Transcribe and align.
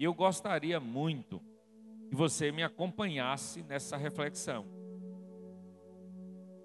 E 0.00 0.04
eu 0.04 0.14
gostaria 0.14 0.80
muito 0.80 1.42
que 2.08 2.16
você 2.16 2.50
me 2.50 2.62
acompanhasse 2.62 3.62
nessa 3.62 3.98
reflexão. 3.98 4.64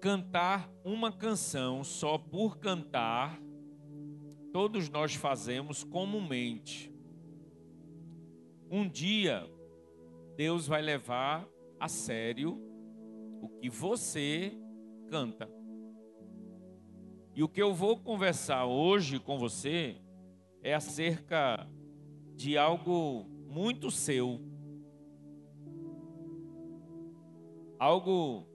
Cantar 0.00 0.72
uma 0.82 1.12
canção 1.12 1.84
só 1.84 2.16
por 2.16 2.56
cantar, 2.56 3.38
todos 4.54 4.88
nós 4.88 5.14
fazemos 5.14 5.84
comumente. 5.84 6.90
Um 8.70 8.88
dia, 8.88 9.46
Deus 10.34 10.66
vai 10.66 10.80
levar 10.80 11.46
a 11.78 11.88
sério 11.88 12.58
o 13.42 13.50
que 13.50 13.68
você 13.68 14.58
canta. 15.10 15.46
E 17.34 17.42
o 17.42 17.48
que 17.50 17.60
eu 17.60 17.74
vou 17.74 17.98
conversar 17.98 18.64
hoje 18.64 19.20
com 19.20 19.38
você 19.38 20.00
é 20.62 20.72
acerca 20.72 21.68
de 22.36 22.58
algo 22.58 23.24
muito 23.48 23.90
seu. 23.90 24.40
Algo 27.78 28.46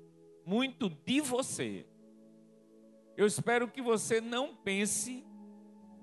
muito 0.46 0.90
de 0.90 1.20
você. 1.20 1.86
Eu 3.18 3.26
espero 3.26 3.68
que 3.68 3.82
você 3.82 4.22
não 4.22 4.56
pense 4.56 5.26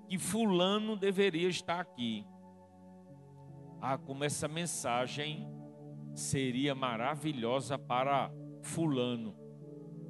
que 0.07 0.17
Fulano 0.17 0.95
deveria 0.95 1.47
estar 1.47 1.79
aqui. 1.79 2.25
Ah, 3.81 3.97
como 3.97 4.23
essa 4.23 4.47
mensagem 4.47 5.47
seria 6.13 6.75
maravilhosa 6.75 7.77
para 7.77 8.31
Fulano. 8.61 9.35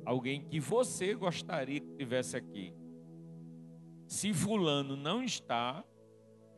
Alguém 0.06 0.44
que 0.48 0.60
você 0.60 1.14
gostaria 1.14 1.80
que 1.80 1.96
tivesse 1.96 2.36
aqui. 2.36 2.74
Se 4.08 4.34
Fulano 4.34 4.96
não 4.96 5.24
está, 5.24 5.84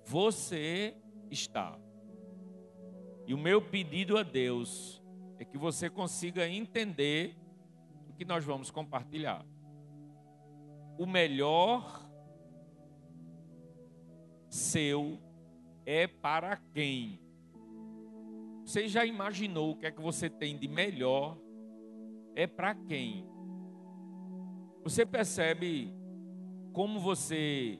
você 0.05 0.95
está. 1.31 1.79
E 3.25 3.33
o 3.33 3.37
meu 3.37 3.61
pedido 3.61 4.17
a 4.17 4.23
Deus 4.23 5.01
é 5.39 5.45
que 5.45 5.57
você 5.57 5.89
consiga 5.89 6.47
entender 6.47 7.35
o 8.09 8.13
que 8.13 8.25
nós 8.25 8.43
vamos 8.43 8.69
compartilhar. 8.69 9.45
O 10.97 11.05
melhor 11.05 12.07
seu 14.49 15.17
é 15.85 16.05
para 16.05 16.57
quem? 16.73 17.19
Você 18.65 18.87
já 18.87 19.05
imaginou 19.05 19.71
o 19.71 19.75
que 19.77 19.85
é 19.85 19.91
que 19.91 20.01
você 20.01 20.29
tem 20.29 20.57
de 20.57 20.67
melhor? 20.67 21.37
É 22.35 22.45
para 22.45 22.75
quem? 22.75 23.25
Você 24.83 25.05
percebe 25.05 25.93
como 26.73 26.99
você 26.99 27.79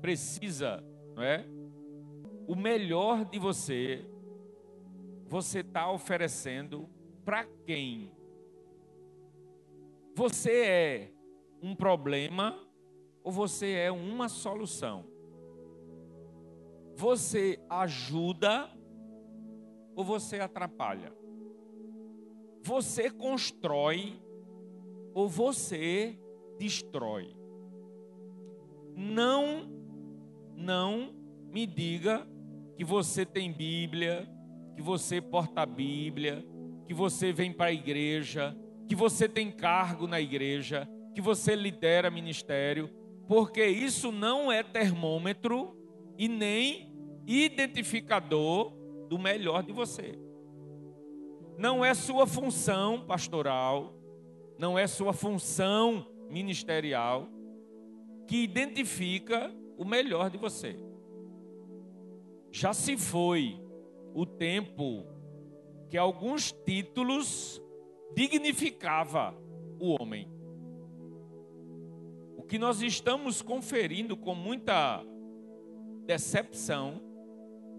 precisa, 0.00 0.82
não 1.14 1.22
é? 1.22 1.46
O 2.46 2.56
melhor 2.56 3.24
de 3.24 3.38
você, 3.38 4.04
você 5.26 5.60
está 5.60 5.90
oferecendo 5.90 6.88
para 7.24 7.44
quem? 7.64 8.12
Você 10.14 10.64
é 10.64 11.12
um 11.62 11.74
problema 11.74 12.58
ou 13.22 13.32
você 13.32 13.72
é 13.72 13.90
uma 13.90 14.28
solução? 14.28 15.06
Você 16.96 17.58
ajuda 17.70 18.70
ou 19.94 20.04
você 20.04 20.40
atrapalha? 20.40 21.12
Você 22.62 23.10
constrói 23.10 24.20
ou 25.14 25.28
você 25.28 26.18
destrói? 26.58 27.34
Não, 28.94 29.68
não 30.54 31.14
me 31.50 31.66
diga 31.66 32.26
que 32.76 32.84
você 32.84 33.24
tem 33.24 33.52
Bíblia, 33.52 34.28
que 34.74 34.82
você 34.82 35.20
porta 35.20 35.62
a 35.62 35.66
Bíblia, 35.66 36.44
que 36.86 36.94
você 36.94 37.32
vem 37.32 37.52
para 37.52 37.66
a 37.66 37.72
igreja, 37.72 38.56
que 38.88 38.94
você 38.94 39.28
tem 39.28 39.50
cargo 39.50 40.06
na 40.06 40.20
igreja, 40.20 40.88
que 41.14 41.20
você 41.20 41.54
lidera 41.54 42.10
ministério, 42.10 42.90
porque 43.28 43.64
isso 43.64 44.10
não 44.10 44.50
é 44.50 44.62
termômetro 44.62 45.76
e 46.18 46.28
nem 46.28 46.92
identificador 47.26 48.72
do 49.08 49.18
melhor 49.18 49.62
de 49.62 49.72
você. 49.72 50.18
Não 51.58 51.84
é 51.84 51.94
sua 51.94 52.26
função 52.26 53.04
pastoral, 53.06 53.94
não 54.58 54.78
é 54.78 54.86
sua 54.86 55.12
função 55.12 56.06
ministerial 56.30 57.28
que 58.26 58.42
identifica 58.42 59.54
o 59.76 59.84
melhor 59.84 60.30
de 60.30 60.38
você. 60.38 60.78
Já 62.52 62.74
se 62.74 62.98
foi 62.98 63.58
o 64.14 64.26
tempo 64.26 65.06
que 65.88 65.96
alguns 65.96 66.52
títulos 66.52 67.62
dignificava 68.14 69.34
o 69.80 69.96
homem. 69.98 70.30
O 72.36 72.42
que 72.42 72.58
nós 72.58 72.82
estamos 72.82 73.40
conferindo 73.40 74.18
com 74.18 74.34
muita 74.34 75.02
decepção 76.04 77.00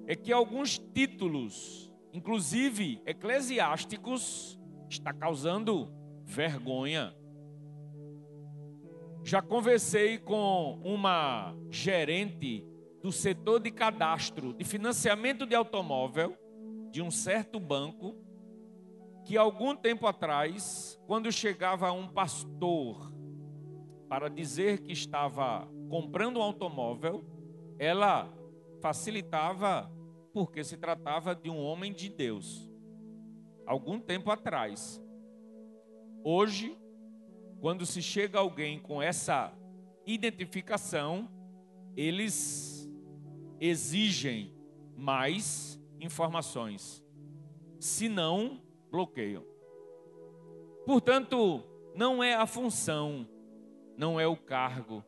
é 0.07 0.15
que 0.15 0.33
alguns 0.33 0.79
títulos, 0.79 1.93
inclusive 2.11 2.99
eclesiásticos, 3.05 4.59
está 4.89 5.13
causando 5.13 5.87
vergonha. 6.25 7.15
Já 9.23 9.39
conversei 9.39 10.17
com 10.17 10.81
uma 10.83 11.55
gerente 11.69 12.72
do 13.03 13.11
setor 13.11 13.59
de 13.59 13.69
cadastro 13.69 14.53
de 14.53 14.63
financiamento 14.63 15.45
de 15.45 15.53
automóvel 15.53 16.37
de 16.89 17.01
um 17.01 17.11
certo 17.11 17.59
banco 17.59 18.15
que 19.25 19.37
algum 19.37 19.75
tempo 19.75 20.07
atrás, 20.07 20.97
quando 21.05 21.29
chegava 21.29 21.91
um 21.91 22.07
pastor 22.07 23.13
para 24.07 24.29
dizer 24.29 24.79
que 24.79 24.93
estava 24.93 25.67
comprando 25.89 26.37
um 26.37 26.41
automóvel, 26.41 27.25
ela 27.77 28.31
facilitava 28.81 29.91
porque 30.33 30.63
se 30.63 30.77
tratava 30.77 31.35
de 31.35 31.49
um 31.49 31.61
homem 31.61 31.91
de 31.91 32.07
Deus. 32.07 32.71
Algum 33.65 33.99
tempo 33.99 34.31
atrás. 34.31 35.01
Hoje, 36.23 36.77
quando 37.59 37.85
se 37.85 38.01
chega 38.01 38.39
alguém 38.39 38.79
com 38.79 39.01
essa 39.01 39.53
identificação, 40.05 41.29
eles 41.95 42.72
exigem 43.65 44.53
mais 44.97 45.81
informações. 46.01 47.01
Se 47.79 48.09
não, 48.09 48.61
bloqueiam. 48.91 49.45
Portanto, 50.85 51.63
não 51.95 52.21
é 52.21 52.35
a 52.35 52.45
função, 52.45 53.25
não 53.97 54.19
é 54.19 54.27
o 54.27 54.35
cargo, 54.35 55.01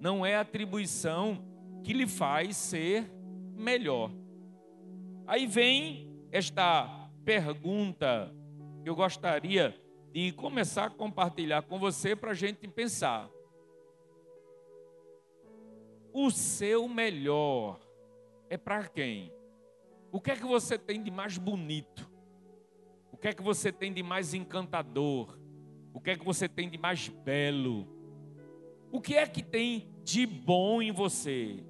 não 0.00 0.24
é 0.24 0.36
a 0.36 0.42
atribuição 0.42 1.44
que 1.82 1.92
lhe 1.92 2.06
faz 2.06 2.56
ser 2.56 3.10
melhor. 3.56 4.12
Aí 5.26 5.44
vem 5.44 6.08
esta 6.30 7.10
pergunta 7.24 8.32
que 8.84 8.88
eu 8.88 8.94
gostaria 8.94 9.74
de 10.12 10.30
começar 10.30 10.84
a 10.84 10.90
compartilhar 10.90 11.62
com 11.62 11.80
você 11.80 12.14
para 12.14 12.30
a 12.30 12.34
gente 12.34 12.68
pensar. 12.68 13.28
O 16.12 16.30
seu 16.30 16.88
melhor 16.88 17.87
é 18.48 18.56
para 18.56 18.86
quem? 18.88 19.32
O 20.10 20.20
que 20.20 20.30
é 20.30 20.36
que 20.36 20.46
você 20.46 20.78
tem 20.78 21.02
de 21.02 21.10
mais 21.10 21.36
bonito? 21.36 22.10
O 23.12 23.16
que 23.16 23.28
é 23.28 23.32
que 23.32 23.42
você 23.42 23.72
tem 23.72 23.92
de 23.92 24.02
mais 24.02 24.32
encantador? 24.34 25.38
O 25.92 26.00
que 26.00 26.10
é 26.10 26.16
que 26.16 26.24
você 26.24 26.48
tem 26.48 26.68
de 26.68 26.78
mais 26.78 27.08
belo? 27.08 27.86
O 28.90 29.00
que 29.00 29.16
é 29.16 29.26
que 29.26 29.42
tem 29.42 29.92
de 30.02 30.26
bom 30.26 30.80
em 30.80 30.92
você? 30.92 31.64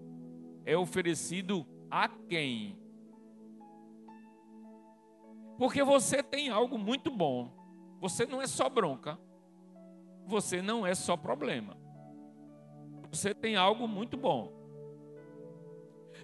É 0.64 0.76
oferecido 0.76 1.66
a 1.90 2.08
quem? 2.08 2.78
Porque 5.58 5.82
você 5.82 6.22
tem 6.22 6.50
algo 6.50 6.78
muito 6.78 7.10
bom. 7.10 7.50
Você 8.00 8.24
não 8.24 8.40
é 8.40 8.46
só 8.46 8.68
bronca. 8.68 9.18
Você 10.26 10.62
não 10.62 10.86
é 10.86 10.94
só 10.94 11.16
problema. 11.16 11.76
Você 13.10 13.34
tem 13.34 13.56
algo 13.56 13.88
muito 13.88 14.16
bom. 14.16 14.57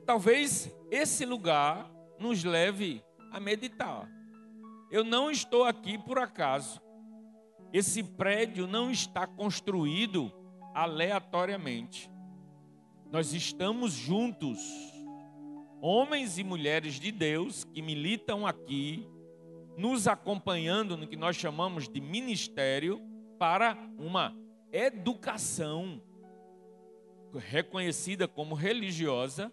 Talvez 0.06 0.70
esse 0.90 1.24
lugar 1.24 1.90
nos 2.18 2.44
leve 2.44 3.02
a 3.30 3.40
meditar. 3.40 4.06
Eu 4.90 5.02
não 5.02 5.30
estou 5.30 5.64
aqui 5.64 5.96
por 5.96 6.18
acaso. 6.18 6.80
Esse 7.72 8.02
prédio 8.02 8.66
não 8.66 8.90
está 8.90 9.26
construído 9.26 10.30
aleatoriamente. 10.74 12.10
Nós 13.10 13.32
estamos 13.32 13.92
juntos, 13.92 14.58
homens 15.80 16.38
e 16.38 16.44
mulheres 16.44 17.00
de 17.00 17.10
Deus 17.10 17.64
que 17.64 17.80
militam 17.80 18.46
aqui, 18.46 19.08
nos 19.76 20.06
acompanhando 20.06 20.96
no 20.96 21.08
que 21.08 21.16
nós 21.16 21.34
chamamos 21.34 21.88
de 21.88 22.00
ministério 22.00 23.00
para 23.38 23.76
uma 23.98 24.36
educação 24.70 26.00
reconhecida 27.32 28.28
como 28.28 28.54
religiosa 28.54 29.50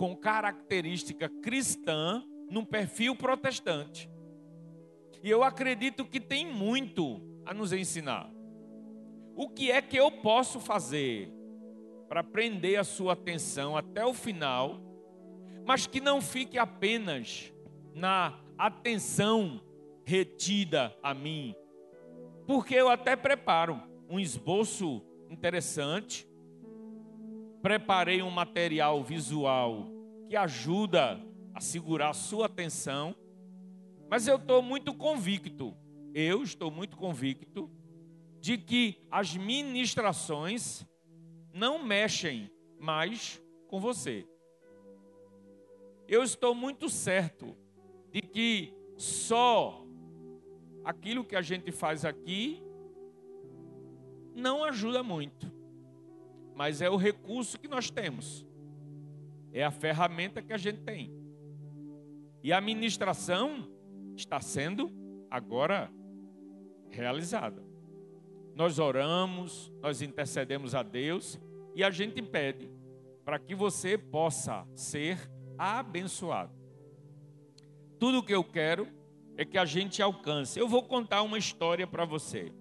com 0.00 0.16
característica 0.16 1.28
cristã 1.28 2.24
num 2.48 2.64
perfil 2.64 3.14
protestante. 3.14 4.10
E 5.22 5.28
eu 5.28 5.42
acredito 5.42 6.06
que 6.06 6.18
tem 6.18 6.50
muito 6.50 7.20
a 7.44 7.52
nos 7.52 7.70
ensinar. 7.70 8.32
O 9.36 9.46
que 9.50 9.70
é 9.70 9.82
que 9.82 9.98
eu 9.98 10.10
posso 10.10 10.58
fazer 10.58 11.30
para 12.08 12.24
prender 12.24 12.80
a 12.80 12.84
sua 12.84 13.12
atenção 13.12 13.76
até 13.76 14.02
o 14.02 14.14
final, 14.14 14.80
mas 15.66 15.86
que 15.86 16.00
não 16.00 16.22
fique 16.22 16.56
apenas 16.56 17.52
na 17.94 18.40
atenção 18.56 19.60
retida 20.06 20.96
a 21.02 21.12
mim? 21.12 21.54
Porque 22.46 22.74
eu 22.74 22.88
até 22.88 23.16
preparo 23.16 23.78
um 24.08 24.18
esboço 24.18 25.02
interessante, 25.28 26.26
preparei 27.60 28.22
um 28.22 28.30
material 28.30 29.04
visual 29.04 29.89
que 30.30 30.36
ajuda 30.36 31.20
a 31.52 31.60
segurar 31.60 32.10
a 32.10 32.14
sua 32.14 32.46
atenção, 32.46 33.16
mas 34.08 34.28
eu 34.28 34.36
estou 34.36 34.62
muito 34.62 34.94
convicto, 34.94 35.76
eu 36.14 36.44
estou 36.44 36.70
muito 36.70 36.96
convicto 36.96 37.68
de 38.38 38.56
que 38.56 39.04
as 39.10 39.36
ministrações 39.36 40.86
não 41.52 41.82
mexem 41.82 42.48
mais 42.78 43.42
com 43.66 43.80
você. 43.80 44.24
Eu 46.06 46.22
estou 46.22 46.54
muito 46.54 46.88
certo 46.88 47.56
de 48.12 48.20
que 48.20 48.72
só 48.96 49.84
aquilo 50.84 51.24
que 51.24 51.34
a 51.34 51.42
gente 51.42 51.72
faz 51.72 52.04
aqui 52.04 52.62
não 54.32 54.62
ajuda 54.62 55.02
muito, 55.02 55.52
mas 56.54 56.80
é 56.80 56.88
o 56.88 56.96
recurso 56.96 57.58
que 57.58 57.66
nós 57.66 57.90
temos, 57.90 58.46
é 59.52 59.64
a 59.64 59.70
ferramenta 59.70 60.42
que 60.42 60.52
a 60.52 60.58
gente 60.58 60.80
tem. 60.82 61.12
E 62.42 62.52
a 62.52 62.60
ministração 62.60 63.68
está 64.16 64.40
sendo 64.40 64.90
agora 65.30 65.90
realizada. 66.88 67.62
Nós 68.54 68.78
oramos, 68.78 69.72
nós 69.80 70.02
intercedemos 70.02 70.74
a 70.74 70.82
Deus 70.82 71.40
e 71.74 71.84
a 71.84 71.90
gente 71.90 72.20
pede 72.22 72.70
para 73.24 73.38
que 73.38 73.54
você 73.54 73.96
possa 73.96 74.66
ser 74.74 75.18
abençoado. 75.56 76.52
Tudo 77.98 78.22
que 78.22 78.34
eu 78.34 78.42
quero 78.42 78.88
é 79.36 79.44
que 79.44 79.58
a 79.58 79.64
gente 79.64 80.02
alcance. 80.02 80.58
Eu 80.58 80.68
vou 80.68 80.82
contar 80.82 81.22
uma 81.22 81.38
história 81.38 81.86
para 81.86 82.04
você. 82.04 82.52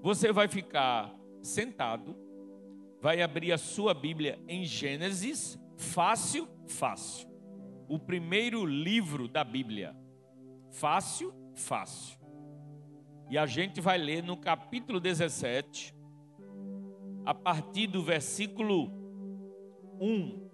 Você 0.00 0.30
vai 0.30 0.46
ficar 0.46 1.14
sentado, 1.42 2.16
vai 3.00 3.20
abrir 3.22 3.52
a 3.52 3.58
sua 3.58 3.92
Bíblia 3.92 4.38
em 4.46 4.64
Gênesis, 4.64 5.58
fácil, 5.78 6.46
fácil. 6.66 7.28
O 7.88 7.98
primeiro 7.98 8.66
livro 8.66 9.26
da 9.28 9.42
Bíblia. 9.42 9.96
Fácil, 10.70 11.32
fácil. 11.54 12.18
E 13.30 13.38
a 13.38 13.46
gente 13.46 13.80
vai 13.80 13.96
ler 13.96 14.22
no 14.22 14.36
capítulo 14.36 15.00
17, 15.00 15.94
a 17.24 17.32
partir 17.32 17.86
do 17.86 18.02
versículo 18.02 18.90
1. 20.00 20.48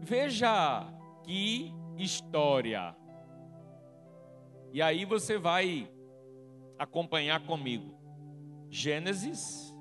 Veja 0.00 0.86
que 1.24 1.72
história. 1.96 2.96
E 4.72 4.80
aí 4.80 5.04
você 5.04 5.36
vai 5.36 5.90
acompanhar 6.78 7.44
comigo. 7.46 7.98
Gênesis, 8.70 9.74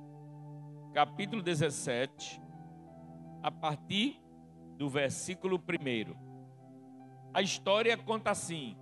capítulo 0.94 1.42
17, 1.42 2.42
a 3.42 3.50
partir 3.52 4.20
do 4.78 4.90
versículo 4.90 5.58
1. 5.58 5.62
A 7.34 7.42
história 7.42 7.98
conta 7.98 8.30
assim: 8.32 8.78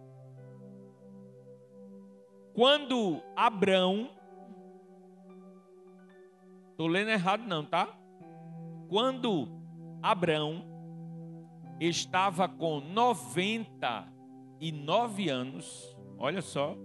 Quando 2.53 3.21
Abrão, 3.35 4.11
estou 6.71 6.87
lendo 6.87 7.09
errado 7.09 7.43
não, 7.47 7.65
tá? 7.65 7.95
Quando 8.87 9.49
Abrão 10.01 10.65
estava 11.79 12.47
com 12.47 12.79
99 12.79 15.29
anos, 15.29 15.95
olha 16.17 16.41
só, 16.41 16.75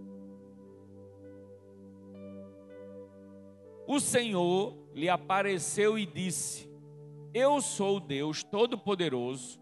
o 3.87 4.01
Senhor 4.01 4.77
lhe 4.95 5.09
apareceu 5.09 5.97
e 5.99 6.07
disse: 6.07 6.72
Eu 7.35 7.63
sou 7.63 7.99
Deus 7.99 8.43
Todo-Poderoso, 8.45 9.59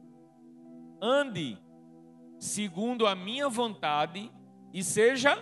ande 1.00 1.56
segundo 2.36 3.06
a 3.06 3.14
minha 3.14 3.48
vontade 3.48 4.28
e 4.74 4.82
seja. 4.82 5.38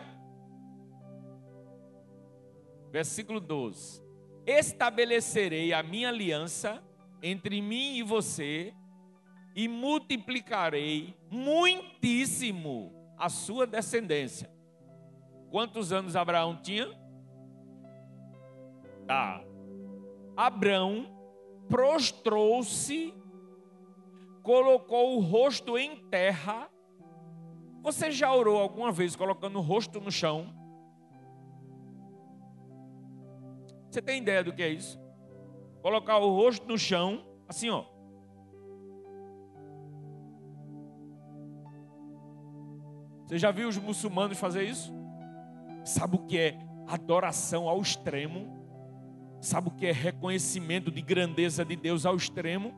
Versículo 2.90 3.40
12: 3.40 4.02
Estabelecerei 4.46 5.72
a 5.72 5.82
minha 5.82 6.10
aliança 6.10 6.82
entre 7.22 7.62
mim 7.62 7.96
e 7.96 8.02
você 8.02 8.74
e 9.56 9.66
multiplicarei 9.66 11.16
muitíssimo 11.30 12.92
a 13.16 13.30
sua 13.30 13.66
descendência. 13.66 14.50
Quantos 15.50 15.92
anos 15.92 16.14
Abraão 16.14 16.60
tinha? 16.60 16.88
Tá. 19.06 19.42
Abraão 20.36 21.17
prostrou-se, 21.68 23.14
colocou 24.42 25.16
o 25.16 25.20
rosto 25.20 25.78
em 25.78 25.96
terra. 26.08 26.70
Você 27.82 28.10
já 28.10 28.34
orou 28.34 28.58
alguma 28.58 28.90
vez 28.90 29.14
colocando 29.14 29.58
o 29.58 29.62
rosto 29.62 30.00
no 30.00 30.10
chão? 30.10 30.54
Você 33.90 34.02
tem 34.02 34.20
ideia 34.20 34.42
do 34.44 34.52
que 34.52 34.62
é 34.62 34.68
isso? 34.68 34.98
Colocar 35.82 36.18
o 36.18 36.34
rosto 36.34 36.66
no 36.66 36.78
chão, 36.78 37.24
assim, 37.48 37.70
ó. 37.70 37.84
Você 43.26 43.38
já 43.38 43.50
viu 43.50 43.68
os 43.68 43.76
muçulmanos 43.76 44.38
fazer 44.38 44.64
isso? 44.64 44.92
Sabe 45.84 46.16
o 46.16 46.26
que 46.26 46.38
é 46.38 46.58
adoração 46.86 47.68
ao 47.68 47.80
extremo? 47.80 48.57
Sabe 49.40 49.68
o 49.68 49.70
que 49.70 49.86
é 49.86 49.92
reconhecimento 49.92 50.90
de 50.90 51.00
grandeza 51.00 51.64
de 51.64 51.76
Deus 51.76 52.04
ao 52.04 52.16
extremo? 52.16 52.74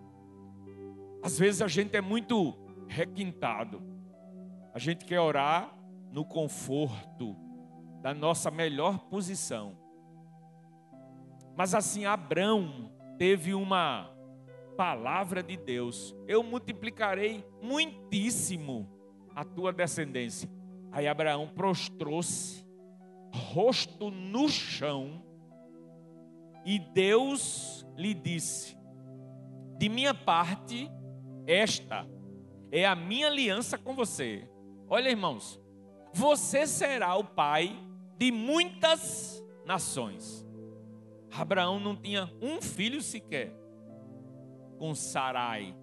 Às 1.22 1.38
vezes 1.38 1.62
a 1.62 1.68
gente 1.68 1.96
é 1.96 2.00
muito 2.00 2.54
requintado. 2.88 3.82
A 4.74 4.78
gente 4.78 5.04
quer 5.04 5.20
orar 5.20 5.74
no 6.12 6.24
conforto 6.24 7.36
da 8.02 8.12
nossa 8.12 8.50
melhor 8.50 8.98
posição. 9.10 9.76
Mas 11.56 11.74
assim, 11.74 12.04
Abraão 12.04 12.90
teve 13.18 13.54
uma 13.54 14.10
palavra 14.76 15.42
de 15.42 15.56
Deus: 15.56 16.14
Eu 16.26 16.42
multiplicarei 16.42 17.44
muitíssimo 17.62 18.88
a 19.34 19.44
tua 19.44 19.72
descendência. 19.72 20.48
Aí 20.92 21.06
Abraão 21.06 21.48
prostrou-se, 21.48 22.66
rosto 23.32 24.10
no 24.10 24.48
chão, 24.48 25.22
e 26.64 26.78
Deus 26.78 27.86
lhe 27.96 28.14
disse: 28.14 28.76
De 29.78 29.88
minha 29.88 30.14
parte, 30.14 30.90
esta 31.46 32.06
é 32.70 32.86
a 32.86 32.94
minha 32.94 33.26
aliança 33.26 33.76
com 33.78 33.94
você. 33.94 34.48
Olha, 34.88 35.08
irmãos, 35.08 35.60
você 36.12 36.66
será 36.66 37.16
o 37.16 37.24
pai 37.24 37.76
de 38.16 38.30
muitas 38.30 39.42
nações. 39.64 40.46
Abraão 41.32 41.78
não 41.78 41.96
tinha 41.96 42.30
um 42.42 42.60
filho 42.60 43.00
sequer 43.00 43.54
com 44.78 44.94
Sarai. 44.94 45.76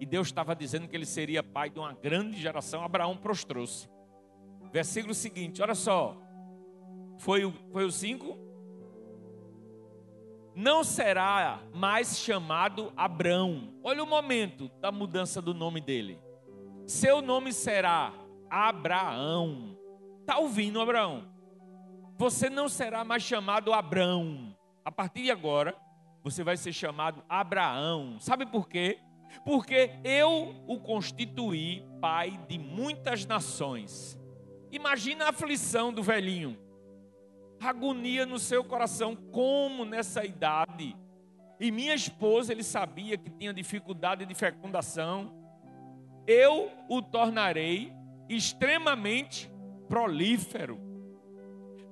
E 0.00 0.06
Deus 0.06 0.28
estava 0.28 0.54
dizendo 0.54 0.86
que 0.86 0.94
ele 0.94 1.06
seria 1.06 1.42
pai 1.42 1.70
de 1.70 1.78
uma 1.78 1.92
grande 1.92 2.40
geração. 2.40 2.84
Abraão 2.84 3.16
prostrou-se. 3.16 3.88
Versículo 4.70 5.14
seguinte, 5.14 5.62
olha 5.62 5.74
só. 5.74 6.16
Foi 7.18 7.44
o, 7.44 7.52
foi 7.72 7.84
o 7.84 7.90
5? 7.90 8.47
Não 10.58 10.82
será 10.82 11.62
mais 11.72 12.18
chamado 12.18 12.92
Abrão. 12.96 13.72
Olha 13.80 14.02
o 14.02 14.06
momento 14.08 14.68
da 14.80 14.90
mudança 14.90 15.40
do 15.40 15.54
nome 15.54 15.80
dele. 15.80 16.18
Seu 16.84 17.22
nome 17.22 17.52
será 17.52 18.12
Abraão. 18.50 19.78
Está 20.18 20.38
ouvindo, 20.38 20.80
Abraão? 20.80 21.24
Você 22.16 22.50
não 22.50 22.68
será 22.68 23.04
mais 23.04 23.22
chamado 23.22 23.72
Abrão. 23.72 24.52
A 24.84 24.90
partir 24.90 25.22
de 25.22 25.30
agora, 25.30 25.76
você 26.24 26.42
vai 26.42 26.56
ser 26.56 26.72
chamado 26.72 27.22
Abraão. 27.28 28.18
Sabe 28.18 28.44
por 28.44 28.68
quê? 28.68 28.98
Porque 29.44 29.92
eu 30.02 30.56
o 30.66 30.80
constituí 30.80 31.86
pai 32.00 32.36
de 32.48 32.58
muitas 32.58 33.24
nações. 33.24 34.18
Imagina 34.72 35.26
a 35.26 35.30
aflição 35.30 35.92
do 35.92 36.02
velhinho 36.02 36.58
agonia 37.60 38.24
no 38.24 38.38
seu 38.38 38.62
coração, 38.64 39.16
como 39.16 39.84
nessa 39.84 40.24
idade 40.24 40.96
e 41.60 41.72
minha 41.72 41.94
esposa, 41.94 42.52
ele 42.52 42.62
sabia 42.62 43.18
que 43.18 43.30
tinha 43.30 43.52
dificuldade 43.52 44.24
de 44.24 44.34
fecundação, 44.34 45.34
eu 46.26 46.70
o 46.88 47.02
tornarei 47.02 47.92
extremamente 48.28 49.50
prolífero. 49.88 50.78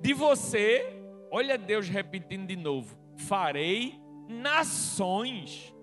De 0.00 0.14
você, 0.14 0.86
olha 1.32 1.58
Deus 1.58 1.88
repetindo 1.88 2.46
de 2.46 2.54
novo: 2.54 2.96
farei 3.16 4.00
nações, 4.28 5.74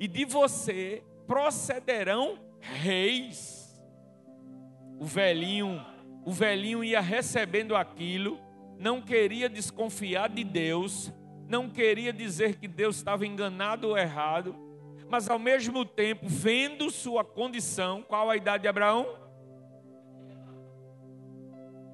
e 0.00 0.08
de 0.08 0.24
você 0.24 1.02
procederão 1.26 2.38
reis. 2.60 3.58
O 4.98 5.04
velhinho, 5.04 5.84
o 6.24 6.32
velhinho 6.32 6.82
ia 6.82 7.00
recebendo 7.00 7.76
aquilo, 7.76 8.40
não 8.78 9.02
queria 9.02 9.48
desconfiar 9.48 10.28
de 10.28 10.44
Deus, 10.44 11.12
não 11.48 11.68
queria 11.68 12.12
dizer 12.12 12.56
que 12.56 12.68
Deus 12.68 12.96
estava 12.96 13.26
enganado 13.26 13.88
ou 13.88 13.98
errado, 13.98 14.54
mas 15.10 15.28
ao 15.28 15.38
mesmo 15.38 15.84
tempo, 15.84 16.26
vendo 16.28 16.90
sua 16.90 17.24
condição, 17.24 18.02
qual 18.02 18.30
a 18.30 18.36
idade 18.36 18.62
de 18.62 18.68
Abraão? 18.68 19.18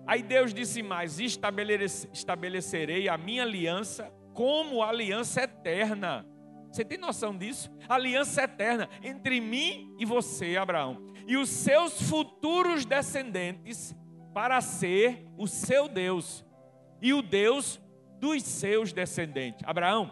Aí 0.07 0.23
Deus 0.23 0.53
disse 0.53 0.83
mais: 0.83 1.19
estabelecerei 1.21 3.09
a 3.09 3.17
minha 3.17 3.43
aliança 3.43 4.13
como 4.35 4.83
aliança 4.83 5.43
eterna. 5.43 6.27
Você 6.71 6.85
tem 6.85 6.99
noção 6.99 7.39
disso? 7.39 7.71
Aliança 7.89 8.43
eterna 8.43 8.91
entre 9.03 9.41
mim 9.41 9.95
e 9.99 10.05
você, 10.05 10.57
Abraão, 10.57 11.07
e 11.27 11.37
os 11.37 11.49
seus 11.49 12.03
futuros 12.03 12.85
descendentes, 12.85 13.95
para 14.35 14.61
ser 14.61 15.25
o 15.39 15.47
seu 15.47 15.89
Deus 15.89 16.45
e 17.05 17.13
o 17.13 17.21
Deus 17.21 17.79
dos 18.19 18.43
seus 18.43 18.91
descendentes. 18.91 19.63
Abraão, 19.69 20.11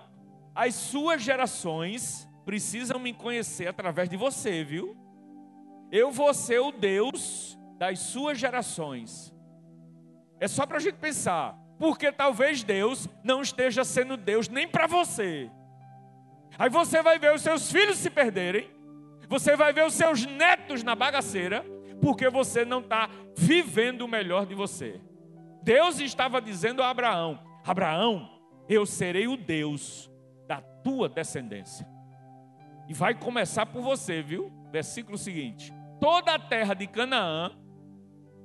as 0.54 0.75
suas 0.75 1.22
gerações 1.22 2.28
precisam 2.44 2.99
me 2.99 3.14
conhecer 3.14 3.66
através 3.66 4.11
de 4.11 4.16
você, 4.18 4.62
viu? 4.62 4.94
Eu 5.90 6.11
vou 6.11 6.34
ser 6.34 6.58
o 6.58 6.70
Deus 6.70 7.58
das 7.78 7.99
suas 7.99 8.38
gerações. 8.38 9.32
É 10.38 10.46
só 10.46 10.66
para 10.66 10.76
a 10.76 10.80
gente 10.80 10.96
pensar, 10.96 11.58
porque 11.78 12.12
talvez 12.12 12.62
Deus 12.62 13.08
não 13.25 13.40
esteja 13.40 13.84
sendo 13.84 14.18
Deus 14.18 14.50
nem 14.50 14.68
para 14.68 14.87
você. 14.87 15.50
Aí 16.58 16.68
você 16.68 17.02
vai 17.02 17.18
ver 17.18 17.34
os 17.34 17.40
seus 17.40 17.72
filhos 17.72 17.96
se 17.96 18.11
perderem, 18.11 18.70
você 19.30 19.56
vai 19.56 19.72
ver 19.72 19.87
os 19.87 19.94
seus 19.94 20.26
netos 20.26 20.82
na 20.82 20.94
bagaceira, 20.94 21.64
porque 22.02 22.28
você 22.28 22.66
não 22.66 22.80
está 22.80 23.08
vivendo 23.34 24.02
o 24.02 24.08
melhor 24.08 24.44
de 24.44 24.54
você. 24.54 25.00
Deus 25.62 26.00
estava 26.00 26.40
dizendo 26.40 26.83
a 26.83 26.90
Abraão: 26.90 27.38
Abraão, 27.64 28.28
eu 28.69 28.85
serei 28.85 29.26
o 29.26 29.37
Deus 29.37 30.11
da 30.47 30.61
tua 30.61 31.09
descendência. 31.09 31.87
E 32.88 32.95
vai 32.95 33.14
começar 33.14 33.66
por 33.66 33.83
você, 33.83 34.23
viu? 34.23 34.52
Versículo 34.71 35.16
seguinte: 35.16 35.73
Toda 36.00 36.35
a 36.35 36.38
terra 36.38 36.75
de 36.75 36.87
Canaã, 36.87 37.52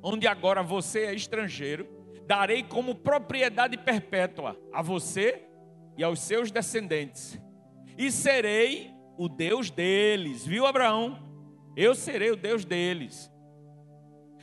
onde 0.02 0.28
agora 0.28 0.62
você 0.62 1.06
é 1.06 1.14
estrangeiro, 1.14 1.88
darei 2.26 2.64
como 2.64 2.96
propriedade 2.96 3.78
perpétua 3.78 4.58
a 4.74 4.82
você 4.82 5.44
e 5.98 6.04
aos 6.04 6.20
seus 6.20 6.52
descendentes 6.52 7.42
e 7.98 8.12
serei 8.12 8.94
o 9.18 9.28
Deus 9.28 9.72
deles. 9.72 10.46
Viu, 10.46 10.66
Abraão? 10.68 11.18
Eu 11.76 11.96
serei 11.96 12.32
o 12.32 12.36
Deus 12.36 12.64
deles. 12.64 13.32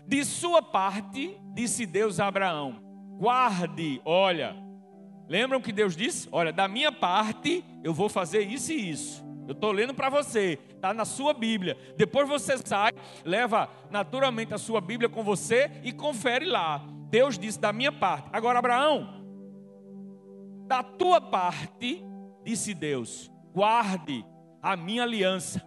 De 0.07 0.25
sua 0.25 0.63
parte, 0.63 1.39
disse 1.55 1.87
Deus 1.87 2.21
a 2.21 2.27
Abraão: 2.27 2.81
guarde, 3.19 4.01
olha. 4.05 4.57
Lembram 5.27 5.61
que 5.61 5.73
Deus 5.73 5.97
disse? 5.97 6.29
Olha, 6.31 6.53
da 6.53 6.69
minha 6.69 6.93
parte, 6.93 7.65
eu 7.83 7.95
vou 7.95 8.09
fazer 8.09 8.43
isso 8.43 8.73
e 8.73 8.91
isso. 8.91 9.25
Eu 9.47 9.53
estou 9.53 9.73
lendo 9.73 9.95
para 9.95 10.11
você, 10.11 10.59
está 10.71 10.93
na 10.93 11.05
sua 11.05 11.33
Bíblia. 11.33 11.77
Depois 11.97 12.29
você 12.29 12.57
sai, 12.59 12.93
leva 13.25 13.69
naturalmente 13.91 14.53
a 14.53 14.59
sua 14.59 14.81
Bíblia 14.81 15.09
com 15.09 15.23
você 15.23 15.71
e 15.83 15.93
confere 15.93 16.47
lá. 16.47 16.85
Deus 17.11 17.39
disse 17.39 17.59
da 17.59 17.73
minha 17.73 17.93
parte. 17.93 18.29
Agora, 18.33 18.59
Abraão, 18.59 19.25
da 20.67 20.83
tua 20.83 21.21
parte, 21.21 22.03
disse 22.43 22.75
Deus, 22.75 23.31
guarde 23.55 24.25
a 24.63 24.77
minha 24.77 25.03
aliança. 25.03 25.63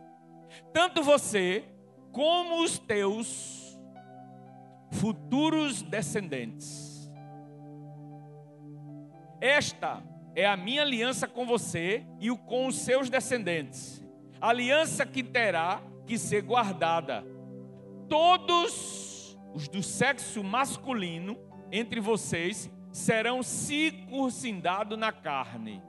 Tanto 0.73 1.03
você 1.03 1.63
como 2.11 2.63
os 2.63 2.79
teus 2.79 3.66
futuros 4.91 5.81
descendentes. 5.81 7.11
Esta 9.39 10.03
é 10.35 10.45
a 10.45 10.57
minha 10.57 10.81
aliança 10.81 11.27
com 11.27 11.45
você 11.45 12.05
e 12.19 12.29
com 12.29 12.67
os 12.67 12.75
seus 12.75 13.09
descendentes. 13.09 14.03
Aliança 14.39 15.05
que 15.05 15.23
terá 15.23 15.81
que 16.05 16.17
ser 16.17 16.41
guardada. 16.41 17.23
Todos 18.09 19.37
os 19.53 19.67
do 19.67 19.83
sexo 19.83 20.43
masculino 20.43 21.37
entre 21.71 21.99
vocês 21.99 22.69
serão 22.91 23.43
circuncidados 23.43 24.97
na 24.97 25.11
carne 25.11 25.81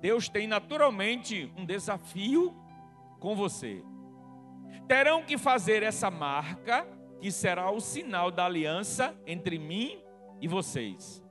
Deus 0.00 0.28
tem 0.28 0.46
naturalmente 0.46 1.52
um 1.56 1.64
desafio 1.64 2.54
com 3.18 3.34
você. 3.34 3.82
Terão 4.86 5.24
que 5.24 5.36
fazer 5.36 5.82
essa 5.82 6.10
marca, 6.10 6.86
que 7.20 7.30
será 7.30 7.70
o 7.70 7.80
sinal 7.80 8.30
da 8.30 8.46
aliança 8.46 9.14
entre 9.26 9.58
mim 9.58 9.98
e 10.40 10.48
vocês. 10.48 11.22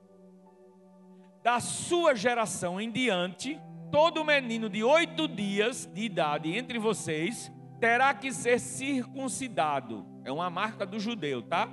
Da 1.42 1.60
sua 1.60 2.14
geração 2.14 2.80
em 2.80 2.90
diante, 2.90 3.60
todo 3.90 4.24
menino 4.24 4.68
de 4.68 4.84
oito 4.84 5.26
dias 5.26 5.86
de 5.86 6.02
idade 6.02 6.56
entre 6.56 6.78
vocês 6.78 7.50
terá 7.80 8.12
que 8.12 8.32
ser 8.32 8.58
circuncidado. 8.58 10.04
É 10.24 10.32
uma 10.32 10.50
marca 10.50 10.84
do 10.84 10.98
judeu, 10.98 11.40
tá? 11.42 11.68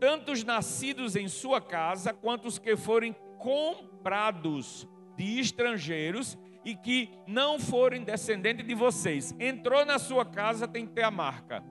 Tanto 0.00 0.32
os 0.32 0.42
nascidos 0.42 1.14
em 1.16 1.28
sua 1.28 1.60
casa, 1.60 2.12
quanto 2.14 2.48
os 2.48 2.58
que 2.58 2.76
forem 2.76 3.14
comprados 3.38 4.88
de 5.16 5.38
estrangeiros 5.38 6.38
e 6.64 6.74
que 6.74 7.10
não 7.26 7.58
forem 7.58 8.02
descendentes 8.02 8.66
de 8.66 8.74
vocês. 8.74 9.34
Entrou 9.38 9.84
na 9.84 9.98
sua 9.98 10.24
casa, 10.24 10.66
tem 10.66 10.86
que 10.86 10.92
ter 10.92 11.04
a 11.04 11.10
marca. 11.10 11.62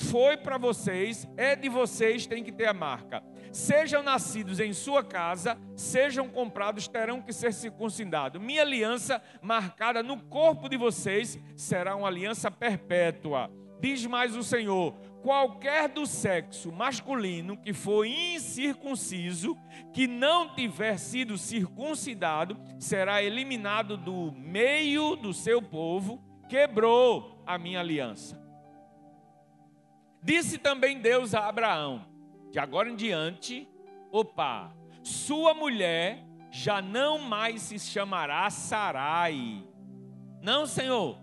Foi 0.00 0.34
para 0.34 0.56
vocês, 0.56 1.28
é 1.36 1.54
de 1.54 1.68
vocês, 1.68 2.26
tem 2.26 2.42
que 2.42 2.50
ter 2.50 2.66
a 2.66 2.72
marca. 2.72 3.22
Sejam 3.52 4.02
nascidos 4.02 4.58
em 4.58 4.72
sua 4.72 5.04
casa, 5.04 5.58
sejam 5.76 6.26
comprados, 6.26 6.88
terão 6.88 7.20
que 7.20 7.34
ser 7.34 7.52
circuncidados. 7.52 8.40
Minha 8.40 8.62
aliança 8.62 9.22
marcada 9.42 10.02
no 10.02 10.18
corpo 10.18 10.70
de 10.70 10.76
vocês 10.78 11.38
será 11.54 11.94
uma 11.94 12.08
aliança 12.08 12.50
perpétua. 12.50 13.50
Diz 13.78 14.06
mais 14.06 14.34
o 14.34 14.42
Senhor: 14.42 14.94
qualquer 15.22 15.86
do 15.88 16.06
sexo 16.06 16.72
masculino 16.72 17.58
que 17.58 17.74
for 17.74 18.06
incircunciso, 18.06 19.54
que 19.92 20.06
não 20.06 20.54
tiver 20.54 20.96
sido 20.96 21.36
circuncidado, 21.36 22.56
será 22.78 23.22
eliminado 23.22 23.98
do 23.98 24.32
meio 24.32 25.14
do 25.14 25.34
seu 25.34 25.60
povo, 25.60 26.24
quebrou 26.48 27.42
a 27.46 27.58
minha 27.58 27.80
aliança. 27.80 28.40
Disse 30.22 30.58
também 30.58 31.00
Deus 31.00 31.34
a 31.34 31.48
Abraão: 31.48 32.04
de 32.50 32.58
agora 32.58 32.90
em 32.90 32.96
diante, 32.96 33.68
opa, 34.10 34.74
sua 35.02 35.54
mulher 35.54 36.26
já 36.50 36.82
não 36.82 37.18
mais 37.18 37.62
se 37.62 37.78
chamará 37.78 38.48
Sarai. 38.50 39.64
Não, 40.42 40.66
Senhor, 40.66 41.16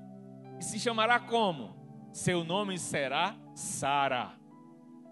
se 0.59 0.79
chamará 0.79 1.19
como? 1.19 1.75
Seu 2.11 2.43
nome 2.43 2.79
será 2.79 3.35
Sara. 3.53 4.33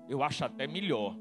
Eu 0.07 0.23
acho 0.23 0.45
até 0.45 0.67
melhor. 0.67 1.17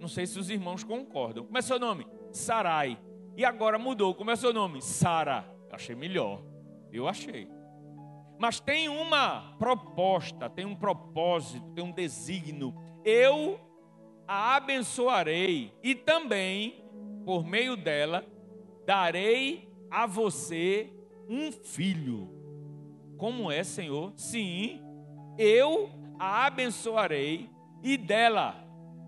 Não 0.00 0.08
sei 0.08 0.26
se 0.26 0.38
os 0.38 0.50
irmãos 0.50 0.84
concordam. 0.84 1.44
Como 1.44 1.56
é 1.56 1.62
seu 1.62 1.78
nome? 1.78 2.06
Sarai. 2.30 2.98
E 3.36 3.44
agora 3.44 3.78
mudou. 3.78 4.14
Como 4.14 4.30
é 4.30 4.36
seu 4.36 4.52
nome? 4.52 4.82
Sara. 4.82 5.44
Achei 5.72 5.94
melhor. 5.94 6.42
Eu 6.92 7.08
achei. 7.08 7.48
Mas 8.38 8.60
tem 8.60 8.88
uma 8.88 9.56
proposta, 9.58 10.48
tem 10.50 10.64
um 10.64 10.74
propósito, 10.74 11.70
tem 11.72 11.84
um 11.84 11.92
desígnio. 11.92 12.74
Eu 13.04 13.58
a 14.26 14.56
abençoarei 14.56 15.72
e 15.82 15.94
também, 15.94 16.84
por 17.24 17.44
meio 17.44 17.76
dela, 17.76 18.24
darei 18.84 19.68
a 19.90 20.06
você 20.06 20.92
um 21.28 21.50
filho. 21.50 22.30
Como 23.16 23.50
é, 23.50 23.64
Senhor? 23.64 24.12
Sim, 24.16 24.80
eu 25.38 25.90
a 26.18 26.46
abençoarei 26.46 27.48
e 27.82 27.96
dela 27.96 28.64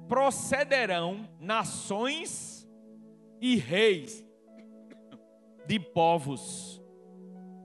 procederão 0.09 1.29
nações 1.39 2.67
e 3.41 3.57
reis 3.57 4.27
de 5.67 5.79
povos. 5.79 6.83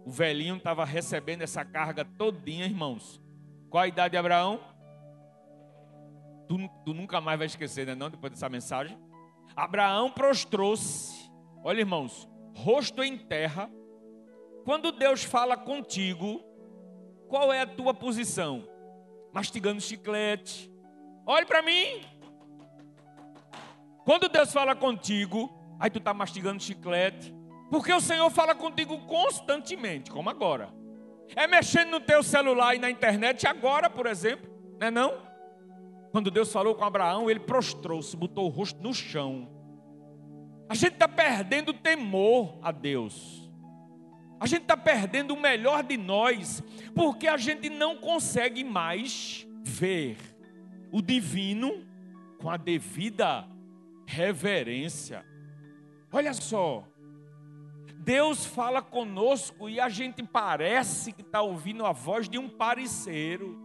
O 0.05 0.12
velhinho 0.12 0.57
estava 0.57 0.83
recebendo 0.86 1.41
essa 1.41 1.63
carga 1.63 2.03
todinha, 2.03 2.65
irmãos. 2.65 3.22
Qual 3.69 3.83
a 3.83 3.88
idade 3.88 4.12
de 4.12 4.17
Abraão? 4.17 4.60
Tu, 6.48 6.57
tu 6.86 6.93
nunca 6.93 7.22
mais 7.22 7.38
vai 7.38 7.48
esquecer, 7.48 7.88
né, 7.88 7.95
não, 7.95 8.10
depois 8.10 8.31
dessa 8.31 8.50
mensagem. 8.50 8.98
Abraão 9.55 10.12
prostrou-se, 10.12 11.31
olha, 11.63 11.79
irmãos, 11.79 12.27
rosto 12.55 13.01
em 13.03 13.17
terra, 13.17 13.69
Quando 14.63 14.93
Deus 14.93 15.24
fala 15.24 15.57
contigo, 15.57 16.41
qual 17.27 17.51
é 17.51 17.62
a 17.62 17.67
tua 17.67 17.93
posição? 17.93 18.67
Mastigando 19.33 19.81
chiclete. 19.81 20.72
Olhe 21.25 21.45
para 21.45 21.62
mim. 21.62 22.01
Quando 24.05 24.29
Deus 24.29 24.53
fala 24.53 24.75
contigo, 24.75 25.51
aí 25.79 25.89
tu 25.89 26.00
está 26.00 26.13
mastigando 26.13 26.63
chiclete. 26.63 27.36
Porque 27.74 27.92
o 27.92 28.00
Senhor 28.00 28.30
fala 28.30 28.53
contigo 28.53 29.00
constantemente, 29.00 30.12
como 30.12 30.30
agora. 30.30 30.72
É 31.36 31.48
mexendo 31.48 31.89
no 31.89 32.00
teu 32.00 32.22
celular 32.22 32.75
e 32.75 32.77
na 32.77 32.88
internet 32.88 33.48
agora, 33.48 33.89
por 33.89 34.06
exemplo, 34.06 34.48
não 34.80 34.88
é 34.88 34.92
não? 34.92 35.13
Quando 36.12 36.30
Deus 36.30 36.53
falou 36.53 36.75
com 36.75 36.84
Abraão, 36.84 37.32
ele 37.32 37.39
prostrou-se, 37.39 38.15
botou 38.15 38.46
o 38.46 38.50
rosto 38.50 38.80
no 38.80 38.94
chão. 38.94 39.50
A 40.70 40.75
gente 40.75 40.94
está 40.94 41.08
perdendo 41.08 41.70
o 41.70 41.74
temor 41.74 42.60
a 42.62 42.72
Deus. 42.72 43.50
A 44.39 44.46
gente 44.46 44.62
está 44.62 44.77
perdendo 44.77 45.34
o 45.34 45.42
melhor 45.42 45.82
de 45.82 45.98
nós, 45.98 46.62
porque 46.94 47.27
a 47.27 47.38
gente 47.38 47.72
não 47.72 47.98
consegue 47.98 48.63
mais 48.63 49.48
ver 49.63 50.15
o 50.92 51.01
divino 51.01 51.84
com 52.38 52.51
a 52.51 52.56
devida 52.56 53.48
reverência. 54.06 55.25
Olha 56.12 56.36
só, 56.36 56.88
Deus 58.03 58.45
fala 58.45 58.81
conosco 58.81 59.69
e 59.69 59.79
a 59.79 59.88
gente 59.88 60.22
parece 60.22 61.13
que 61.13 61.22
está 61.22 61.41
ouvindo 61.41 61.86
a 61.86 61.93
voz 61.93 62.27
de 62.27 62.38
um 62.38 62.50
parceiro. 62.50 63.57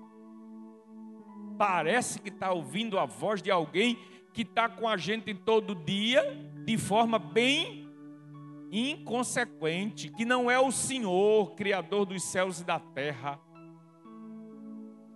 Parece 1.59 2.21
que 2.21 2.28
está 2.28 2.52
ouvindo 2.52 3.00
a 3.00 3.04
voz 3.04 3.42
de 3.42 3.50
alguém 3.50 3.99
que 4.33 4.42
está 4.42 4.68
com 4.68 4.87
a 4.87 4.97
gente 4.97 5.35
todo 5.35 5.75
dia, 5.75 6.23
de 6.64 6.78
forma 6.78 7.18
bem 7.18 7.90
inconsequente, 8.71 10.09
que 10.09 10.25
não 10.25 10.49
é 10.49 10.61
o 10.61 10.71
Senhor, 10.71 11.57
Criador 11.57 12.07
dos 12.07 12.23
céus 12.23 12.61
e 12.61 12.64
da 12.64 12.78
terra. 12.78 13.40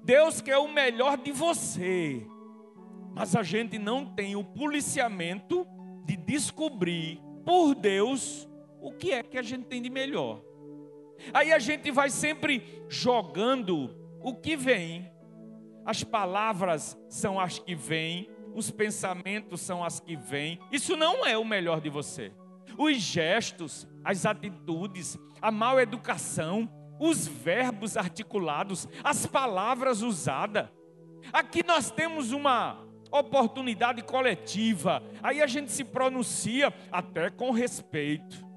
Deus 0.03 0.41
quer 0.41 0.59
o 0.59 0.67
melhor 0.67 1.17
de 1.17 1.31
você, 1.31 2.27
mas 3.15 3.37
a 3.37 3.45
gente 3.45 3.79
não 3.79 4.05
tem 4.05 4.35
o 4.35 4.43
policiamento 4.43 5.65
de 6.05 6.17
descobrir 6.17 7.21
por 7.45 7.77
Deus 7.77 8.49
o 8.83 8.93
que 8.93 9.13
é 9.13 9.23
que 9.23 9.39
a 9.39 9.43
gente 9.43 9.67
tem 9.67 9.81
de 9.81 9.89
melhor. 9.89 10.43
Aí 11.33 11.53
a 11.53 11.59
gente 11.61 11.91
vai 11.93 12.11
sempre 12.11 12.85
jogando 12.89 13.97
o 14.21 14.35
que 14.35 14.57
vem. 14.57 15.11
As 15.87 16.03
palavras 16.03 16.99
são 17.09 17.39
as 17.39 17.59
que 17.61 17.75
vêm, 17.77 18.29
os 18.55 18.71
pensamentos 18.71 19.61
são 19.61 19.85
as 19.85 20.01
que 20.01 20.17
vêm. 20.17 20.59
Isso 20.73 20.97
não 20.97 21.25
é 21.25 21.39
o 21.39 21.45
melhor 21.45 21.81
de 21.81 21.89
você. 21.89 22.33
Os 22.77 22.97
gestos, 22.97 23.87
as 24.05 24.27
atitudes, 24.27 25.17
a 25.41 25.51
mal 25.51 25.81
educação, 25.81 26.69
os 26.99 27.27
verbos 27.27 27.97
articulados, 27.97 28.89
as 29.05 29.27
palavras 29.27 30.03
usadas. 30.03 30.69
Aqui 31.33 31.65
nós 31.65 31.91
temos 31.91 32.33
uma 32.33 32.85
oportunidade 33.13 34.03
coletiva. 34.03 35.03
Aí 35.23 35.41
a 35.41 35.47
gente 35.47 35.71
se 35.71 35.85
pronuncia 35.85 36.73
até 36.91 37.31
com 37.31 37.51
respeito. 37.51 38.52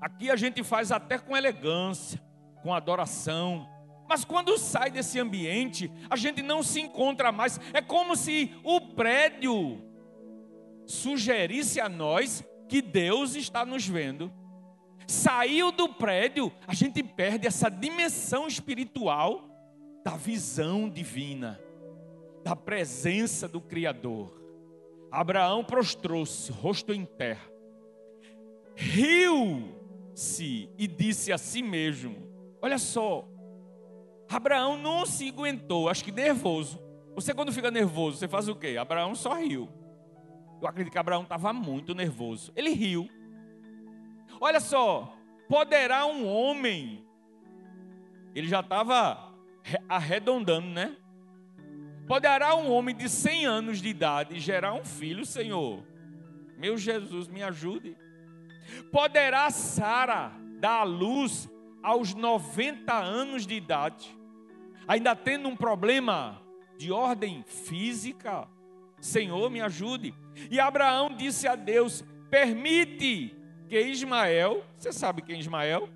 Aqui 0.00 0.30
a 0.30 0.36
gente 0.36 0.62
faz 0.62 0.92
até 0.92 1.18
com 1.18 1.36
elegância, 1.36 2.20
com 2.62 2.74
adoração. 2.74 3.68
Mas 4.08 4.24
quando 4.24 4.56
sai 4.58 4.90
desse 4.90 5.18
ambiente, 5.18 5.90
a 6.08 6.16
gente 6.16 6.42
não 6.42 6.62
se 6.62 6.80
encontra 6.80 7.32
mais. 7.32 7.58
É 7.72 7.80
como 7.80 8.14
se 8.14 8.54
o 8.62 8.80
prédio 8.80 9.82
sugerisse 10.86 11.80
a 11.80 11.88
nós 11.88 12.44
que 12.68 12.80
Deus 12.80 13.34
está 13.34 13.64
nos 13.64 13.86
vendo. 13.86 14.32
Saiu 15.06 15.70
do 15.70 15.88
prédio, 15.88 16.52
a 16.66 16.74
gente 16.74 17.02
perde 17.02 17.46
essa 17.46 17.68
dimensão 17.68 18.46
espiritual 18.46 19.48
da 20.04 20.16
visão 20.16 20.88
divina, 20.88 21.60
da 22.44 22.56
presença 22.56 23.48
do 23.48 23.60
Criador. 23.60 24.42
Abraão 25.10 25.64
prostrou-se, 25.64 26.50
rosto 26.50 26.92
em 26.92 27.04
terra, 27.04 27.48
riu 28.74 29.75
se 30.16 30.70
e 30.78 30.86
disse 30.86 31.30
a 31.30 31.36
si 31.36 31.62
mesmo: 31.62 32.16
Olha 32.62 32.78
só, 32.78 33.28
Abraão 34.28 34.78
não 34.78 35.04
se 35.04 35.28
aguentou, 35.28 35.90
acho 35.90 36.02
que 36.02 36.10
nervoso. 36.10 36.80
Você, 37.14 37.34
quando 37.34 37.52
fica 37.52 37.70
nervoso, 37.70 38.16
você 38.16 38.26
faz 38.26 38.48
o 38.48 38.54
quê? 38.54 38.76
Abraão 38.78 39.14
só 39.14 39.34
riu. 39.34 39.68
Eu 40.60 40.66
acredito 40.66 40.92
que 40.92 40.98
Abraão 40.98 41.22
estava 41.22 41.52
muito 41.52 41.94
nervoso. 41.94 42.50
Ele 42.56 42.70
riu. 42.70 43.08
Olha 44.40 44.58
só, 44.58 45.14
poderá 45.48 46.06
um 46.06 46.26
homem, 46.26 47.06
ele 48.34 48.48
já 48.48 48.60
estava 48.60 49.34
arredondando, 49.88 50.66
né? 50.66 50.96
Poderá 52.06 52.54
um 52.54 52.70
homem 52.70 52.94
de 52.94 53.08
100 53.08 53.46
anos 53.46 53.82
de 53.82 53.88
idade 53.88 54.38
gerar 54.38 54.72
um 54.72 54.84
filho, 54.84 55.26
Senhor? 55.26 55.82
Meu 56.56 56.78
Jesus, 56.78 57.28
me 57.28 57.42
ajude. 57.42 57.96
Poderá 58.90 59.50
Sara 59.50 60.32
dar 60.60 60.80
a 60.80 60.84
luz 60.84 61.48
aos 61.82 62.14
90 62.14 62.92
anos 62.92 63.46
de 63.46 63.54
idade, 63.54 64.16
ainda 64.88 65.14
tendo 65.14 65.48
um 65.48 65.56
problema 65.56 66.42
de 66.78 66.90
ordem 66.90 67.44
física? 67.44 68.48
Senhor, 69.00 69.50
me 69.50 69.60
ajude. 69.60 70.14
E 70.50 70.58
Abraão 70.58 71.14
disse 71.14 71.46
a 71.46 71.54
Deus: 71.54 72.04
permite 72.30 73.34
que 73.68 73.80
Ismael, 73.80 74.64
você 74.76 74.92
sabe 74.92 75.22
quem 75.22 75.36
é 75.36 75.38
Ismael? 75.38 75.88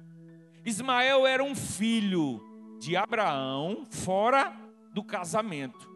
Ismael 0.64 1.26
era 1.26 1.42
um 1.42 1.54
filho 1.54 2.40
de 2.78 2.96
Abraão 2.96 3.86
fora 3.90 4.56
do 4.92 5.02
casamento, 5.02 5.90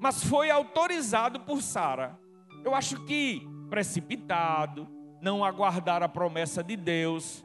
mas 0.00 0.24
foi 0.24 0.50
autorizado 0.50 1.40
por 1.40 1.62
Sara. 1.62 2.18
Eu 2.64 2.74
acho 2.74 3.04
que 3.04 3.46
precipitado, 3.68 4.88
não 5.20 5.44
aguardar 5.44 6.02
a 6.02 6.08
promessa 6.08 6.62
de 6.62 6.76
Deus. 6.76 7.44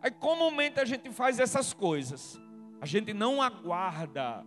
Aí 0.00 0.10
comumente 0.10 0.80
a 0.80 0.84
gente 0.84 1.10
faz 1.10 1.38
essas 1.38 1.72
coisas. 1.72 2.40
A 2.80 2.86
gente 2.86 3.12
não 3.12 3.40
aguarda 3.40 4.44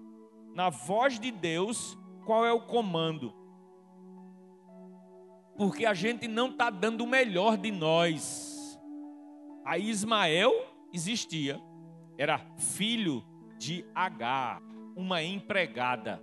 na 0.53 0.69
voz 0.69 1.19
de 1.19 1.31
Deus 1.31 1.97
qual 2.25 2.45
é 2.45 2.51
o 2.51 2.61
comando. 2.61 3.33
Porque 5.57 5.85
a 5.85 5.93
gente 5.93 6.27
não 6.27 6.49
está 6.49 6.69
dando 6.69 7.05
o 7.05 7.07
melhor 7.07 7.57
de 7.57 7.71
nós. 7.71 8.77
Aí 9.63 9.89
Ismael 9.89 10.51
existia, 10.93 11.59
era 12.17 12.39
filho 12.57 13.23
de 13.57 13.85
Agar, 13.95 14.61
uma 14.95 15.23
empregada. 15.23 16.21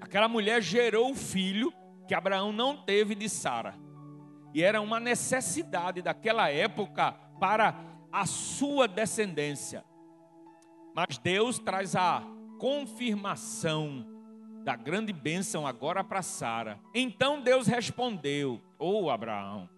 Aquela 0.00 0.28
mulher 0.28 0.62
gerou 0.62 1.10
o 1.10 1.14
filho 1.14 1.72
que 2.06 2.14
Abraão 2.14 2.52
não 2.52 2.76
teve 2.76 3.14
de 3.14 3.28
Sara 3.28 3.81
e 4.54 4.62
era 4.62 4.80
uma 4.80 5.00
necessidade 5.00 6.02
daquela 6.02 6.50
época 6.50 7.12
para 7.40 7.74
a 8.12 8.26
sua 8.26 8.86
descendência. 8.86 9.84
Mas 10.94 11.18
Deus 11.18 11.58
traz 11.58 11.96
a 11.96 12.22
confirmação 12.58 14.06
da 14.62 14.76
grande 14.76 15.12
bênção 15.12 15.66
agora 15.66 16.04
para 16.04 16.22
Sara. 16.22 16.78
Então 16.94 17.40
Deus 17.40 17.66
respondeu: 17.66 18.60
Ô 18.78 19.04
oh, 19.04 19.10
Abraão, 19.10 19.68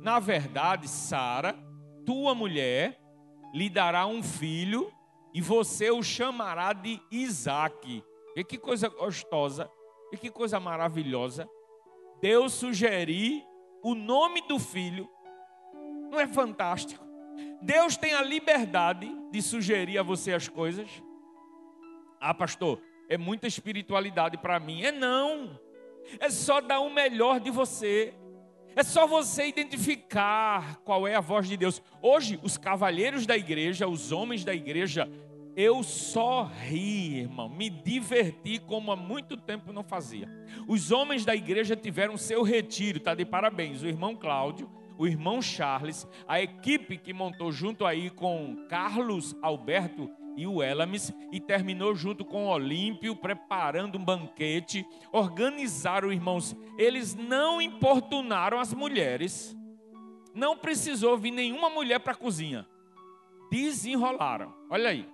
na 0.00 0.20
verdade, 0.20 0.86
Sara, 0.88 1.56
tua 2.04 2.34
mulher, 2.34 3.00
lhe 3.54 3.68
dará 3.70 4.06
um 4.06 4.22
filho 4.22 4.92
e 5.34 5.40
você 5.40 5.90
o 5.90 6.02
chamará 6.02 6.72
de 6.72 7.00
Isaque. 7.10 8.04
E 8.36 8.44
que 8.44 8.58
coisa 8.58 8.88
gostosa, 8.88 9.70
e 10.12 10.16
que 10.16 10.30
coisa 10.30 10.58
maravilhosa. 10.58 11.48
Deus 12.20 12.52
sugeriu 12.52 13.42
o 13.82 13.94
nome 13.94 14.40
do 14.46 14.58
filho. 14.58 15.08
Não 16.10 16.20
é 16.20 16.26
fantástico? 16.26 17.04
Deus 17.60 17.96
tem 17.96 18.12
a 18.12 18.22
liberdade 18.22 19.10
de 19.30 19.42
sugerir 19.42 19.98
a 19.98 20.02
você 20.02 20.32
as 20.32 20.48
coisas. 20.48 20.88
Ah, 22.20 22.34
pastor, 22.34 22.80
é 23.08 23.16
muita 23.16 23.46
espiritualidade 23.46 24.36
para 24.36 24.60
mim. 24.60 24.82
É 24.82 24.92
não. 24.92 25.58
É 26.18 26.30
só 26.30 26.60
dar 26.60 26.80
o 26.80 26.92
melhor 26.92 27.40
de 27.40 27.50
você. 27.50 28.14
É 28.74 28.82
só 28.82 29.06
você 29.06 29.46
identificar 29.46 30.76
qual 30.84 31.06
é 31.06 31.14
a 31.14 31.20
voz 31.20 31.48
de 31.48 31.56
Deus. 31.56 31.82
Hoje, 32.00 32.40
os 32.42 32.56
cavalheiros 32.56 33.26
da 33.26 33.36
igreja, 33.36 33.86
os 33.86 34.12
homens 34.12 34.44
da 34.44 34.54
igreja, 34.54 35.10
eu 35.56 35.82
só 35.82 36.44
ri, 36.44 37.20
irmão, 37.20 37.48
me 37.48 37.68
diverti 37.68 38.58
como 38.58 38.90
há 38.90 38.96
muito 38.96 39.36
tempo 39.36 39.72
não 39.72 39.84
fazia. 39.84 40.28
Os 40.66 40.90
homens 40.90 41.24
da 41.24 41.34
igreja 41.36 41.76
tiveram 41.76 42.16
seu 42.16 42.42
retiro, 42.42 43.00
tá 43.00 43.14
de 43.14 43.24
parabéns. 43.24 43.82
O 43.82 43.86
irmão 43.86 44.16
Cláudio, 44.16 44.70
o 44.98 45.06
irmão 45.06 45.42
Charles, 45.42 46.06
a 46.26 46.40
equipe 46.40 46.96
que 46.96 47.12
montou 47.12 47.52
junto 47.52 47.84
aí 47.84 48.08
com 48.08 48.66
Carlos 48.68 49.36
Alberto 49.42 50.10
e 50.36 50.46
o 50.46 50.62
Elames 50.62 51.12
e 51.30 51.38
terminou 51.38 51.94
junto 51.94 52.24
com 52.24 52.46
o 52.46 52.50
Olímpio, 52.50 53.14
preparando 53.14 53.98
um 53.98 54.04
banquete. 54.04 54.86
Organizaram, 55.12 56.12
irmãos, 56.12 56.56
eles 56.78 57.14
não 57.14 57.60
importunaram 57.60 58.58
as 58.58 58.72
mulheres. 58.72 59.56
não 60.34 60.56
precisou 60.56 61.18
vir 61.18 61.30
nenhuma 61.30 61.68
mulher 61.68 62.00
para 62.00 62.12
a 62.12 62.16
cozinha. 62.16 62.66
Desenrolaram. 63.50 64.54
Olha 64.70 64.88
aí. 64.88 65.06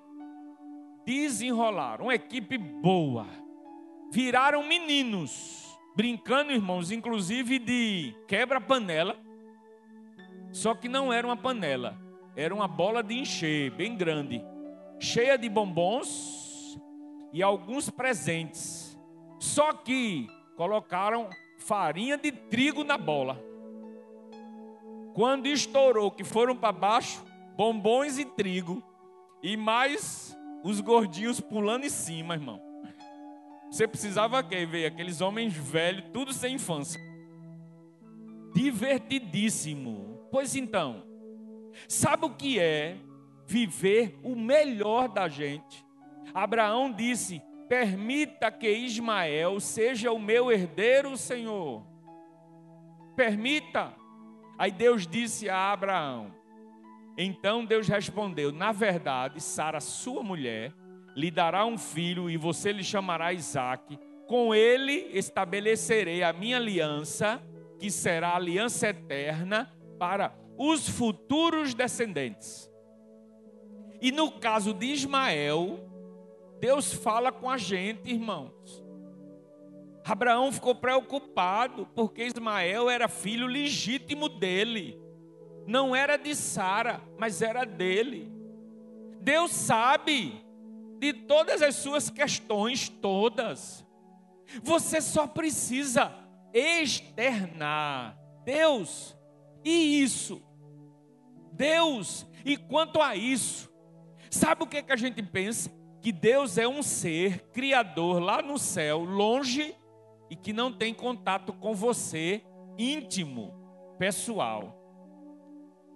Desenrolaram. 1.08 2.04
Uma 2.04 2.14
equipe 2.14 2.58
boa. 2.58 3.26
Viraram 4.12 4.62
meninos. 4.62 5.74
Brincando, 5.96 6.52
irmãos, 6.52 6.90
inclusive 6.90 7.58
de 7.58 8.14
quebra-panela. 8.26 9.16
Só 10.52 10.74
que 10.74 10.86
não 10.86 11.10
era 11.10 11.26
uma 11.26 11.36
panela. 11.36 11.98
Era 12.36 12.54
uma 12.54 12.68
bola 12.68 13.02
de 13.02 13.14
encher, 13.14 13.70
bem 13.70 13.96
grande. 13.96 14.44
Cheia 15.00 15.38
de 15.38 15.48
bombons 15.48 16.78
e 17.32 17.42
alguns 17.42 17.88
presentes. 17.88 18.94
Só 19.40 19.72
que 19.72 20.28
colocaram 20.58 21.30
farinha 21.56 22.18
de 22.18 22.30
trigo 22.30 22.84
na 22.84 22.98
bola. 22.98 23.42
Quando 25.14 25.46
estourou, 25.46 26.10
que 26.10 26.22
foram 26.22 26.54
para 26.54 26.70
baixo, 26.70 27.24
bombons 27.56 28.18
e 28.18 28.26
trigo, 28.26 28.82
e 29.42 29.56
mais 29.56 30.37
os 30.62 30.80
gordinhos 30.80 31.40
pulando 31.40 31.84
em 31.84 31.90
cima, 31.90 32.34
irmão. 32.34 32.60
Você 33.70 33.86
precisava 33.86 34.42
que 34.42 34.64
ver 34.64 34.86
aqueles 34.86 35.20
homens 35.20 35.52
velhos, 35.54 36.04
tudo 36.12 36.32
sem 36.32 36.54
infância. 36.54 37.00
Divertidíssimo. 38.54 40.26
Pois 40.30 40.56
então, 40.56 41.04
sabe 41.86 42.24
o 42.24 42.34
que 42.34 42.58
é 42.58 42.96
viver 43.46 44.18
o 44.22 44.34
melhor 44.34 45.08
da 45.08 45.28
gente? 45.28 45.84
Abraão 46.32 46.92
disse: 46.92 47.42
Permita 47.68 48.50
que 48.50 48.70
Ismael 48.70 49.60
seja 49.60 50.10
o 50.10 50.18
meu 50.18 50.50
herdeiro, 50.50 51.16
Senhor. 51.16 51.84
Permita. 53.14 53.94
Aí 54.58 54.70
Deus 54.70 55.06
disse 55.06 55.48
a 55.48 55.72
Abraão. 55.72 56.37
Então 57.20 57.64
Deus 57.64 57.88
respondeu: 57.88 58.52
Na 58.52 58.70
verdade, 58.70 59.42
Sara, 59.42 59.80
sua 59.80 60.22
mulher, 60.22 60.72
lhe 61.16 61.32
dará 61.32 61.66
um 61.66 61.76
filho 61.76 62.30
e 62.30 62.36
você 62.36 62.70
lhe 62.70 62.84
chamará 62.84 63.32
Isaque. 63.32 63.98
Com 64.28 64.54
ele 64.54 65.10
estabelecerei 65.12 66.22
a 66.22 66.32
minha 66.32 66.58
aliança, 66.58 67.42
que 67.80 67.90
será 67.90 68.36
aliança 68.36 68.88
eterna 68.88 69.74
para 69.98 70.32
os 70.56 70.88
futuros 70.88 71.74
descendentes. 71.74 72.70
E 74.00 74.12
no 74.12 74.30
caso 74.30 74.72
de 74.72 74.86
Ismael, 74.86 75.80
Deus 76.60 76.92
fala 76.92 77.32
com 77.32 77.50
a 77.50 77.58
gente, 77.58 78.12
irmãos. 78.12 78.84
Abraão 80.04 80.52
ficou 80.52 80.74
preocupado 80.74 81.86
porque 81.94 82.24
Ismael 82.24 82.88
era 82.88 83.08
filho 83.08 83.46
legítimo 83.46 84.28
dele. 84.28 85.07
Não 85.68 85.94
era 85.94 86.16
de 86.16 86.34
Sara, 86.34 87.00
mas 87.16 87.42
era 87.42 87.64
dele. 87.64 88.32
Deus 89.20 89.52
sabe 89.52 90.44
de 90.98 91.12
todas 91.12 91.62
as 91.62 91.76
suas 91.76 92.10
questões, 92.10 92.88
todas. 92.88 93.86
Você 94.62 95.00
só 95.00 95.26
precisa 95.26 96.12
externar. 96.52 98.18
Deus, 98.44 99.16
e 99.64 100.02
isso? 100.02 100.42
Deus, 101.52 102.26
e 102.44 102.56
quanto 102.56 103.00
a 103.00 103.14
isso? 103.14 103.70
Sabe 104.30 104.64
o 104.64 104.66
que, 104.66 104.78
é 104.78 104.82
que 104.82 104.92
a 104.92 104.96
gente 104.96 105.22
pensa? 105.22 105.70
que 106.00 106.12
Deus 106.12 106.58
é 106.58 106.66
um 106.66 106.82
ser 106.82 107.50
criador 107.50 108.20
lá 108.20 108.40
no 108.40 108.58
céu, 108.58 109.02
longe 109.04 109.74
e 110.30 110.36
que 110.36 110.52
não 110.52 110.72
tem 110.72 110.94
contato 110.94 111.52
com 111.52 111.74
você 111.74 112.42
íntimo, 112.78 113.52
pessoal. 113.98 114.77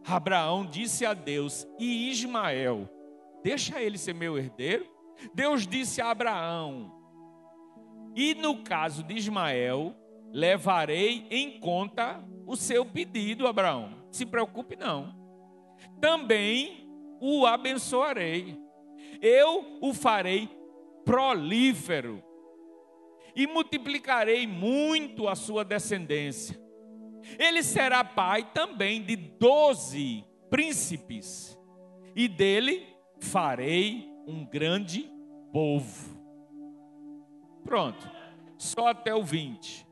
Abraão 0.07 0.67
disse 0.67 1.05
a 1.07 1.15
Deus: 1.15 1.67
"E 1.79 2.11
Ismael, 2.11 2.88
deixa 3.43 3.81
ele 3.81 3.99
ser 3.99 4.15
meu 4.15 4.38
herdeiro?" 4.38 4.87
Deus 5.35 5.67
disse 5.67 6.01
a 6.01 6.11
Abraão: 6.11 6.93
"E 8.15 8.35
no 8.35 8.62
caso 8.62 9.03
de 9.03 9.15
Ismael, 9.15 9.95
levarei 10.33 11.27
em 11.31 11.61
conta 11.61 12.23
o 12.47 12.57
seu 12.57 12.85
pedido, 12.85 13.47
Abraão. 13.47 13.91
Se 14.11 14.27
preocupe 14.27 14.77
não. 14.77 15.15
Também 16.01 16.88
o 17.21 17.47
abençoarei 17.47 18.62
eu 19.23 19.79
o 19.81 19.95
farei 19.95 20.49
prolífero 21.05 22.23
e 23.35 23.47
multiplicarei 23.47 24.47
muito 24.49 25.29
a 25.29 25.37
sua 25.37 25.65
descendência. 25.65 26.61
Ele 27.38 27.62
será 27.62 28.04
pai 28.04 28.50
também 28.52 29.02
de 29.02 29.16
doze 29.16 30.24
príncipes, 30.50 31.58
e 32.14 32.28
dele 32.28 32.87
farei 33.20 34.06
um 34.26 34.44
grande 34.44 35.11
povo. 35.52 36.20
Pronto, 37.64 38.11
só 38.58 38.88
até 38.88 39.14
o 39.14 39.22
20. 39.22 39.87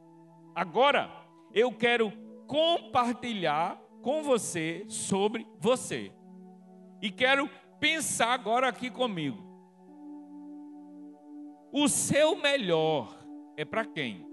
Agora, 0.54 1.10
eu 1.54 1.72
quero 1.72 2.12
compartilhar 2.46 3.80
com 4.02 4.22
você 4.22 4.84
sobre 4.88 5.46
você. 5.58 6.12
E 7.00 7.10
quero 7.10 7.48
pensar 7.78 8.32
agora 8.32 8.68
aqui 8.68 8.90
comigo. 8.90 9.42
O 11.72 11.88
seu 11.88 12.36
melhor 12.36 13.16
é 13.56 13.64
para 13.64 13.84
quem? 13.84 14.26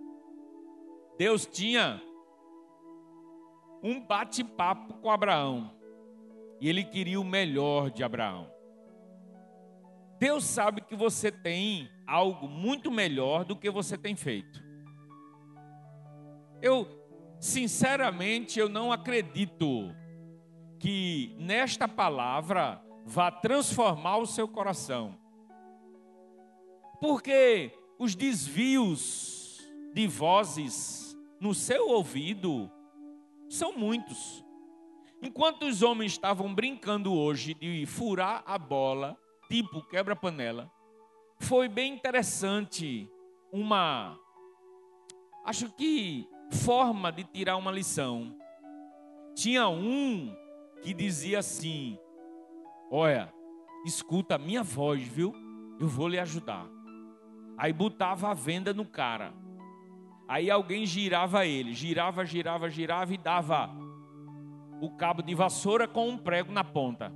Deus 1.18 1.46
tinha 1.46 2.02
um 3.82 4.00
bate-papo 4.00 4.96
com 4.96 5.10
Abraão. 5.10 5.72
E 6.60 6.68
ele 6.68 6.84
queria 6.84 7.20
o 7.20 7.24
melhor 7.24 7.92
de 7.92 8.04
Abraão. 8.04 8.52
Deus 10.20 10.44
sabe 10.46 10.82
que 10.82 10.96
você 10.96 11.32
tem 11.32 11.90
algo 12.08 12.48
muito 12.48 12.90
melhor 12.90 13.46
do 13.46 13.56
que 13.56 13.70
você 13.70 13.98
tem 13.98 14.16
feito. 14.16 14.64
Eu, 16.62 16.88
sinceramente, 17.40 18.60
eu 18.60 18.68
não 18.68 18.92
acredito 18.92 19.94
que 20.80 21.36
nesta 21.38 21.88
palavra 21.88 22.82
vá 23.06 23.30
transformar 23.30 24.18
o 24.18 24.26
seu 24.26 24.48
coração. 24.48 25.16
Porque 27.00 27.72
os 28.00 28.16
desvios 28.16 29.60
de 29.94 30.08
vozes 30.08 31.16
no 31.40 31.54
seu 31.54 31.90
ouvido 31.90 32.72
são 33.50 33.78
muitos. 33.78 34.46
Enquanto 35.22 35.64
os 35.64 35.82
homens 35.82 36.12
estavam 36.14 36.54
brincando 36.54 37.14
hoje 37.14 37.54
de 37.54 37.86
furar 37.86 38.44
a 38.46 38.58
bola, 38.58 39.18
tipo 39.50 39.82
quebra-panela, 39.88 40.72
foi 41.40 41.68
bem 41.68 41.94
interessante 41.94 43.10
uma, 43.52 44.18
acho 45.46 45.70
que, 45.72 46.28
forma 46.52 47.12
de 47.12 47.24
tirar 47.24 47.58
uma 47.58 47.72
lição. 47.72 48.36
Tinha 49.36 49.68
um 49.68 50.36
que 50.82 50.94
dizia 50.94 51.40
assim: 51.40 51.98
Olha, 52.92 53.34
escuta 53.86 54.36
a 54.36 54.40
minha 54.40 54.64
voz, 54.64 55.02
viu? 55.02 55.34
Eu 55.80 55.88
vou 55.88 56.08
lhe 56.08 56.20
ajudar. 56.20 56.68
Aí 57.58 57.74
botava 57.74 58.30
a 58.30 58.34
venda 58.34 58.74
no 58.74 58.86
cara. 58.86 59.34
Aí 60.28 60.52
alguém 60.52 60.86
girava 60.86 61.46
ele, 61.46 61.74
girava, 61.74 62.26
girava, 62.26 62.70
girava 62.70 63.14
e 63.14 63.18
dava 63.18 63.70
o 64.82 64.92
cabo 64.92 65.22
de 65.22 65.34
vassoura 65.34 65.88
com 65.88 66.10
um 66.10 66.18
prego 66.18 66.52
na 66.52 66.64
ponta. 66.64 67.14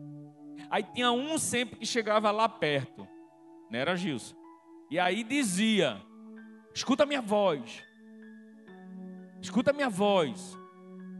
Aí 0.69 0.83
tinha 0.83 1.11
um 1.11 1.37
sempre 1.37 1.77
que 1.77 1.85
chegava 1.85 2.31
lá 2.31 2.47
perto, 2.47 3.07
não 3.69 3.79
era 3.79 3.95
Gilson? 3.95 4.35
E 4.89 4.97
aí 4.97 5.23
dizia: 5.23 6.01
Escuta 6.73 7.03
a 7.03 7.05
minha 7.05 7.21
voz, 7.21 7.83
escuta 9.41 9.71
a 9.71 9.73
minha 9.73 9.89
voz. 9.89 10.57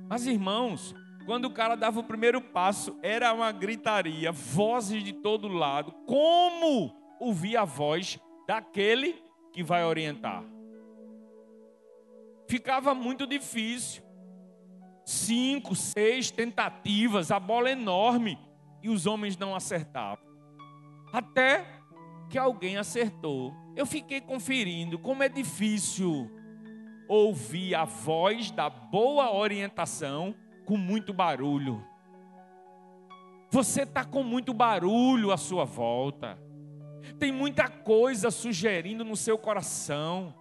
Mas 0.10 0.28
irmãos, 0.28 0.96
quando 1.26 1.46
o 1.46 1.54
cara 1.54 1.76
dava 1.76 2.00
o 2.00 2.04
primeiro 2.04 2.42
passo, 2.42 2.98
era 3.02 3.34
uma 3.34 3.52
gritaria, 3.52 4.32
vozes 4.32 5.04
de 5.04 5.14
todo 5.14 5.48
lado. 5.48 5.92
Como 6.06 6.96
ouvir 7.20 7.58
a 7.58 7.66
voz 7.66 8.20
daquele 8.48 9.22
que 9.54 9.64
vai 9.64 9.84
orientar? 9.84 10.44
Ficava 12.52 12.94
muito 12.94 13.26
difícil. 13.26 14.04
Cinco, 15.06 15.74
seis 15.74 16.30
tentativas, 16.30 17.32
a 17.32 17.40
bola 17.40 17.72
enorme, 17.72 18.38
e 18.84 18.90
os 18.90 19.06
homens 19.06 19.38
não 19.38 19.56
acertavam. 19.56 20.26
Até 21.14 21.66
que 22.30 22.38
alguém 22.38 22.76
acertou. 22.76 23.54
Eu 23.74 23.86
fiquei 23.86 24.20
conferindo 24.20 25.00
como 25.00 25.24
é 25.24 25.30
difícil 25.30 26.30
ouvir 27.08 27.74
a 27.74 27.86
voz 27.86 28.52
da 28.52 28.70
boa 28.70 29.34
orientação 29.34 30.36
com 30.66 30.76
muito 30.76 31.14
barulho. 31.14 31.82
Você 33.50 33.84
está 33.84 34.04
com 34.04 34.24
muito 34.24 34.54
barulho 34.54 35.32
à 35.32 35.38
sua 35.38 35.64
volta. 35.64 36.38
Tem 37.18 37.32
muita 37.32 37.70
coisa 37.70 38.30
sugerindo 38.30 39.06
no 39.06 39.16
seu 39.16 39.38
coração. 39.38 40.41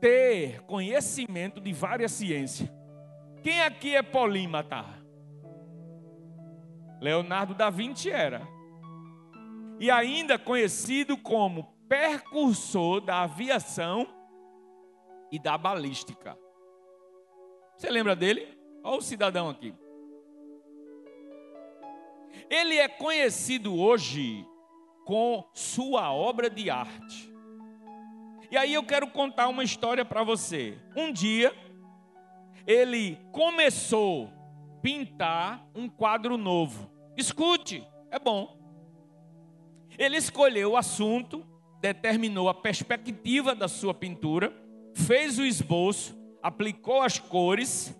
Ter 0.00 0.62
conhecimento 0.62 1.60
de 1.60 1.72
várias 1.72 2.12
ciências. 2.12 2.70
Quem 3.42 3.62
aqui 3.62 3.94
é 3.94 4.02
polímata? 4.02 4.84
Leonardo 7.00 7.54
da 7.54 7.70
Vinci 7.70 8.10
era. 8.10 8.46
E 9.78 9.90
ainda 9.90 10.38
conhecido 10.38 11.16
como 11.16 11.74
percursor 11.88 13.00
da 13.00 13.22
aviação 13.22 14.06
e 15.32 15.38
da 15.38 15.56
balística. 15.56 16.38
Você 17.76 17.90
lembra 17.90 18.14
dele? 18.14 18.58
Olha 18.84 18.98
o 18.98 19.02
cidadão 19.02 19.48
aqui. 19.48 19.74
Ele 22.50 22.76
é 22.76 22.88
conhecido 22.88 23.78
hoje 23.78 24.44
com 25.04 25.48
sua 25.54 26.12
obra 26.12 26.50
de 26.50 26.68
arte. 26.68 27.32
E 28.50 28.56
aí 28.56 28.74
eu 28.74 28.82
quero 28.82 29.06
contar 29.06 29.46
uma 29.46 29.62
história 29.62 30.04
para 30.04 30.24
você. 30.24 30.76
Um 30.96 31.12
dia, 31.12 31.54
ele 32.66 33.16
começou 33.30 34.26
a 34.26 34.80
pintar 34.82 35.64
um 35.76 35.88
quadro 35.88 36.36
novo. 36.36 36.90
Escute, 37.16 37.86
é 38.10 38.18
bom. 38.18 38.58
Ele 39.96 40.16
escolheu 40.16 40.72
o 40.72 40.76
assunto, 40.76 41.46
determinou 41.80 42.48
a 42.48 42.54
perspectiva 42.54 43.54
da 43.54 43.68
sua 43.68 43.94
pintura, 43.94 44.52
fez 44.92 45.38
o 45.38 45.44
esboço, 45.44 46.18
aplicou 46.42 47.00
as 47.00 47.16
cores, 47.16 47.96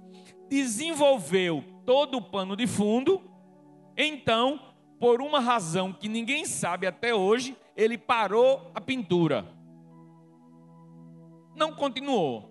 desenvolveu 0.49 1.63
todo 1.87 2.19
o 2.19 2.23
pano 2.23 2.57
de 2.57 2.67
fundo 2.67 3.30
então, 4.05 4.61
por 4.99 5.21
uma 5.21 5.41
razão 5.41 5.93
que 5.93 6.09
ninguém 6.09 6.45
sabe 6.45 6.87
até 6.87 7.15
hoje, 7.15 7.57
ele 7.77 7.97
parou 7.97 8.71
a 8.75 8.81
pintura. 8.81 9.47
Não 11.57 11.73
continuou. 11.75 12.51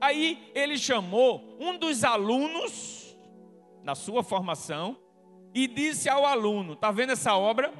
Aí 0.00 0.50
ele 0.54 0.76
chamou 0.76 1.56
um 1.60 1.78
dos 1.78 2.04
alunos 2.04 3.16
na 3.82 3.94
sua 3.94 4.22
formação 4.22 4.98
e 5.54 5.66
disse 5.66 6.08
ao 6.08 6.26
aluno: 6.26 6.76
"Tá 6.76 6.90
vendo 6.90 7.12
essa 7.12 7.36
obra?" 7.36 7.72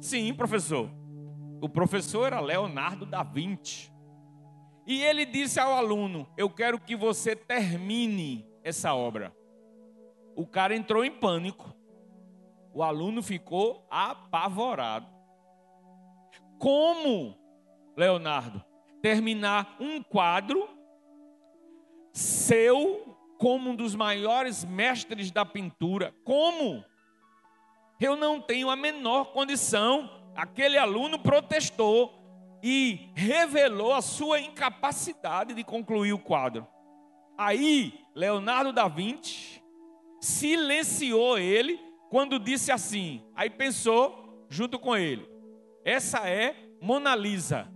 "Sim, 0.00 0.34
professor." 0.34 0.90
O 1.60 1.68
professor 1.68 2.26
era 2.26 2.40
Leonardo 2.40 3.06
da 3.06 3.22
Vinci. 3.22 3.92
E 4.86 5.02
ele 5.02 5.24
disse 5.24 5.60
ao 5.60 5.72
aluno: 5.72 6.26
"Eu 6.36 6.50
quero 6.50 6.80
que 6.80 6.96
você 6.96 7.36
termine 7.36 8.46
essa 8.64 8.94
obra." 8.94 9.34
O 10.34 10.46
cara 10.46 10.74
entrou 10.74 11.04
em 11.04 11.10
pânico. 11.10 11.75
O 12.76 12.82
aluno 12.82 13.22
ficou 13.22 13.86
apavorado. 13.90 15.06
Como, 16.58 17.34
Leonardo, 17.96 18.62
terminar 19.00 19.78
um 19.80 20.02
quadro 20.02 20.68
seu 22.12 23.16
como 23.38 23.70
um 23.70 23.74
dos 23.74 23.94
maiores 23.94 24.62
mestres 24.62 25.30
da 25.30 25.42
pintura? 25.42 26.14
Como? 26.22 26.84
Eu 27.98 28.14
não 28.14 28.42
tenho 28.42 28.68
a 28.68 28.76
menor 28.76 29.32
condição. 29.32 30.10
Aquele 30.36 30.76
aluno 30.76 31.18
protestou 31.18 32.12
e 32.62 33.08
revelou 33.14 33.94
a 33.94 34.02
sua 34.02 34.38
incapacidade 34.38 35.54
de 35.54 35.64
concluir 35.64 36.12
o 36.12 36.18
quadro. 36.18 36.68
Aí, 37.38 38.04
Leonardo 38.14 38.70
da 38.70 38.86
Vinci 38.86 39.62
silenciou 40.20 41.38
ele 41.38 41.85
quando 42.16 42.38
disse 42.38 42.72
assim, 42.72 43.22
aí 43.34 43.50
pensou 43.50 44.46
junto 44.48 44.78
com 44.78 44.96
ele: 44.96 45.28
essa 45.84 46.26
é 46.26 46.56
Mona 46.80 47.14
Lisa. 47.14 47.70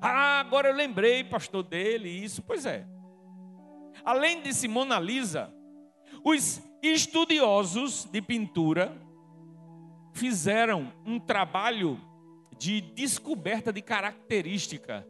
Ah, 0.00 0.38
agora 0.38 0.68
eu 0.68 0.74
lembrei, 0.76 1.24
pastor, 1.24 1.64
dele, 1.64 2.08
isso. 2.08 2.44
Pois 2.44 2.64
é. 2.64 2.86
Além 4.04 4.40
desse 4.40 4.68
Mona 4.68 5.00
Lisa, 5.00 5.52
os 6.24 6.62
estudiosos 6.80 8.04
de 8.04 8.22
pintura 8.22 8.96
fizeram 10.12 10.92
um 11.04 11.18
trabalho 11.18 12.00
de 12.56 12.80
descoberta 12.80 13.72
de 13.72 13.82
característica. 13.82 15.04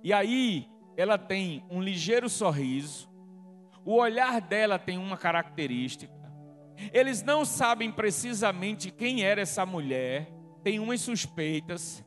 E 0.00 0.12
aí 0.12 0.68
ela 0.96 1.18
tem 1.18 1.64
um 1.68 1.82
ligeiro 1.82 2.28
sorriso, 2.28 3.10
o 3.84 3.96
olhar 3.96 4.40
dela 4.40 4.78
tem 4.78 4.96
uma 4.96 5.16
característica, 5.16 6.19
eles 6.92 7.22
não 7.22 7.44
sabem 7.44 7.90
precisamente 7.90 8.90
quem 8.90 9.22
era 9.22 9.40
essa 9.40 9.66
mulher, 9.66 10.32
tem 10.62 10.78
umas 10.78 11.00
suspeitas. 11.00 12.04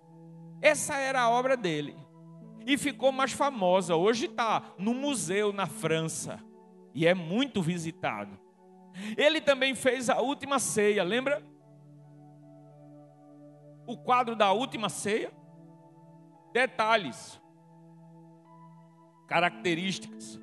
Essa 0.61 0.95
era 0.95 1.21
a 1.21 1.29
obra 1.29 1.57
dele. 1.57 1.95
E 2.65 2.77
ficou 2.77 3.11
mais 3.11 3.33
famosa. 3.33 3.95
Hoje 3.95 4.25
está 4.27 4.73
no 4.77 4.93
museu 4.93 5.51
na 5.51 5.67
França. 5.67 6.39
E 6.93 7.05
é 7.05 7.13
muito 7.13 7.61
visitado. 7.61 8.39
Ele 9.17 9.41
também 9.41 9.75
fez 9.75 10.09
a 10.09 10.21
última 10.21 10.59
ceia, 10.59 11.03
lembra? 11.03 11.43
O 13.85 13.97
quadro 13.97 14.35
da 14.35 14.51
última 14.51 14.87
ceia. 14.87 15.31
Detalhes, 16.53 17.41
características. 19.27 20.39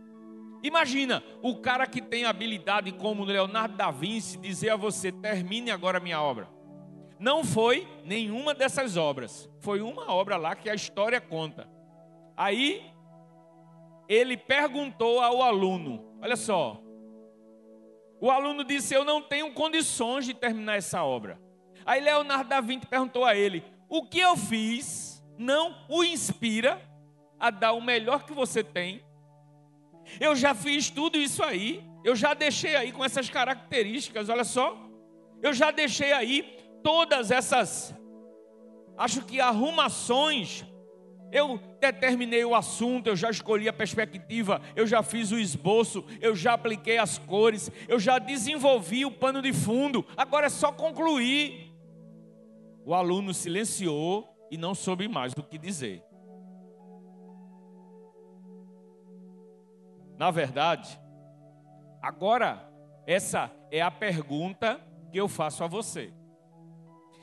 Imagina 0.62 1.22
o 1.42 1.56
cara 1.56 1.86
que 1.86 2.02
tem 2.02 2.24
habilidade 2.24 2.92
como 2.92 3.24
Leonardo 3.24 3.76
da 3.76 3.90
Vinci 3.90 4.38
dizer 4.38 4.70
a 4.70 4.76
você: 4.76 5.10
termine 5.10 5.70
agora 5.70 5.98
a 5.98 6.00
minha 6.00 6.20
obra. 6.20 6.48
Não 7.18 7.44
foi 7.44 7.86
nenhuma 8.04 8.54
dessas 8.54 8.96
obras, 8.96 9.48
foi 9.60 9.80
uma 9.80 10.10
obra 10.12 10.36
lá 10.36 10.54
que 10.54 10.68
a 10.70 10.74
história 10.74 11.20
conta. 11.20 11.68
Aí 12.36 12.82
ele 14.08 14.36
perguntou 14.36 15.20
ao 15.20 15.42
aluno: 15.42 16.16
olha 16.20 16.36
só. 16.36 16.80
O 18.20 18.30
aluno 18.30 18.64
disse: 18.64 18.94
Eu 18.94 19.04
não 19.04 19.22
tenho 19.22 19.52
condições 19.52 20.26
de 20.26 20.34
terminar 20.34 20.76
essa 20.76 21.02
obra. 21.02 21.40
Aí 21.86 22.00
Leonardo 22.00 22.50
da 22.50 22.60
Vinci 22.60 22.86
perguntou 22.86 23.24
a 23.24 23.34
ele: 23.34 23.64
O 23.88 24.04
que 24.04 24.20
eu 24.20 24.36
fiz 24.36 25.24
não 25.38 25.74
o 25.88 26.04
inspira 26.04 26.80
a 27.38 27.50
dar 27.50 27.72
o 27.72 27.80
melhor 27.80 28.24
que 28.24 28.34
você 28.34 28.62
tem 28.62 29.02
eu 30.18 30.34
já 30.34 30.54
fiz 30.54 30.90
tudo 30.90 31.18
isso 31.18 31.42
aí. 31.42 31.84
Eu 32.02 32.16
já 32.16 32.32
deixei 32.32 32.76
aí 32.76 32.92
com 32.92 33.04
essas 33.04 33.28
características, 33.28 34.28
olha 34.28 34.44
só. 34.44 34.76
Eu 35.42 35.52
já 35.52 35.70
deixei 35.70 36.12
aí 36.12 36.56
todas 36.82 37.30
essas 37.30 37.94
acho 38.96 39.22
que 39.24 39.40
arrumações 39.40 40.64
eu 41.32 41.58
determinei 41.80 42.44
o 42.44 42.54
assunto, 42.54 43.06
eu 43.06 43.16
já 43.16 43.30
escolhi 43.30 43.68
a 43.68 43.72
perspectiva, 43.72 44.60
eu 44.74 44.86
já 44.86 45.02
fiz 45.02 45.30
o 45.30 45.38
esboço, 45.38 46.04
eu 46.20 46.34
já 46.34 46.54
apliquei 46.54 46.98
as 46.98 47.18
cores, 47.18 47.70
eu 47.88 48.00
já 48.00 48.18
desenvolvi 48.18 49.04
o 49.04 49.10
pano 49.10 49.40
de 49.40 49.52
fundo. 49.52 50.04
Agora 50.16 50.46
é 50.46 50.50
só 50.50 50.72
concluir. 50.72 51.72
O 52.84 52.94
aluno 52.94 53.32
silenciou 53.32 54.28
e 54.50 54.58
não 54.58 54.74
soube 54.74 55.06
mais 55.06 55.32
o 55.34 55.42
que 55.42 55.56
dizer. 55.56 56.02
Na 60.20 60.30
verdade, 60.30 61.00
agora 62.02 62.70
essa 63.06 63.50
é 63.70 63.80
a 63.80 63.90
pergunta 63.90 64.78
que 65.10 65.18
eu 65.18 65.26
faço 65.26 65.64
a 65.64 65.66
você. 65.66 66.12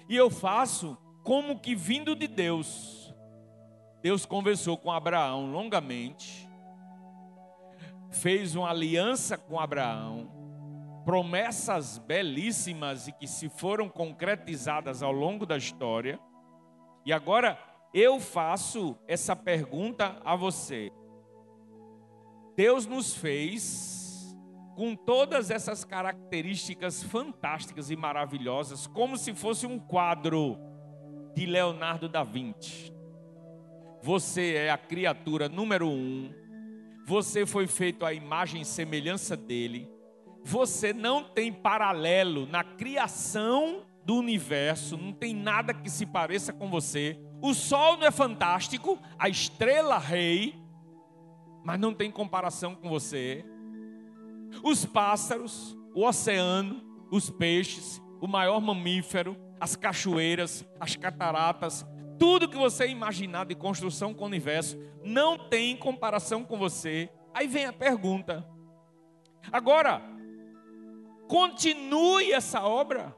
E 0.10 0.16
eu 0.16 0.32
faço 0.32 0.98
como 1.24 1.60
que 1.60 1.76
vindo 1.76 2.16
de 2.16 2.28
Deus 2.28 3.14
Deus 4.02 4.26
conversou 4.26 4.80
com 4.80 4.92
Abraão 4.92 5.52
longamente, 5.52 6.50
fez 8.10 8.56
uma 8.56 8.72
aliança 8.72 9.38
com 9.38 9.60
Abraão, 9.60 10.32
promessas 11.06 12.00
belíssimas 12.00 13.08
e 13.08 13.12
que 13.12 13.28
se 13.28 13.48
foram 13.48 13.90
concretizadas 13.90 15.04
ao 15.04 15.12
longo 15.12 15.46
da 15.46 15.56
história. 15.56 16.20
E 17.06 17.14
agora 17.14 17.60
eu 17.94 18.20
faço 18.20 18.98
essa 19.08 19.36
pergunta 19.36 20.20
a 20.26 20.36
você. 20.36 20.92
Deus 22.58 22.88
nos 22.88 23.14
fez 23.14 24.36
com 24.76 24.96
todas 24.96 25.52
essas 25.52 25.86
características 25.86 27.04
fantásticas 27.04 27.92
e 27.92 27.96
maravilhosas, 27.96 28.88
como 28.88 29.16
se 29.16 29.36
fosse 29.36 29.68
um 29.68 29.78
quadro 29.78 30.58
de 31.36 31.46
Leonardo 31.46 32.10
da 32.10 32.24
Vinci. 32.24 32.92
Você 34.02 34.56
é 34.56 34.72
a 34.72 34.78
criatura 34.78 35.48
número 35.48 35.88
um. 35.88 36.34
Você 37.06 37.46
foi 37.46 37.68
feito 37.68 38.04
à 38.04 38.12
imagem 38.12 38.62
e 38.62 38.66
semelhança 38.66 39.38
dele. 39.38 39.88
Você 40.44 40.94
não 40.94 41.26
tem 41.26 41.54
paralelo 41.54 42.48
na 42.48 42.64
criação 42.64 43.86
do 44.04 44.16
universo, 44.16 44.98
não 44.98 45.14
tem 45.14 45.32
nada 45.32 45.76
que 45.76 45.92
se 45.92 46.08
pareça 46.08 46.52
com 46.52 46.72
você. 46.72 47.20
O 47.40 47.54
sol 47.54 47.98
não 47.98 48.08
é 48.08 48.12
fantástico, 48.12 48.98
a 49.20 49.30
estrela 49.30 50.00
rei, 50.00 50.56
mas 51.68 51.78
não 51.82 51.94
tem 51.94 52.10
comparação 52.10 52.74
com 52.74 52.88
você. 52.88 53.44
Os 54.64 54.86
pássaros, 54.86 55.78
o 55.94 56.08
oceano, 56.08 56.82
os 57.12 57.30
peixes, 57.30 58.02
o 58.22 58.28
maior 58.28 58.62
mamífero, 58.62 59.36
as 59.60 59.76
cachoeiras, 59.76 60.66
as 60.80 60.96
cataratas, 60.96 61.86
tudo 62.18 62.48
que 62.48 62.56
você 62.56 62.88
imaginar 62.88 63.46
de 63.46 63.54
construção 63.54 64.14
com 64.14 64.24
o 64.24 64.28
universo 64.28 64.78
não 65.04 65.38
tem 65.50 65.76
comparação 65.76 66.42
com 66.46 66.58
você. 66.58 67.10
Aí 67.34 67.48
vem 67.48 67.66
a 67.66 67.74
pergunta. 67.74 68.50
Agora, 69.52 70.02
continue 71.28 72.32
essa 72.32 72.64
obra. 72.64 73.14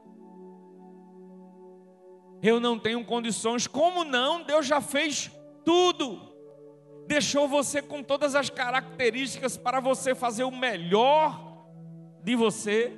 Eu 2.42 2.58
não 2.58 2.76
tenho 2.80 3.04
condições. 3.04 3.68
Como 3.68 4.02
não? 4.02 4.42
Deus 4.42 4.66
já 4.66 4.80
fez 4.80 5.30
tudo. 5.64 6.29
Deixou 7.10 7.48
você 7.48 7.82
com 7.82 8.04
todas 8.04 8.36
as 8.36 8.48
características 8.50 9.56
para 9.56 9.80
você 9.80 10.14
fazer 10.14 10.44
o 10.44 10.56
melhor 10.56 11.66
de 12.22 12.36
você. 12.36 12.96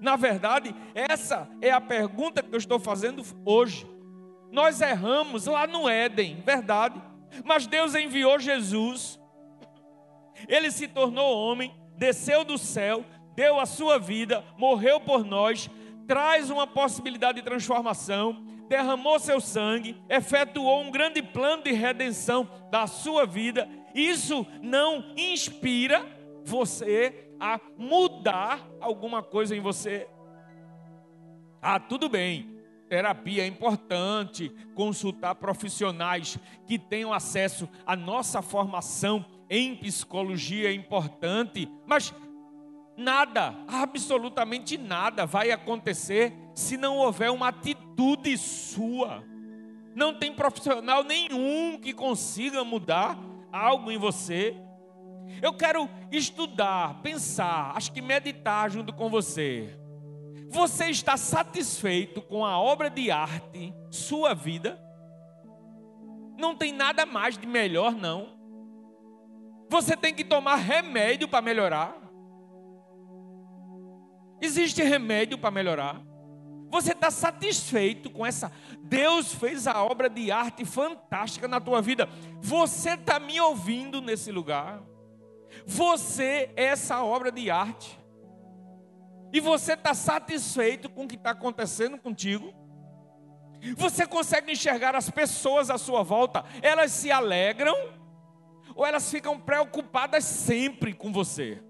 Na 0.00 0.16
verdade, 0.16 0.74
essa 0.96 1.48
é 1.62 1.70
a 1.70 1.80
pergunta 1.80 2.42
que 2.42 2.52
eu 2.52 2.58
estou 2.58 2.80
fazendo 2.80 3.24
hoje. 3.44 3.86
Nós 4.50 4.80
erramos 4.80 5.46
lá 5.46 5.64
no 5.64 5.88
Éden, 5.88 6.42
verdade. 6.44 7.00
Mas 7.44 7.68
Deus 7.68 7.94
enviou 7.94 8.40
Jesus. 8.40 9.16
Ele 10.48 10.72
se 10.72 10.88
tornou 10.88 11.38
homem, 11.38 11.72
desceu 11.96 12.44
do 12.44 12.58
céu, 12.58 13.04
deu 13.36 13.60
a 13.60 13.64
sua 13.64 13.96
vida, 13.96 14.44
morreu 14.58 14.98
por 14.98 15.24
nós, 15.24 15.70
traz 16.08 16.50
uma 16.50 16.66
possibilidade 16.66 17.38
de 17.38 17.44
transformação, 17.44 18.44
derramou 18.68 19.18
seu 19.18 19.40
sangue, 19.40 19.96
efetuou 20.08 20.82
um 20.82 20.90
grande 20.90 21.22
plano 21.22 21.62
de 21.62 21.72
redenção 21.72 22.48
da 22.70 22.86
sua 22.86 23.26
vida. 23.26 23.68
Isso 23.94 24.46
não 24.62 25.12
inspira 25.16 26.04
você 26.44 27.30
a 27.38 27.60
mudar 27.76 28.66
alguma 28.80 29.22
coisa 29.22 29.56
em 29.56 29.60
você? 29.60 30.08
Ah, 31.60 31.80
tudo 31.80 32.08
bem. 32.08 32.54
Terapia 32.88 33.42
é 33.42 33.46
importante, 33.46 34.52
consultar 34.74 35.34
profissionais 35.34 36.38
que 36.66 36.78
tenham 36.78 37.12
acesso 37.12 37.68
à 37.86 37.96
nossa 37.96 38.42
formação 38.42 39.24
em 39.48 39.76
psicologia 39.76 40.68
é 40.68 40.72
importante, 40.72 41.68
mas 41.86 42.14
nada, 42.96 43.54
absolutamente 43.66 44.78
nada 44.78 45.26
vai 45.26 45.50
acontecer 45.50 46.32
se 46.54 46.76
não 46.76 46.98
houver 46.98 47.30
uma 47.30 47.48
atitude 47.48 48.36
sua. 48.38 49.24
Não 49.94 50.14
tem 50.14 50.32
profissional 50.32 51.04
nenhum 51.04 51.78
que 51.80 51.92
consiga 51.92 52.64
mudar 52.64 53.18
algo 53.52 53.90
em 53.90 53.98
você. 53.98 54.56
Eu 55.40 55.52
quero 55.54 55.88
estudar, 56.10 57.00
pensar, 57.02 57.72
acho 57.76 57.92
que 57.92 58.02
meditar 58.02 58.70
junto 58.70 58.92
com 58.92 59.08
você. 59.08 59.78
Você 60.50 60.86
está 60.86 61.16
satisfeito 61.16 62.22
com 62.22 62.44
a 62.44 62.58
obra 62.58 62.88
de 62.88 63.10
arte, 63.10 63.74
sua 63.90 64.34
vida? 64.34 64.80
Não 66.38 66.56
tem 66.56 66.72
nada 66.72 67.06
mais 67.06 67.38
de 67.38 67.46
melhor, 67.46 67.92
não. 67.92 68.34
Você 69.68 69.96
tem 69.96 70.14
que 70.14 70.24
tomar 70.24 70.56
remédio 70.56 71.26
para 71.26 71.42
melhorar. 71.42 72.03
Existe 74.40 74.82
remédio 74.82 75.38
para 75.38 75.50
melhorar. 75.50 76.00
Você 76.70 76.92
está 76.92 77.10
satisfeito 77.10 78.10
com 78.10 78.26
essa? 78.26 78.50
Deus 78.80 79.32
fez 79.32 79.66
a 79.66 79.82
obra 79.84 80.10
de 80.10 80.32
arte 80.32 80.64
fantástica 80.64 81.46
na 81.46 81.60
tua 81.60 81.80
vida. 81.80 82.08
Você 82.40 82.90
está 82.90 83.20
me 83.20 83.40
ouvindo 83.40 84.00
nesse 84.00 84.32
lugar. 84.32 84.82
Você 85.64 86.50
é 86.56 86.64
essa 86.64 87.02
obra 87.04 87.30
de 87.30 87.48
arte 87.50 87.98
e 89.32 89.40
você 89.40 89.74
está 89.74 89.94
satisfeito 89.94 90.88
com 90.88 91.04
o 91.04 91.08
que 91.08 91.16
está 91.16 91.30
acontecendo 91.30 91.98
contigo? 91.98 92.52
Você 93.76 94.06
consegue 94.06 94.52
enxergar 94.52 94.94
as 94.94 95.08
pessoas 95.10 95.70
à 95.70 95.78
sua 95.78 96.02
volta? 96.02 96.44
Elas 96.60 96.92
se 96.92 97.10
alegram 97.10 97.74
ou 98.74 98.84
elas 98.84 99.10
ficam 99.10 99.38
preocupadas 99.40 100.24
sempre 100.24 100.92
com 100.92 101.12
você? 101.12 101.62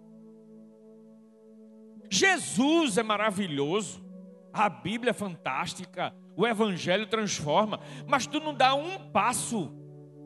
Jesus 2.14 2.96
é 2.96 3.02
maravilhoso, 3.02 4.00
a 4.52 4.68
Bíblia 4.68 5.10
é 5.10 5.12
fantástica, 5.12 6.14
o 6.36 6.46
Evangelho 6.46 7.08
transforma, 7.08 7.80
mas 8.06 8.24
tu 8.24 8.38
não 8.38 8.54
dá 8.54 8.72
um 8.72 9.10
passo 9.10 9.74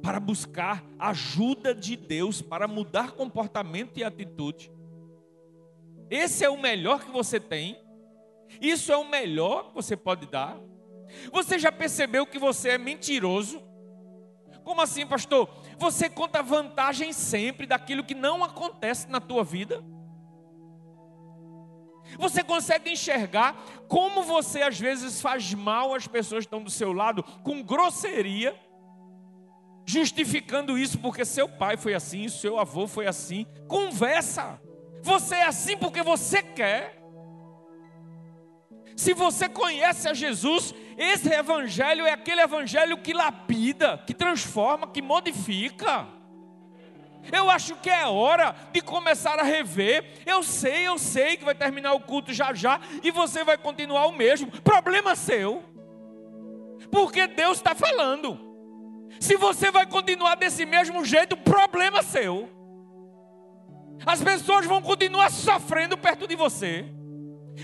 para 0.03 0.20
buscar 0.20 0.85
ajuda 0.98 1.74
de 1.74 1.96
Deus 1.96 2.42
para 2.42 2.68
mudar 2.68 3.12
comportamento 3.12 3.96
e 3.96 4.05
atitude. 4.05 4.70
Esse 6.11 6.44
é 6.44 6.51
o 6.51 6.61
melhor 6.61 7.07
que 7.07 7.11
você 7.11 7.40
tem. 7.40 7.81
Isso 8.61 8.92
é 8.92 8.96
o 8.98 9.09
melhor 9.09 9.68
que 9.68 9.74
você 9.74 9.96
pode 9.96 10.27
dar. 10.27 10.59
Você 11.33 11.59
já 11.59 11.72
percebeu 11.72 12.27
que 12.27 12.38
você 12.38 12.70
é 12.70 12.79
mentiroso? 12.79 13.62
Como 14.62 14.83
assim, 14.83 15.07
pastor? 15.07 15.48
Você 15.79 16.11
conta 16.11 16.42
vantagem 16.42 17.14
sempre 17.14 17.66
daquilo 17.66 18.05
que 18.05 18.14
não 18.14 18.44
acontece 18.44 19.09
na 19.09 19.22
tua 19.22 19.42
vida? 19.42 19.83
Você 22.18 22.42
consegue 22.42 22.90
enxergar 22.90 23.57
como 23.87 24.22
você 24.24 24.62
às 24.62 24.78
vezes 24.78 25.20
faz 25.22 25.54
mal 25.54 25.94
às 25.94 26.07
pessoas 26.09 26.40
que 26.40 26.48
estão 26.48 26.62
do 26.62 26.70
seu 26.70 26.92
lado 26.92 27.22
com 27.22 27.62
grosseria, 27.62 28.59
justificando 29.87 30.76
isso 30.76 30.98
porque 30.98 31.24
seu 31.24 31.48
pai 31.48 31.76
foi 31.76 31.94
assim, 31.94 32.28
seu 32.28 32.59
avô 32.59 32.87
foi 32.88 33.07
assim? 33.07 33.46
Conversa. 33.68 34.61
Você 35.00 35.37
é 35.37 35.46
assim 35.46 35.77
porque 35.77 36.02
você 36.02 36.42
quer. 36.42 36.98
Se 38.96 39.14
você 39.14 39.48
conhece 39.48 40.08
a 40.08 40.12
Jesus, 40.12 40.75
esse 40.96 41.33
evangelho 41.33 42.04
é 42.04 42.10
aquele 42.10 42.40
evangelho 42.40 42.98
que 42.98 43.14
lapida, 43.14 44.02
que 44.04 44.12
transforma, 44.12 44.88
que 44.88 45.00
modifica. 45.00 46.17
Eu 47.33 47.50
acho 47.50 47.77
que 47.77 47.90
é 47.90 48.06
hora 48.06 48.54
de 48.73 48.81
começar 48.81 49.38
a 49.38 49.42
rever. 49.42 50.23
Eu 50.25 50.42
sei, 50.42 50.87
eu 50.87 50.98
sei 50.98 51.37
que 51.37 51.44
vai 51.44 51.54
terminar 51.54 51.92
o 51.92 52.00
culto 52.00 52.33
já 52.33 52.54
já 52.54 52.81
e 53.02 53.10
você 53.10 53.44
vai 53.44 53.58
continuar 53.58 54.06
o 54.06 54.12
mesmo. 54.12 54.50
Problema 54.62 55.14
seu. 55.14 55.62
Porque 56.90 57.27
Deus 57.27 57.58
está 57.58 57.75
falando. 57.75 58.38
Se 59.21 59.37
você 59.37 59.71
vai 59.71 59.87
continuar 59.87 60.37
desse 60.37 60.64
mesmo 60.64 61.04
jeito, 61.04 61.37
problema 61.37 62.02
seu. 62.02 62.48
As 64.06 64.23
pessoas 64.23 64.64
vão 64.64 64.81
continuar 64.81 65.31
sofrendo 65.31 65.96
perto 65.96 66.27
de 66.27 66.37
você. 66.37 66.85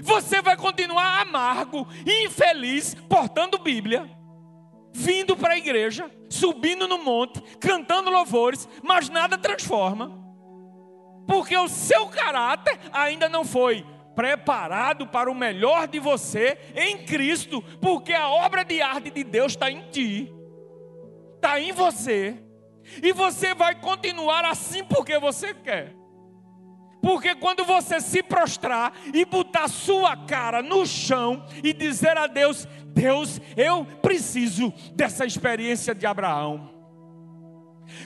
Você 0.03 0.43
vai 0.43 0.57
continuar 0.57 1.21
amargo, 1.21 1.87
infeliz, 2.05 2.95
portando 3.09 3.59
Bíblia. 3.59 4.11
Vindo 4.95 5.37
para 5.37 5.55
a 5.55 5.59
igreja, 5.59 6.09
subindo 6.31 6.87
no 6.87 6.99
monte, 6.99 7.43
cantando 7.59 8.11
louvores, 8.11 8.69
mas 8.81 9.09
nada 9.09 9.37
transforma. 9.37 10.23
Porque 11.27 11.57
o 11.57 11.69
seu 11.69 12.07
caráter 12.07 12.79
ainda 12.93 13.29
não 13.29 13.45
foi 13.45 13.85
preparado 14.15 15.09
para 15.09 15.29
o 15.29 15.35
melhor 15.35 15.89
de 15.89 15.99
você 15.99 16.57
em 16.77 17.05
Cristo, 17.05 17.61
porque 17.81 18.13
a 18.13 18.29
obra 18.29 18.65
de 18.65 18.81
arte 18.81 19.11
de 19.11 19.25
Deus 19.25 19.53
está 19.53 19.69
em 19.69 19.81
ti, 19.91 20.33
está 21.35 21.59
em 21.59 21.73
você, 21.73 22.41
e 23.03 23.13
você 23.13 23.53
vai 23.53 23.75
continuar 23.75 24.45
assim 24.45 24.85
porque 24.85 25.19
você 25.19 25.53
quer. 25.53 25.93
Porque 27.05 27.35
quando 27.35 27.67
você 27.67 28.01
se 28.01 28.23
prostrar 28.23 28.95
e 29.13 29.27
botar 29.27 29.69
sua 29.69 30.17
cara 30.17 30.63
no 30.63 30.87
chão 30.87 31.45
e 31.63 31.71
dizer 31.75 32.17
a 32.17 32.27
Deus: 32.27 32.67
Deus, 32.95 33.41
eu 33.57 33.85
preciso 34.01 34.73
dessa 34.95 35.27
experiência 35.27 35.95
de 35.95 36.07
Abraão. 36.07 36.74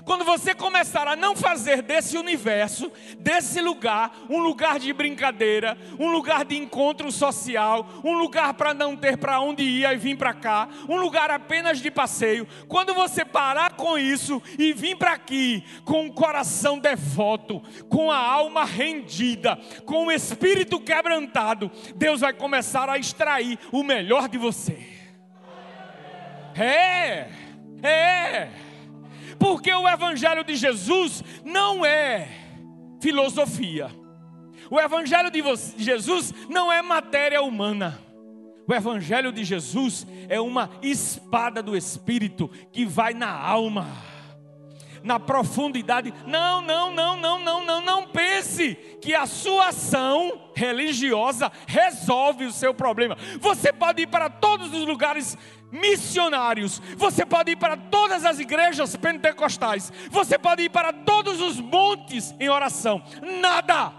Quando 0.04 0.24
você 0.24 0.54
começar 0.54 1.06
a 1.06 1.16
não 1.16 1.36
fazer 1.36 1.82
desse 1.82 2.16
universo, 2.16 2.90
desse 3.18 3.60
lugar, 3.60 4.12
um 4.28 4.38
lugar 4.38 4.78
de 4.78 4.92
brincadeira, 4.92 5.76
um 5.98 6.10
lugar 6.10 6.44
de 6.44 6.56
encontro 6.56 7.10
social, 7.10 7.86
um 8.04 8.14
lugar 8.14 8.54
para 8.54 8.72
não 8.72 8.96
ter 8.96 9.16
para 9.16 9.40
onde 9.40 9.62
ir 9.62 9.84
e 9.84 9.96
vir 9.96 10.16
para 10.16 10.34
cá, 10.34 10.68
um 10.88 10.96
lugar 10.96 11.30
apenas 11.30 11.80
de 11.80 11.90
passeio, 11.90 12.46
quando 12.68 12.94
você 12.94 13.24
parar 13.24 13.74
com 13.74 13.98
isso 13.98 14.42
e 14.58 14.72
vir 14.72 14.96
para 14.96 15.12
aqui 15.12 15.64
com 15.84 16.06
o 16.06 16.12
coração 16.12 16.78
devoto, 16.78 17.62
com 17.88 18.10
a 18.10 18.18
alma 18.18 18.64
rendida, 18.64 19.58
com 19.84 20.06
o 20.06 20.12
espírito 20.12 20.80
quebrantado, 20.80 21.70
Deus 21.96 22.20
vai 22.20 22.32
começar 22.32 22.88
a 22.88 22.98
extrair 22.98 23.58
o 23.72 23.82
melhor 23.82 24.28
de 24.28 24.38
você. 24.38 24.78
É, 26.56 27.28
é. 27.82 28.67
Porque 29.38 29.72
o 29.72 29.88
Evangelho 29.88 30.44
de 30.44 30.56
Jesus 30.56 31.22
não 31.44 31.84
é 31.84 32.28
filosofia. 33.00 33.90
O 34.70 34.78
Evangelho 34.78 35.30
de 35.30 35.42
Jesus 35.78 36.34
não 36.48 36.70
é 36.70 36.82
matéria 36.82 37.42
humana. 37.42 37.98
O 38.66 38.74
Evangelho 38.74 39.32
de 39.32 39.44
Jesus 39.44 40.06
é 40.28 40.38
uma 40.40 40.70
espada 40.82 41.62
do 41.62 41.74
Espírito 41.74 42.50
que 42.70 42.84
vai 42.84 43.14
na 43.14 43.30
alma, 43.30 43.86
na 45.02 45.18
profundidade. 45.18 46.12
Não, 46.26 46.62
não, 46.62 46.92
não, 46.92 47.16
não, 47.16 47.38
não, 47.38 47.64
não, 47.64 47.80
não 47.80 48.06
pense 48.06 48.74
que 49.00 49.14
a 49.14 49.26
sua 49.26 49.68
ação 49.68 50.40
religiosa 50.54 51.50
resolve 51.66 52.44
o 52.44 52.52
seu 52.52 52.74
problema. 52.74 53.16
Você 53.40 53.72
pode 53.72 54.02
ir 54.02 54.06
para 54.06 54.28
todos 54.28 54.72
os 54.72 54.86
lugares 54.86 55.36
missionários. 55.70 56.80
Você 56.96 57.24
pode 57.24 57.52
ir 57.52 57.56
para 57.56 57.76
todas 57.76 58.24
as 58.24 58.38
igrejas 58.38 58.96
pentecostais. 58.96 59.92
Você 60.10 60.38
pode 60.38 60.62
ir 60.62 60.70
para 60.70 60.92
todos 60.92 61.40
os 61.40 61.60
montes 61.60 62.34
em 62.40 62.48
oração. 62.48 63.02
Nada 63.40 63.92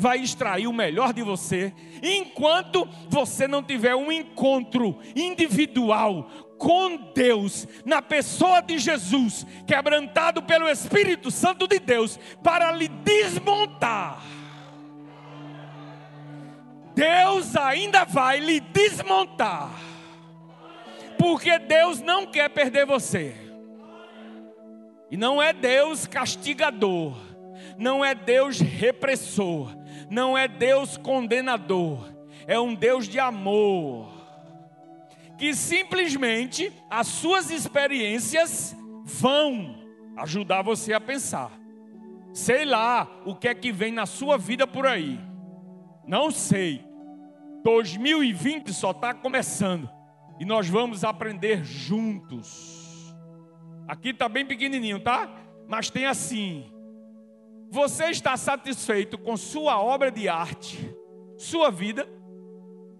vai 0.00 0.18
extrair 0.18 0.66
o 0.66 0.72
melhor 0.72 1.12
de 1.12 1.22
você 1.22 1.74
enquanto 2.02 2.88
você 3.06 3.46
não 3.46 3.62
tiver 3.62 3.94
um 3.94 4.10
encontro 4.10 4.98
individual 5.14 6.26
com 6.60 6.94
Deus, 7.14 7.66
na 7.86 8.02
pessoa 8.02 8.60
de 8.60 8.78
Jesus, 8.78 9.46
quebrantado 9.66 10.42
pelo 10.42 10.68
Espírito 10.68 11.30
Santo 11.30 11.66
de 11.66 11.78
Deus, 11.78 12.20
para 12.42 12.70
lhe 12.70 12.86
desmontar. 12.86 14.22
Deus 16.94 17.56
ainda 17.56 18.04
vai 18.04 18.38
lhe 18.40 18.60
desmontar 18.60 19.90
porque 21.20 21.58
Deus 21.58 22.00
não 22.00 22.24
quer 22.24 22.48
perder 22.48 22.86
você. 22.86 23.34
E 25.10 25.18
não 25.18 25.42
é 25.42 25.52
Deus 25.52 26.06
castigador, 26.06 27.14
não 27.76 28.02
é 28.02 28.14
Deus 28.14 28.58
repressor, 28.58 29.70
não 30.08 30.38
é 30.38 30.48
Deus 30.48 30.96
condenador, 30.96 32.10
é 32.46 32.58
um 32.58 32.74
Deus 32.74 33.06
de 33.06 33.18
amor. 33.18 34.19
Que 35.40 35.54
simplesmente 35.54 36.70
as 36.90 37.06
suas 37.06 37.50
experiências 37.50 38.76
vão 39.04 39.74
ajudar 40.18 40.60
você 40.60 40.92
a 40.92 41.00
pensar. 41.00 41.50
Sei 42.34 42.66
lá 42.66 43.08
o 43.24 43.34
que 43.34 43.48
é 43.48 43.54
que 43.54 43.72
vem 43.72 43.90
na 43.90 44.04
sua 44.04 44.36
vida 44.36 44.66
por 44.66 44.86
aí. 44.86 45.18
Não 46.06 46.30
sei. 46.30 46.84
2020 47.64 48.70
só 48.74 48.90
está 48.90 49.14
começando 49.14 49.88
e 50.38 50.44
nós 50.44 50.68
vamos 50.68 51.04
aprender 51.04 51.64
juntos. 51.64 53.14
Aqui 53.88 54.10
está 54.10 54.28
bem 54.28 54.44
pequenininho, 54.44 55.00
tá? 55.00 55.26
Mas 55.66 55.88
tem 55.88 56.04
assim: 56.04 56.70
você 57.70 58.10
está 58.10 58.36
satisfeito 58.36 59.16
com 59.16 59.38
sua 59.38 59.80
obra 59.80 60.10
de 60.10 60.28
arte, 60.28 60.94
sua 61.38 61.70
vida? 61.70 62.06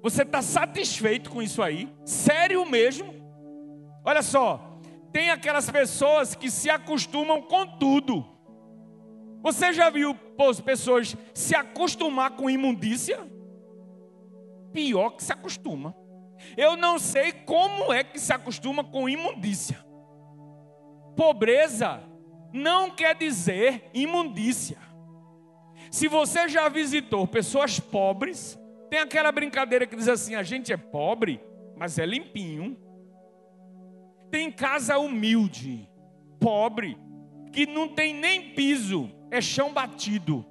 Você 0.03 0.23
está 0.23 0.41
satisfeito 0.41 1.31
com 1.31 1.43
isso 1.43 1.63
aí? 1.63 1.93
Sério 2.05 2.65
mesmo? 2.65 3.15
Olha 4.05 4.23
só, 4.23 4.81
tem 5.13 5.31
aquelas 5.31 5.69
pessoas 5.69 6.35
que 6.35 6.51
se 6.51 6.71
acostumam 6.71 7.43
com 7.43 7.67
tudo. 7.67 8.25
Você 9.43 9.73
já 9.73 9.91
viu 9.91 10.15
pessoas 10.65 11.17
se 11.35 11.55
acostumar 11.55 12.31
com 12.33 12.49
imundícia? 12.49 13.19
Pior 14.73 15.11
que 15.11 15.25
se 15.25 15.33
acostuma. 15.33 15.95
Eu 16.57 16.77
não 16.77 16.99
sei 16.99 17.33
como 17.33 17.93
é 17.93 18.03
que 18.03 18.19
se 18.19 18.33
acostuma 18.33 18.85
com 18.85 19.09
imundícia. 19.09 19.85
Pobreza 21.17 22.03
não 22.53 22.91
quer 22.91 23.15
dizer 23.15 23.91
imundícia. 23.93 24.79
Se 25.91 26.09
você 26.09 26.49
já 26.49 26.69
visitou 26.69 27.27
pessoas 27.27 27.81
pobres, 27.81 28.59
tem 28.91 28.99
aquela 28.99 29.31
brincadeira 29.31 29.87
que 29.87 29.95
diz 29.95 30.09
assim: 30.09 30.35
a 30.35 30.43
gente 30.43 30.73
é 30.73 30.77
pobre, 30.77 31.41
mas 31.77 31.99
é 31.99 32.05
limpinho. 32.05 32.77
Tem 34.31 34.51
casa 34.51 34.99
humilde, 34.99 35.89
pobre, 36.41 36.99
que 37.53 37.67
não 37.67 37.89
tem 37.89 38.13
nem 38.13 38.55
piso, 38.55 39.11
é 39.31 39.41
chão 39.41 39.73
batido. 39.73 40.45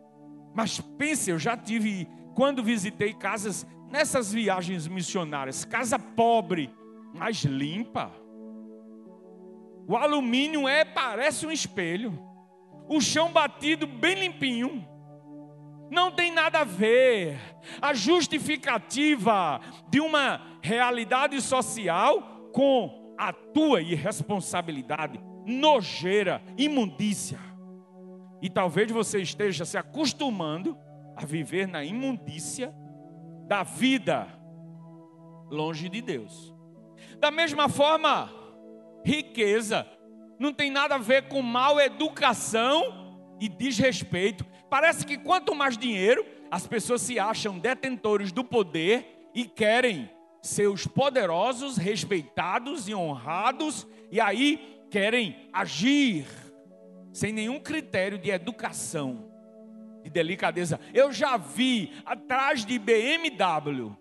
Mas 0.55 0.79
pense, 0.79 1.29
eu 1.29 1.37
já 1.37 1.55
tive, 1.55 2.07
quando 2.33 2.63
visitei 2.63 3.13
casas 3.13 3.67
nessas 3.89 4.31
viagens 4.31 4.87
missionárias, 4.87 5.65
casa 5.65 5.99
pobre, 5.99 6.73
mas 7.13 7.43
limpa. 7.43 8.11
O 9.87 9.95
alumínio 9.95 10.67
é 10.67 10.85
parece 10.85 11.45
um 11.45 11.51
espelho. 11.51 12.17
O 12.87 13.01
chão 13.01 13.31
batido 13.31 13.87
bem 13.87 14.15
limpinho. 14.15 14.87
Não 15.89 16.11
tem 16.11 16.31
nada 16.31 16.59
a 16.59 16.63
ver. 16.63 17.39
A 17.81 17.93
justificativa 17.93 19.59
de 19.89 19.99
uma 19.99 20.41
realidade 20.61 21.41
social 21.41 22.49
com 22.53 23.15
a 23.17 23.33
tua 23.33 23.81
irresponsabilidade, 23.81 25.19
nojeira, 25.45 26.41
imundícia. 26.57 27.39
E 28.41 28.49
talvez 28.49 28.89
você 28.91 29.21
esteja 29.21 29.65
se 29.65 29.77
acostumando 29.77 30.77
a 31.15 31.25
viver 31.25 31.67
na 31.67 31.83
imundícia 31.83 32.73
da 33.47 33.63
vida 33.63 34.27
longe 35.49 35.89
de 35.89 36.01
Deus. 36.01 36.55
Da 37.19 37.31
mesma 37.31 37.67
forma, 37.67 38.31
riqueza 39.05 39.85
não 40.39 40.53
tem 40.53 40.71
nada 40.71 40.95
a 40.95 40.99
ver 40.99 41.27
com 41.27 41.41
mal 41.41 41.79
educação 41.79 43.35
e 43.41 43.49
desrespeito. 43.49 44.45
Parece 44.69 45.05
que 45.05 45.17
quanto 45.17 45.55
mais 45.55 45.77
dinheiro, 45.77 46.25
as 46.51 46.67
pessoas 46.67 47.01
se 47.01 47.19
acham 47.19 47.57
detentores 47.57 48.31
do 48.31 48.43
poder 48.43 49.29
e 49.33 49.45
querem 49.45 50.09
ser 50.41 50.67
os 50.67 50.87
poderosos, 50.87 51.77
respeitados 51.77 52.87
e 52.87 52.95
honrados, 52.95 53.87
e 54.11 54.19
aí 54.21 54.81
querem 54.89 55.49
agir 55.51 56.25
sem 57.11 57.33
nenhum 57.33 57.59
critério 57.59 58.17
de 58.17 58.29
educação 58.29 59.29
de 60.03 60.09
delicadeza. 60.09 60.79
Eu 60.93 61.11
já 61.11 61.37
vi 61.37 61.91
atrás 62.05 62.65
de 62.65 62.79
BMW 62.79 63.95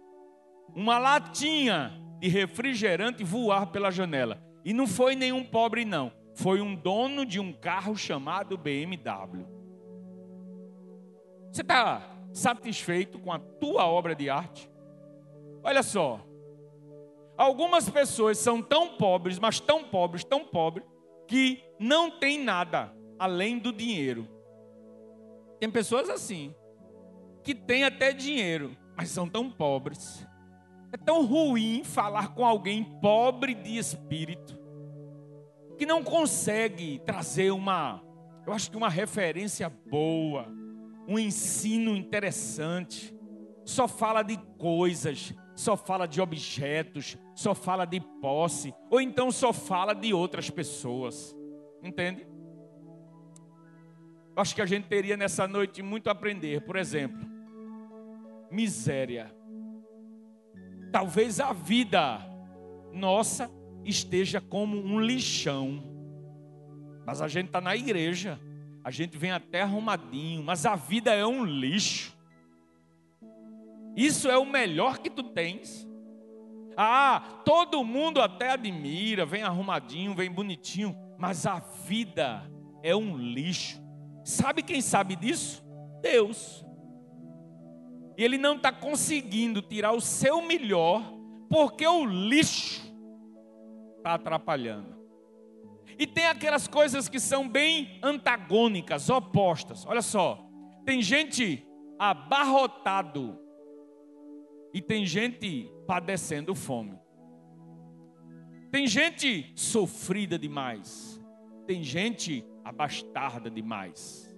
uma 0.74 0.98
latinha 0.98 1.92
de 2.20 2.28
refrigerante 2.28 3.24
voar 3.24 3.66
pela 3.66 3.90
janela. 3.90 4.42
E 4.64 4.72
não 4.72 4.86
foi 4.86 5.16
nenhum 5.16 5.44
pobre, 5.44 5.84
não. 5.84 6.12
Foi 6.34 6.60
um 6.60 6.74
dono 6.74 7.24
de 7.24 7.40
um 7.40 7.52
carro 7.52 7.96
chamado 7.96 8.56
BMW. 8.56 9.57
Você 11.50 11.62
está 11.62 12.02
satisfeito 12.32 13.18
com 13.18 13.32
a 13.32 13.38
tua 13.38 13.86
obra 13.86 14.14
de 14.14 14.30
arte? 14.30 14.70
Olha 15.62 15.82
só. 15.82 16.20
Algumas 17.36 17.88
pessoas 17.88 18.38
são 18.38 18.62
tão 18.62 18.96
pobres, 18.96 19.38
mas 19.38 19.60
tão 19.60 19.84
pobres, 19.84 20.24
tão 20.24 20.44
pobres, 20.44 20.86
que 21.26 21.62
não 21.78 22.10
tem 22.10 22.42
nada 22.42 22.92
além 23.18 23.58
do 23.58 23.72
dinheiro. 23.72 24.28
Tem 25.60 25.70
pessoas 25.70 26.08
assim, 26.08 26.54
que 27.42 27.54
têm 27.54 27.84
até 27.84 28.12
dinheiro, 28.12 28.76
mas 28.96 29.10
são 29.10 29.28
tão 29.28 29.50
pobres. 29.50 30.26
É 30.92 30.96
tão 30.96 31.24
ruim 31.26 31.84
falar 31.84 32.34
com 32.34 32.44
alguém 32.44 32.82
pobre 32.82 33.54
de 33.54 33.76
espírito, 33.76 34.58
que 35.76 35.86
não 35.86 36.02
consegue 36.02 36.98
trazer 37.04 37.50
uma, 37.50 38.02
eu 38.46 38.52
acho 38.52 38.70
que 38.70 38.76
uma 38.76 38.88
referência 38.88 39.68
boa, 39.68 40.48
um 41.08 41.18
ensino 41.18 41.96
interessante. 41.96 43.14
Só 43.64 43.88
fala 43.88 44.22
de 44.22 44.36
coisas, 44.58 45.34
só 45.56 45.76
fala 45.76 46.06
de 46.06 46.20
objetos, 46.20 47.16
só 47.34 47.54
fala 47.54 47.86
de 47.86 48.00
posse, 48.20 48.74
ou 48.90 49.00
então 49.00 49.32
só 49.32 49.52
fala 49.52 49.94
de 49.94 50.12
outras 50.12 50.50
pessoas. 50.50 51.34
Entende? 51.82 52.26
Acho 54.36 54.54
que 54.54 54.62
a 54.62 54.66
gente 54.66 54.86
teria 54.86 55.16
nessa 55.16 55.48
noite 55.48 55.82
muito 55.82 56.08
a 56.08 56.12
aprender. 56.12 56.60
Por 56.60 56.76
exemplo, 56.76 57.26
miséria. 58.50 59.34
Talvez 60.92 61.40
a 61.40 61.52
vida 61.52 62.20
nossa 62.92 63.50
esteja 63.84 64.40
como 64.40 64.76
um 64.76 65.00
lixão. 65.00 65.82
Mas 67.04 67.20
a 67.20 67.28
gente 67.28 67.46
está 67.46 67.60
na 67.60 67.74
igreja, 67.74 68.38
a 68.88 68.90
gente 68.90 69.18
vem 69.18 69.30
até 69.30 69.60
arrumadinho, 69.60 70.42
mas 70.42 70.64
a 70.64 70.74
vida 70.74 71.12
é 71.12 71.26
um 71.26 71.44
lixo. 71.44 72.16
Isso 73.94 74.30
é 74.30 74.38
o 74.38 74.46
melhor 74.46 74.96
que 74.96 75.10
tu 75.10 75.22
tens. 75.22 75.86
Ah, 76.74 77.42
todo 77.44 77.84
mundo 77.84 78.18
até 78.18 78.52
admira, 78.52 79.26
vem 79.26 79.42
arrumadinho, 79.42 80.14
vem 80.14 80.30
bonitinho, 80.30 80.96
mas 81.18 81.46
a 81.46 81.58
vida 81.58 82.50
é 82.82 82.96
um 82.96 83.14
lixo. 83.14 83.78
Sabe 84.24 84.62
quem 84.62 84.80
sabe 84.80 85.16
disso? 85.16 85.62
Deus. 86.00 86.64
E 88.16 88.24
Ele 88.24 88.38
não 88.38 88.56
está 88.56 88.72
conseguindo 88.72 89.60
tirar 89.60 89.92
o 89.92 90.00
seu 90.00 90.40
melhor, 90.40 91.02
porque 91.50 91.86
o 91.86 92.06
lixo 92.06 92.90
está 93.98 94.14
atrapalhando. 94.14 94.97
E 95.98 96.06
tem 96.06 96.26
aquelas 96.26 96.68
coisas 96.68 97.08
que 97.08 97.18
são 97.18 97.48
bem 97.48 97.98
antagônicas, 98.02 99.10
opostas. 99.10 99.84
Olha 99.84 100.00
só, 100.00 100.48
tem 100.86 101.02
gente 101.02 101.66
abarrotado 101.98 103.36
e 104.72 104.80
tem 104.80 105.04
gente 105.04 105.68
padecendo 105.86 106.54
fome. 106.54 106.96
Tem 108.70 108.86
gente 108.86 109.52
sofrida 109.56 110.38
demais. 110.38 111.20
Tem 111.66 111.82
gente 111.82 112.44
abastarda 112.64 113.50
demais. 113.50 114.32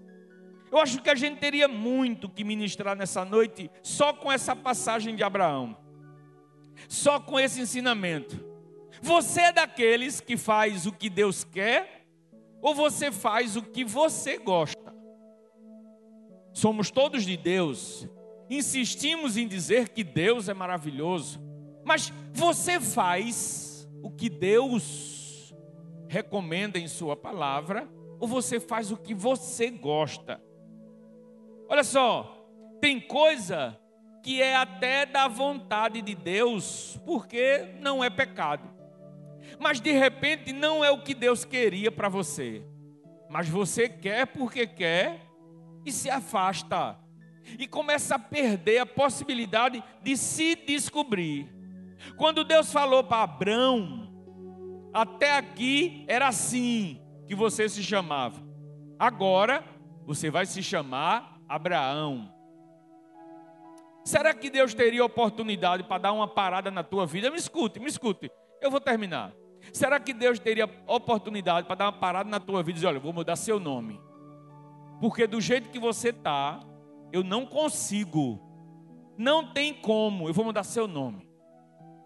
Eu 0.73 0.79
acho 0.79 1.03
que 1.03 1.11
a 1.11 1.15
gente 1.15 1.39
teria 1.41 1.69
muito 1.69 2.29
que 2.29 2.45
ministrar 2.45 2.97
nessa 2.97 3.25
noite 3.25 3.71
só 3.83 4.13
com 4.13 4.31
essa 4.31 4.57
passagem 4.57 5.15
de 5.15 5.23
Abraão. 5.23 5.77
Só 6.89 7.21
com 7.21 7.39
esse 7.39 7.61
ensinamento. 7.61 8.50
Você 9.01 9.41
é 9.41 9.53
daqueles 9.53 10.21
que 10.21 10.37
faz 10.37 10.87
o 10.87 10.93
que 10.93 11.09
Deus 11.09 11.45
quer 11.45 12.07
ou 12.61 12.75
você 12.75 13.11
faz 13.11 13.57
o 13.57 13.63
que 13.63 13.85
você 13.85 14.39
gosta? 14.39 14.95
Somos 16.53 16.91
todos 16.91 17.25
de 17.25 17.37
Deus 17.37 18.07
insistimos 18.51 19.37
em 19.37 19.47
dizer 19.47 19.91
que 19.91 20.03
Deus 20.03 20.49
é 20.49 20.55
maravilhoso, 20.55 21.41
mas 21.85 22.13
você 22.33 22.81
faz 22.81 23.89
o 24.03 24.11
que 24.11 24.29
Deus 24.29 25.55
recomenda 26.09 26.77
em 26.77 26.89
Sua 26.89 27.17
palavra, 27.17 27.89
ou 28.19 28.27
você 28.27 28.59
faz 28.59 28.91
o 28.91 28.97
que 28.97 29.15
você 29.15 29.71
gosta? 29.71 30.43
Olha 31.69 31.85
só, 31.85 32.45
tem 32.81 33.01
coisa 33.01 33.79
que 34.23 34.43
é 34.43 34.57
até 34.57 35.07
da 35.07 35.29
vontade 35.29 36.03
de 36.03 36.15
Deus, 36.17 36.99
porque 37.07 37.69
não 37.81 38.03
é 38.03 38.11
pecado. 38.11 38.69
Mas 39.61 39.79
de 39.79 39.93
repente 39.93 40.55
não 40.55 40.83
é 40.83 40.91
o 40.91 41.03
que 41.03 41.13
Deus 41.13 41.45
queria 41.45 41.93
para 41.93 42.09
você. 42.09 42.65
Mas 43.29 43.47
você 43.47 43.91
quer 43.91 44.27
porque 44.27 44.67
quer 44.67 45.21
e 45.85 45.93
se 45.93 46.09
afasta 46.09 46.99
e 47.59 47.67
começa 47.67 48.15
a 48.15 48.19
perder 48.19 48.79
a 48.79 48.87
possibilidade 48.87 49.85
de 50.03 50.17
se 50.17 50.57
descobrir. 50.57 51.47
Quando 52.17 52.43
Deus 52.43 52.73
falou 52.73 53.05
para 53.05 53.25
Abraão, 53.25 54.11
até 54.95 55.37
aqui 55.37 56.07
era 56.09 56.29
assim 56.29 56.99
que 57.27 57.35
você 57.35 57.69
se 57.69 57.83
chamava. 57.83 58.43
Agora 58.99 59.63
você 60.07 60.31
vai 60.31 60.47
se 60.47 60.63
chamar 60.63 61.39
Abraão. 61.47 62.33
Será 64.07 64.33
que 64.33 64.49
Deus 64.49 64.73
teria 64.73 65.05
oportunidade 65.05 65.85
para 65.85 65.99
dar 65.99 66.13
uma 66.13 66.27
parada 66.27 66.71
na 66.71 66.83
tua 66.83 67.07
vida? 67.07 67.31
Me 67.31 67.37
escute, 67.37 67.79
me 67.79 67.89
escute. 67.89 68.31
Eu 68.63 68.71
vou 68.71 68.81
terminar. 68.81 69.35
Será 69.73 70.01
que 70.01 70.13
Deus 70.13 70.39
teria 70.39 70.69
oportunidade 70.87 71.67
para 71.67 71.77
dar 71.77 71.85
uma 71.87 71.93
parada 71.93 72.29
na 72.29 72.41
tua 72.41 72.63
vida 72.63 72.73
e 72.73 72.75
dizer: 72.75 72.87
olha, 72.87 73.01
vou 73.01 73.13
mudar 73.13 73.37
seu 73.37 73.61
nome? 73.61 74.01
Porque 75.01 75.27
do 75.27 75.41
jeito 75.41 75.71
que 75.71 75.79
você 75.79 76.11
está, 76.11 76.61
eu 77.13 77.25
não 77.25 77.47
consigo. 77.47 78.41
Não 79.17 79.53
tem 79.53 79.75
como. 79.75 80.29
Eu 80.29 80.35
vou 80.35 80.45
mudar 80.45 80.63
seu 80.65 80.87
nome. 80.87 81.29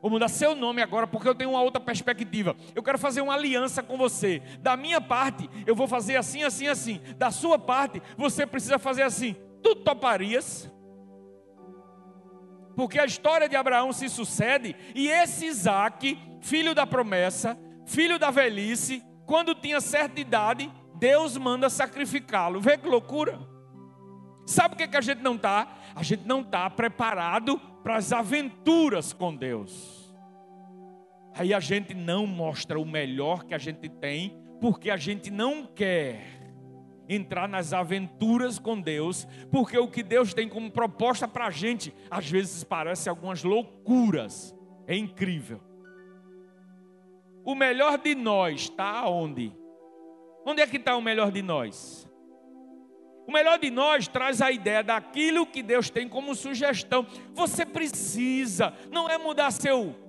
Vou 0.04 0.10
mudar 0.10 0.28
seu 0.28 0.54
nome 0.54 0.82
agora 0.82 1.06
porque 1.06 1.26
eu 1.26 1.34
tenho 1.34 1.50
uma 1.50 1.62
outra 1.62 1.80
perspectiva. 1.80 2.54
Eu 2.74 2.82
quero 2.82 2.98
fazer 2.98 3.22
uma 3.22 3.32
aliança 3.32 3.82
com 3.82 3.96
você. 3.96 4.42
Da 4.60 4.76
minha 4.76 5.00
parte, 5.00 5.48
eu 5.66 5.74
vou 5.74 5.88
fazer 5.88 6.16
assim, 6.16 6.42
assim, 6.42 6.66
assim. 6.66 7.00
Da 7.16 7.30
sua 7.30 7.58
parte, 7.58 8.02
você 8.16 8.46
precisa 8.46 8.78
fazer 8.78 9.02
assim. 9.02 9.34
Tu 9.62 9.74
toparias? 9.76 10.70
Porque 12.76 12.98
a 12.98 13.04
história 13.04 13.48
de 13.48 13.56
Abraão 13.56 13.92
se 13.92 14.08
sucede 14.08 14.74
e 14.94 15.08
esse 15.08 15.46
Isaac, 15.46 16.18
filho 16.40 16.74
da 16.74 16.86
promessa, 16.86 17.58
filho 17.86 18.18
da 18.18 18.30
velhice, 18.30 19.02
quando 19.26 19.54
tinha 19.54 19.80
certa 19.80 20.20
idade, 20.20 20.70
Deus 20.96 21.36
manda 21.36 21.70
sacrificá-lo. 21.70 22.60
Vê 22.60 22.76
que 22.76 22.88
loucura. 22.88 23.38
Sabe 24.46 24.74
o 24.74 24.76
que, 24.78 24.88
que 24.88 24.96
a 24.96 25.00
gente 25.00 25.22
não 25.22 25.36
está? 25.36 25.68
A 25.94 26.02
gente 26.02 26.26
não 26.26 26.40
está 26.40 26.68
preparado 26.68 27.58
para 27.82 27.96
as 27.96 28.12
aventuras 28.12 29.12
com 29.12 29.34
Deus. 29.34 30.14
Aí 31.34 31.52
a 31.52 31.60
gente 31.60 31.94
não 31.94 32.26
mostra 32.26 32.78
o 32.78 32.84
melhor 32.84 33.44
que 33.44 33.54
a 33.54 33.58
gente 33.58 33.88
tem, 33.88 34.36
porque 34.60 34.90
a 34.90 34.96
gente 34.96 35.30
não 35.30 35.66
quer 35.66 36.43
entrar 37.08 37.48
nas 37.48 37.72
aventuras 37.72 38.58
com 38.58 38.80
Deus, 38.80 39.26
porque 39.50 39.76
o 39.78 39.88
que 39.88 40.02
Deus 40.02 40.32
tem 40.32 40.48
como 40.48 40.70
proposta 40.70 41.28
para 41.28 41.46
a 41.46 41.50
gente, 41.50 41.94
às 42.10 42.28
vezes 42.28 42.64
parece 42.64 43.08
algumas 43.08 43.42
loucuras. 43.42 44.54
É 44.86 44.96
incrível. 44.96 45.60
O 47.44 47.54
melhor 47.54 47.98
de 47.98 48.14
nós 48.14 48.62
está 48.62 49.06
onde? 49.08 49.52
Onde 50.46 50.62
é 50.62 50.66
que 50.66 50.76
está 50.76 50.96
o 50.96 51.02
melhor 51.02 51.30
de 51.30 51.42
nós? 51.42 52.08
O 53.26 53.32
melhor 53.32 53.58
de 53.58 53.70
nós 53.70 54.06
traz 54.06 54.42
a 54.42 54.50
ideia 54.50 54.82
daquilo 54.82 55.46
que 55.46 55.62
Deus 55.62 55.88
tem 55.88 56.08
como 56.08 56.34
sugestão. 56.34 57.06
Você 57.32 57.64
precisa, 57.64 58.74
não 58.90 59.08
é 59.08 59.16
mudar 59.16 59.50
seu 59.50 60.03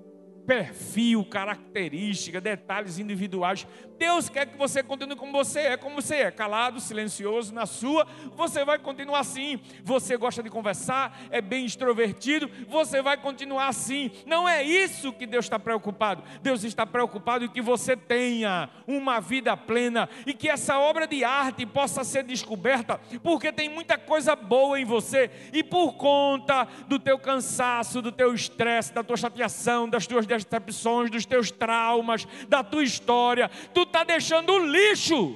perfil, 0.46 1.26
característica, 1.26 2.39
detalhes 2.39 3.00
individuais. 3.00 3.68
Deus 3.98 4.28
quer 4.30 4.46
que 4.46 4.58
você 4.58 4.84
continue 4.84 5.16
como 5.16 5.32
você 5.32 5.62
é, 5.62 5.78
como 5.78 6.02
você 6.02 6.16
é, 6.16 6.32
calado, 6.32 6.80
silencioso 6.80 7.54
na 7.54 7.66
sua, 7.66 8.06
você 8.36 8.66
vai 8.66 8.78
continuar 8.78 9.20
assim. 9.20 9.60
Você 9.84 10.18
gosta 10.18 10.43
de 10.43 10.50
conversar, 10.50 11.18
é 11.30 11.41
bem 11.41 11.66
extrovertido, 11.66 12.50
você 12.68 13.02
vai 13.02 13.18
continuar 13.18 13.68
assim. 13.68 14.12
Não 14.26 14.48
é 14.48 14.64
isso 14.64 15.14
que 15.14 15.26
Deus 15.26 15.46
está 15.46 15.58
preocupado. 15.58 16.24
Deus 16.41 16.64
está 16.64 16.86
preocupado 16.86 17.46
em 17.46 17.50
que 17.50 17.62
você 17.62 17.96
tenha 17.96 18.70
uma 18.86 19.20
vida 19.20 19.56
plena 19.56 20.10
e 20.26 20.34
que 20.34 20.50
essa 20.50 20.78
obra 20.78 21.08
de 21.08 21.24
arte 21.24 21.66
possa 21.66 22.04
ser 22.04 22.24
descoberta, 22.24 23.00
porque 23.24 23.52
tem 23.52 23.70
muita 23.70 23.98
coisa 23.98 24.36
boa 24.36 24.80
em 24.80 24.86
você 24.86 25.32
e 25.54 25.64
por 25.64 25.93
conta 25.93 26.68
do 26.88 27.00
teu 27.00 27.18
cansaço, 27.18 28.02
do 28.02 28.12
teu 28.12 28.34
estresse, 28.34 28.93
da 28.93 29.04
tua 29.04 29.18
chateação, 29.18 29.89
das 29.89 30.06
tuas 30.06 30.26
decepções, 30.43 31.09
dos 31.09 31.25
teus 31.25 31.51
traumas, 31.51 32.27
da 32.47 32.63
tua 32.63 32.83
história. 32.83 33.49
Tu 33.73 33.83
está 33.83 34.03
deixando 34.03 34.51
o 34.51 34.65
lixo 34.65 35.36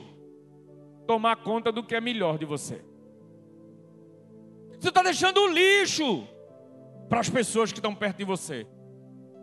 tomar 1.07 1.37
conta 1.37 1.71
do 1.71 1.83
que 1.83 1.95
é 1.95 2.01
melhor 2.01 2.37
de 2.37 2.45
você. 2.45 2.83
Você 4.79 4.89
está 4.89 5.01
deixando 5.01 5.41
o 5.41 5.47
lixo 5.47 6.27
para 7.09 7.19
as 7.19 7.29
pessoas 7.29 7.71
que 7.71 7.79
estão 7.79 7.95
perto 7.95 8.17
de 8.17 8.23
você. 8.23 8.67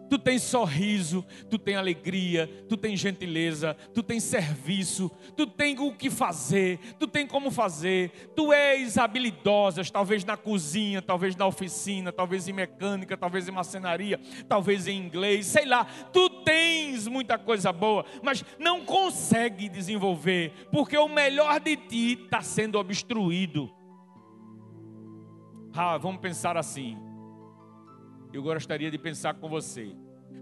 Tu 0.09 0.19
tem 0.19 0.39
sorriso, 0.39 1.25
tu 1.51 1.59
tem 1.59 1.77
alegria, 1.77 2.47
tu 2.69 2.77
tem 2.77 2.97
gentileza, 2.97 3.77
tu 3.95 4.03
tem 4.03 4.21
serviço, 4.21 5.11
tu 5.37 5.47
tem 5.47 5.79
o 5.79 5.93
que 5.93 6.11
fazer, 6.11 6.79
tu 6.99 7.07
tem 7.07 7.27
como 7.27 7.51
fazer, 7.51 8.11
tu 8.35 8.53
és 8.53 8.99
habilidosa, 8.99 9.83
talvez 9.85 10.25
na 10.25 10.37
cozinha, 10.37 11.03
talvez 11.03 11.35
na 11.35 11.47
oficina, 11.47 12.13
talvez 12.13 12.47
em 12.49 12.53
mecânica, 12.53 13.17
talvez 13.17 13.49
em 13.49 13.53
macenaria, 13.53 14.21
talvez 14.49 14.87
em 14.87 14.99
inglês, 14.99 15.47
sei 15.47 15.65
lá. 15.65 15.85
Tu 16.13 16.29
tens 16.45 17.07
muita 17.09 17.39
coisa 17.39 17.73
boa, 17.73 18.05
mas 18.23 18.45
não 18.59 18.85
consegue 18.85 19.69
desenvolver, 19.69 20.53
porque 20.71 20.97
o 20.97 21.09
melhor 21.09 21.59
de 21.61 21.77
ti 21.77 22.21
está 22.25 22.43
sendo 22.43 22.79
obstruído. 22.79 23.71
Ah, 25.75 25.99
vamos 25.99 26.21
pensar 26.21 26.57
assim 26.57 27.06
eu 28.37 28.43
gostaria 28.43 28.91
de 28.91 28.99
pensar 28.99 29.35
com 29.35 29.49
você. 29.49 29.97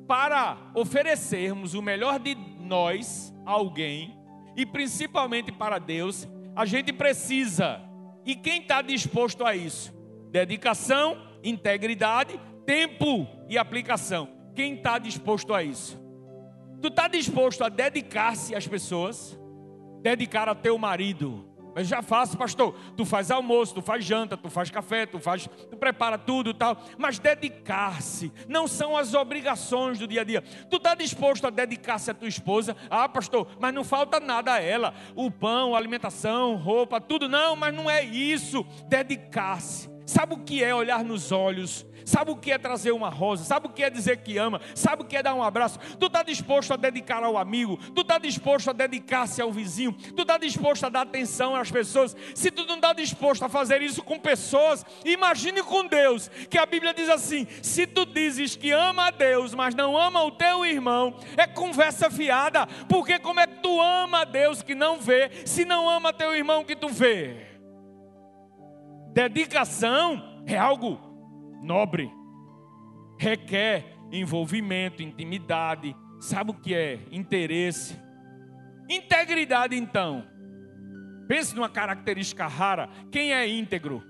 Para 0.06 0.58
oferecermos 0.74 1.74
o 1.74 1.80
melhor 1.80 2.18
de 2.18 2.34
nós 2.34 3.32
a 3.46 3.52
alguém, 3.52 4.18
e 4.56 4.66
principalmente 4.66 5.52
para 5.52 5.78
Deus, 5.78 6.28
a 6.54 6.66
gente 6.66 6.92
precisa. 6.92 7.80
E 8.24 8.34
quem 8.34 8.62
está 8.62 8.82
disposto 8.82 9.44
a 9.44 9.54
isso? 9.54 9.94
Dedicação, 10.30 11.16
integridade, 11.42 12.38
tempo 12.66 13.26
e 13.48 13.56
aplicação. 13.56 14.28
Quem 14.54 14.74
está 14.74 14.98
disposto 14.98 15.54
a 15.54 15.62
isso? 15.62 16.00
Tu 16.82 16.88
está 16.88 17.08
disposto 17.08 17.62
a 17.62 17.68
dedicar-se 17.68 18.54
às 18.54 18.66
pessoas? 18.66 19.38
Dedicar 20.02 20.48
a 20.48 20.54
teu 20.54 20.76
marido, 20.76 21.48
mas 21.74 21.88
já 21.88 22.02
faço, 22.02 22.36
pastor. 22.36 22.74
Tu 22.96 23.04
faz 23.04 23.30
almoço, 23.30 23.74
tu 23.74 23.82
faz 23.82 24.04
janta, 24.04 24.36
tu 24.36 24.48
faz 24.48 24.70
café, 24.70 25.06
tu 25.06 25.18
faz, 25.18 25.48
tu 25.70 25.76
prepara 25.76 26.16
tudo 26.16 26.54
tal. 26.54 26.82
Mas 26.98 27.18
dedicar-se 27.18 28.32
não 28.48 28.66
são 28.66 28.96
as 28.96 29.14
obrigações 29.14 29.98
do 29.98 30.06
dia 30.06 30.22
a 30.22 30.24
dia. 30.24 30.42
Tu 30.70 30.76
está 30.76 30.94
disposto 30.94 31.46
a 31.46 31.50
dedicar-se 31.50 32.10
à 32.10 32.14
tua 32.14 32.28
esposa? 32.28 32.76
Ah, 32.90 33.08
pastor, 33.08 33.48
mas 33.58 33.74
não 33.74 33.84
falta 33.84 34.20
nada 34.20 34.52
a 34.52 34.60
ela. 34.60 34.94
O 35.14 35.30
pão, 35.30 35.74
a 35.74 35.78
alimentação, 35.78 36.56
roupa, 36.56 37.00
tudo. 37.00 37.28
Não, 37.28 37.56
mas 37.56 37.74
não 37.74 37.90
é 37.90 38.04
isso. 38.04 38.64
Dedicar-se. 38.88 39.93
Sabe 40.06 40.34
o 40.34 40.38
que 40.38 40.62
é 40.62 40.74
olhar 40.74 41.04
nos 41.04 41.32
olhos 41.32 41.86
Sabe 42.04 42.30
o 42.30 42.36
que 42.36 42.52
é 42.52 42.58
trazer 42.58 42.92
uma 42.92 43.08
rosa? 43.08 43.44
Sabe 43.44 43.66
o 43.66 43.70
que 43.70 43.82
é 43.82 43.88
dizer 43.88 44.18
que 44.18 44.36
ama? 44.36 44.60
Sabe 44.74 45.02
o 45.02 45.04
que 45.04 45.16
é 45.16 45.22
dar 45.22 45.34
um 45.34 45.42
abraço? 45.42 45.78
Tu 45.98 46.06
está 46.06 46.22
disposto 46.22 46.72
a 46.72 46.76
dedicar 46.76 47.22
ao 47.22 47.38
amigo? 47.38 47.78
Tu 47.94 48.02
está 48.02 48.18
disposto 48.18 48.70
a 48.70 48.72
dedicar-se 48.72 49.40
ao 49.40 49.50
vizinho? 49.50 49.92
Tu 49.92 50.22
está 50.22 50.36
disposto 50.36 50.84
a 50.84 50.88
dar 50.88 51.02
atenção 51.02 51.56
às 51.56 51.70
pessoas? 51.70 52.14
Se 52.34 52.50
tu 52.50 52.66
não 52.66 52.76
está 52.76 52.92
disposto 52.92 53.44
a 53.44 53.48
fazer 53.48 53.80
isso 53.80 54.02
com 54.02 54.18
pessoas, 54.18 54.84
imagine 55.04 55.62
com 55.62 55.86
Deus, 55.86 56.28
que 56.50 56.58
a 56.58 56.66
Bíblia 56.66 56.92
diz 56.92 57.08
assim: 57.08 57.46
se 57.62 57.86
tu 57.86 58.04
dizes 58.04 58.54
que 58.54 58.70
ama 58.70 59.06
a 59.06 59.10
Deus, 59.10 59.54
mas 59.54 59.74
não 59.74 59.96
ama 59.96 60.22
o 60.22 60.30
teu 60.30 60.66
irmão, 60.66 61.16
é 61.36 61.46
conversa 61.46 62.10
fiada, 62.10 62.66
porque 62.88 63.18
como 63.18 63.40
é 63.40 63.46
que 63.46 63.60
tu 63.62 63.80
ama 63.80 64.20
a 64.20 64.24
Deus 64.24 64.62
que 64.62 64.74
não 64.74 65.00
vê, 65.00 65.30
se 65.46 65.64
não 65.64 65.88
ama 65.88 66.12
teu 66.12 66.34
irmão 66.34 66.64
que 66.64 66.76
tu 66.76 66.88
vê? 66.88 67.53
Dedicação 69.14 70.42
é 70.44 70.58
algo 70.58 70.98
nobre, 71.62 72.12
requer 73.16 73.96
envolvimento, 74.10 75.04
intimidade. 75.04 75.94
Sabe 76.18 76.50
o 76.50 76.54
que 76.54 76.74
é? 76.74 76.98
Interesse. 77.12 77.96
Integridade, 78.90 79.76
então. 79.76 80.26
Pense 81.28 81.54
numa 81.54 81.68
característica 81.68 82.48
rara. 82.48 82.88
Quem 83.12 83.32
é 83.32 83.48
íntegro? 83.48 84.02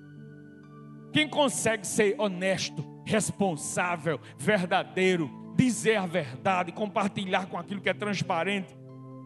Quem 1.12 1.28
consegue 1.28 1.86
ser 1.86 2.16
honesto, 2.18 2.82
responsável, 3.04 4.18
verdadeiro, 4.38 5.30
dizer 5.54 5.96
a 5.96 6.06
verdade, 6.06 6.72
compartilhar 6.72 7.44
com 7.46 7.58
aquilo 7.58 7.82
que 7.82 7.90
é 7.90 7.94
transparente, 7.94 8.74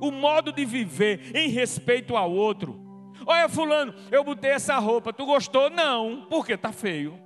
o 0.01 0.11
modo 0.11 0.53
de 0.53 0.65
viver 0.65 1.37
em 1.37 1.49
respeito 1.51 2.17
ao 2.17 2.33
outro. 2.33 2.88
Olha, 3.31 3.47
Fulano, 3.47 3.95
eu 4.11 4.25
botei 4.25 4.53
essa 4.53 4.79
roupa, 4.79 5.13
tu 5.13 5.27
gostou? 5.27 5.69
Não, 5.69 6.27
porque 6.31 6.55
está 6.55 6.73
feio. 6.73 7.21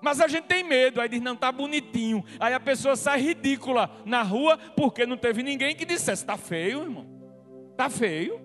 Mas 0.00 0.20
a 0.20 0.28
gente 0.28 0.44
tem 0.44 0.62
medo, 0.62 1.00
aí 1.00 1.08
diz, 1.08 1.20
não, 1.20 1.32
está 1.32 1.50
bonitinho. 1.50 2.24
Aí 2.38 2.54
a 2.54 2.60
pessoa 2.60 2.94
sai 2.94 3.20
ridícula 3.20 3.90
na 4.04 4.22
rua 4.22 4.56
porque 4.76 5.04
não 5.04 5.16
teve 5.16 5.42
ninguém 5.42 5.74
que 5.74 5.84
dissesse, 5.84 6.22
está 6.22 6.36
feio, 6.36 6.82
irmão. 6.82 7.04
Está 7.72 7.90
feio. 7.90 8.40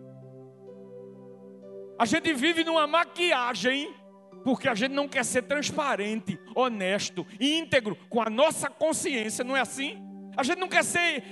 A 1.99 2.05
gente 2.05 2.33
vive 2.33 2.63
numa 2.63 2.87
maquiagem 2.87 3.93
porque 4.43 4.67
a 4.67 4.73
gente 4.73 4.93
não 4.93 5.07
quer 5.07 5.23
ser 5.23 5.43
transparente, 5.43 6.39
honesto, 6.55 7.23
íntegro 7.39 7.95
com 8.09 8.19
a 8.19 8.31
nossa 8.31 8.67
consciência, 8.67 9.43
não 9.43 9.55
é 9.55 9.61
assim? 9.61 10.01
A 10.35 10.41
gente 10.41 10.57
não 10.57 10.67
quer 10.67 10.83
ser 10.83 11.23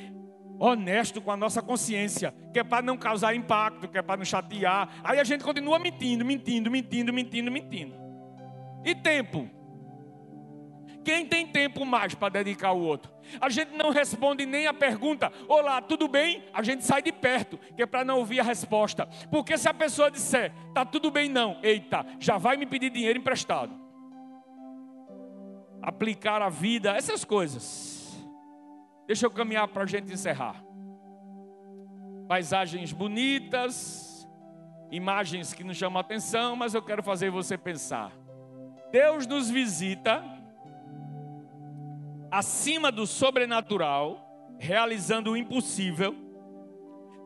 honesto 0.62 1.20
com 1.20 1.32
a 1.32 1.38
nossa 1.38 1.60
consciência, 1.60 2.34
que 2.54 2.60
é 2.60 2.64
para 2.64 2.84
não 2.84 2.96
causar 2.96 3.34
impacto, 3.34 3.88
que 3.88 3.98
é 3.98 4.02
para 4.02 4.18
não 4.18 4.26
chatear. 4.26 4.88
Aí 5.04 5.20
a 5.20 5.24
gente 5.24 5.44
continua 5.44 5.80
mentindo, 5.80 6.24
mentindo, 6.24 6.70
mentindo, 6.70 7.12
mentindo, 7.12 7.52
mentindo. 7.52 7.96
E 8.86 8.94
tempo? 8.94 9.50
Quem 11.04 11.26
tem 11.26 11.48
tempo 11.48 11.84
mais 11.84 12.14
para 12.14 12.30
dedicar 12.30 12.68
ao 12.68 12.80
outro? 12.80 13.12
A 13.40 13.50
gente 13.50 13.76
não 13.76 13.90
responde 13.90 14.46
nem 14.46 14.68
a 14.68 14.74
pergunta: 14.74 15.34
Olá, 15.48 15.82
tudo 15.82 16.08
bem? 16.08 16.44
A 16.54 16.62
gente 16.62 16.86
sai 16.86 17.02
de 17.02 17.12
perto, 17.12 17.58
que 17.76 17.82
é 17.82 17.88
para 17.88 18.06
não 18.06 18.20
ouvir 18.20 18.40
a 18.40 18.44
resposta. 18.44 19.08
Porque 19.32 19.58
se 19.58 19.68
a 19.68 19.74
pessoa 19.74 20.12
disser: 20.12 20.54
Tá 20.76 20.86
tudo 20.86 21.10
bem, 21.10 21.28
não, 21.28 21.58
eita, 21.64 22.06
já 22.20 22.38
vai 22.38 22.56
me 22.56 22.68
pedir 22.68 22.92
dinheiro 22.92 23.18
emprestado. 23.18 23.74
Aplicar 25.82 26.44
a 26.44 26.50
vida, 26.50 26.96
essas 26.96 27.26
coisas. 27.26 28.01
Deixa 29.08 29.26
eu 29.26 29.32
caminhar 29.32 29.68
para 29.68 29.84
a 29.84 29.88
gente 29.88 30.12
encerrar. 30.12 30.64
Paisagens 32.28 32.94
bonitas, 32.94 34.28
imagens 34.92 35.54
que 35.54 35.64
nos 35.64 35.78
chamam 35.78 35.98
a 35.98 36.02
atenção, 36.02 36.56
mas 36.56 36.74
eu 36.74 36.82
quero 36.82 37.04
fazer 37.04 37.30
você 37.30 37.58
pensar. 37.58 38.12
Deus 38.92 39.26
nos 39.26 39.50
visita 39.50 40.24
acima 42.30 42.92
do 42.92 43.06
sobrenatural, 43.08 44.56
realizando 44.58 45.32
o 45.32 45.38
impossível. 45.38 46.16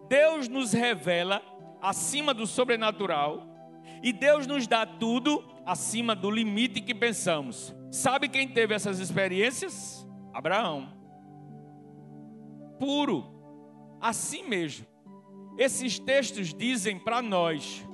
Deus 0.07 0.47
nos 0.47 0.73
revela 0.73 1.41
acima 1.81 2.33
do 2.33 2.47
sobrenatural 2.47 3.47
e 4.01 4.13
Deus 4.13 4.47
nos 4.47 4.67
dá 4.67 4.85
tudo 4.85 5.43
acima 5.65 6.15
do 6.15 6.29
limite 6.29 6.81
que 6.81 6.93
pensamos. 6.93 7.75
Sabe 7.91 8.29
quem 8.29 8.47
teve 8.47 8.73
essas 8.73 8.99
experiências? 8.99 10.07
Abraão. 10.33 10.94
Puro, 12.79 13.25
assim 14.01 14.43
mesmo. 14.43 14.85
Esses 15.57 15.97
textos 15.97 16.53
dizem 16.53 16.99
para 16.99 17.21
nós, 17.21 17.85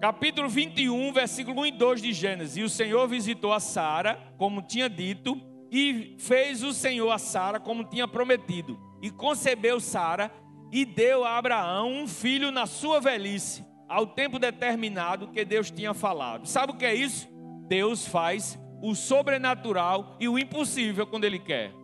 capítulo 0.00 0.48
21, 0.48 1.12
versículo 1.12 1.60
1 1.62 1.66
e 1.66 1.70
2 1.72 2.02
de 2.02 2.12
Gênesis: 2.12 2.56
E 2.56 2.62
o 2.62 2.68
Senhor 2.68 3.06
visitou 3.06 3.52
a 3.52 3.60
Sara, 3.60 4.18
como 4.36 4.62
tinha 4.62 4.88
dito, 4.88 5.40
e 5.70 6.16
fez 6.18 6.64
o 6.64 6.72
Senhor 6.72 7.10
a 7.10 7.18
Sara 7.18 7.60
como 7.60 7.84
tinha 7.84 8.08
prometido, 8.08 8.78
e 9.00 9.10
concebeu 9.10 9.78
Sara 9.78 10.32
e 10.72 10.84
deu 10.84 11.24
a 11.24 11.36
Abraão 11.36 11.92
um 11.92 12.08
filho 12.08 12.50
na 12.50 12.66
sua 12.66 13.00
velhice, 13.00 13.64
ao 13.88 14.06
tempo 14.06 14.38
determinado 14.38 15.28
que 15.28 15.44
Deus 15.44 15.70
tinha 15.70 15.94
falado. 15.94 16.46
Sabe 16.46 16.72
o 16.72 16.76
que 16.76 16.84
é 16.84 16.94
isso? 16.94 17.28
Deus 17.68 18.06
faz 18.06 18.58
o 18.82 18.94
sobrenatural 18.94 20.16
e 20.18 20.28
o 20.28 20.38
impossível 20.38 21.06
quando 21.06 21.24
Ele 21.24 21.38
quer. 21.38 21.79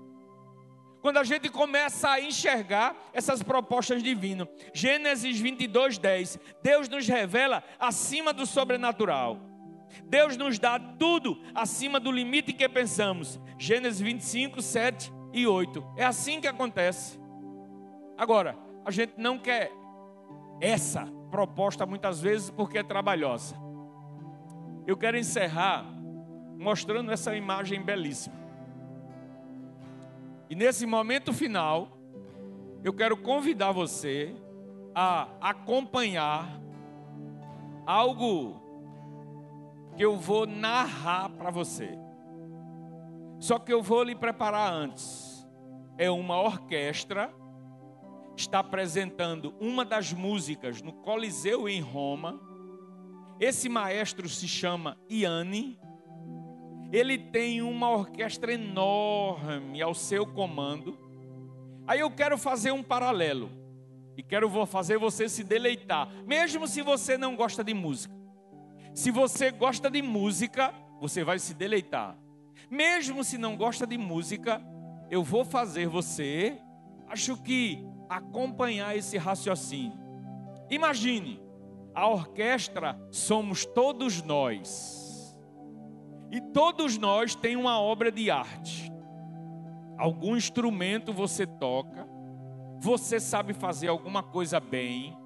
Quando 1.07 1.19
a 1.19 1.23
gente 1.23 1.49
começa 1.49 2.11
a 2.11 2.21
enxergar 2.21 2.97
essas 3.13 3.41
propostas 3.41 4.03
divinas, 4.03 4.49
Gênesis 4.75 5.39
22, 5.39 5.99
10, 5.99 6.37
Deus 6.65 6.89
nos 6.89 7.07
revela 7.07 7.63
acima 7.79 8.33
do 8.33 8.45
sobrenatural. 8.45 9.39
Deus 10.07 10.37
nos 10.37 10.59
dá 10.59 10.81
tudo 10.81 11.41
acima 11.55 12.01
do 12.01 12.11
limite 12.11 12.53
que 12.53 12.69
pensamos. 12.69 13.39
Gênesis 13.57 14.01
25, 14.01 14.61
7 14.61 15.13
e 15.33 15.47
8. 15.47 15.93
É 15.97 16.05
assim 16.05 16.41
que 16.41 16.49
acontece. 16.49 17.21
Agora, 18.19 18.59
a 18.85 18.91
gente 18.91 19.13
não 19.17 19.39
quer 19.39 19.71
essa 20.61 21.07
proposta 21.31 21.87
muitas 21.87 22.21
vezes 22.21 22.51
porque 22.51 22.79
é 22.79 22.83
trabalhosa. 22.83 23.55
Eu 24.85 24.97
quero 24.97 25.17
encerrar 25.17 25.87
mostrando 26.59 27.13
essa 27.13 27.37
imagem 27.37 27.81
belíssima. 27.81 28.46
E 30.49 30.55
nesse 30.55 30.87
momento 30.87 31.33
final, 31.33 31.99
eu 32.85 32.93
quero 32.93 33.17
convidar 33.17 33.73
você 33.73 34.35
a 34.95 35.29
acompanhar 35.41 36.61
algo 37.85 38.61
que 39.97 40.05
eu 40.05 40.17
vou 40.17 40.47
narrar 40.47 41.31
para 41.31 41.51
você. 41.51 41.99
Só 43.39 43.59
que 43.59 43.73
eu 43.73 43.83
vou 43.83 44.03
lhe 44.03 44.15
preparar 44.15 44.73
antes. 44.73 45.47
É 45.99 46.11
uma 46.11 46.41
orquestra 46.41 47.33
está 48.37 48.59
apresentando 48.59 49.55
uma 49.59 49.85
das 49.85 50.13
músicas 50.13 50.83
no 50.83 50.93
Coliseu 50.93 51.69
em 51.69 51.81
Roma. 51.81 52.39
Esse 53.41 53.69
maestro 53.69 54.29
se 54.29 54.47
chama 54.47 54.99
Iane. 55.11 55.79
Ele 56.93 57.19
tem 57.19 57.63
uma 57.63 57.91
orquestra 57.91 58.53
enorme 58.53 59.83
ao 59.83 59.95
seu 59.95 60.27
comando. 60.27 60.99
Aí 61.87 62.01
eu 62.01 62.11
quero 62.11 62.37
fazer 62.39 62.73
um 62.73 62.83
paralelo. 62.83 63.51
E 64.17 64.23
quero 64.23 64.49
fazer 64.67 64.97
você 64.97 65.29
se 65.29 65.45
deleitar, 65.45 66.09
mesmo 66.25 66.67
se 66.67 66.81
você 66.81 67.19
não 67.19 67.37
gosta 67.37 67.63
de 67.63 67.75
música. 67.75 68.15
Se 68.95 69.11
você 69.11 69.51
gosta 69.51 69.91
de 69.91 70.01
música, 70.01 70.75
você 70.99 71.23
vai 71.23 71.39
se 71.39 71.53
deleitar. 71.53 72.17
Mesmo 72.71 73.23
se 73.23 73.37
não 73.37 73.57
gosta 73.57 73.87
de 73.87 73.99
música, 73.99 74.63
eu 75.11 75.23
vou 75.23 75.45
fazer 75.45 75.87
você, 75.87 76.59
acho 77.07 77.37
que 77.43 77.85
acompanhar 78.09 78.97
esse 78.97 79.19
raciocínio. 79.19 79.99
Imagine, 80.71 81.39
a 81.95 82.09
orquestra 82.09 82.99
somos 83.11 83.67
todos 83.67 84.23
nós. 84.23 85.06
E 86.31 86.41
todos 86.41 86.99
nós 86.99 87.35
tem 87.35 87.57
uma 87.57 87.81
obra 87.81 88.11
de 88.11 88.31
arte. 88.31 88.93
Algum 89.99 90.37
instrumento 90.37 91.13
você 91.13 91.47
toca, 91.47 92.07
você 92.79 93.19
sabe 93.19 93.53
fazer 93.53 93.89
alguma 93.89 94.23
coisa 94.23 94.61
bem. 94.61 95.17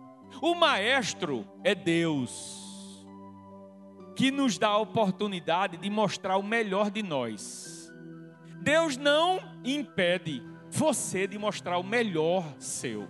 O 0.40 0.55
maestro 0.55 1.44
é 1.64 1.74
Deus, 1.74 3.07
que 4.14 4.30
nos 4.30 4.59
dá 4.59 4.68
a 4.68 4.78
oportunidade 4.78 5.76
de 5.76 5.90
mostrar 5.90 6.36
o 6.36 6.42
melhor 6.42 6.90
de 6.90 7.03
nós. 7.03 7.92
Deus 8.62 8.96
não 8.96 9.40
impede 9.64 10.42
você 10.70 11.26
de 11.26 11.38
mostrar 11.38 11.78
o 11.78 11.82
melhor 11.82 12.44
seu. 12.59 13.09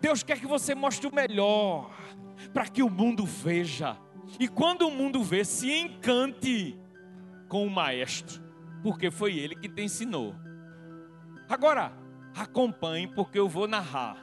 Deus 0.00 0.22
quer 0.22 0.40
que 0.40 0.46
você 0.46 0.74
mostre 0.74 1.06
o 1.06 1.14
melhor, 1.14 1.90
para 2.54 2.66
que 2.66 2.82
o 2.82 2.88
mundo 2.88 3.26
veja. 3.26 3.96
E 4.38 4.48
quando 4.48 4.86
o 4.88 4.90
mundo 4.90 5.22
vê, 5.22 5.44
se 5.44 5.70
encante 5.70 6.78
com 7.48 7.66
o 7.66 7.70
maestro, 7.70 8.42
porque 8.82 9.10
foi 9.10 9.36
ele 9.38 9.54
que 9.54 9.68
te 9.68 9.82
ensinou. 9.82 10.34
Agora, 11.48 11.92
acompanhe, 12.34 13.06
porque 13.08 13.38
eu 13.38 13.48
vou 13.48 13.66
narrar. 13.66 14.16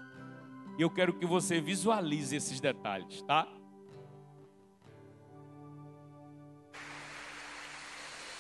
E 0.77 0.81
eu 0.81 0.89
quero 0.89 1.13
que 1.13 1.25
você 1.25 1.59
visualize 1.59 2.35
esses 2.35 2.59
detalhes, 2.59 3.21
tá? 3.23 3.47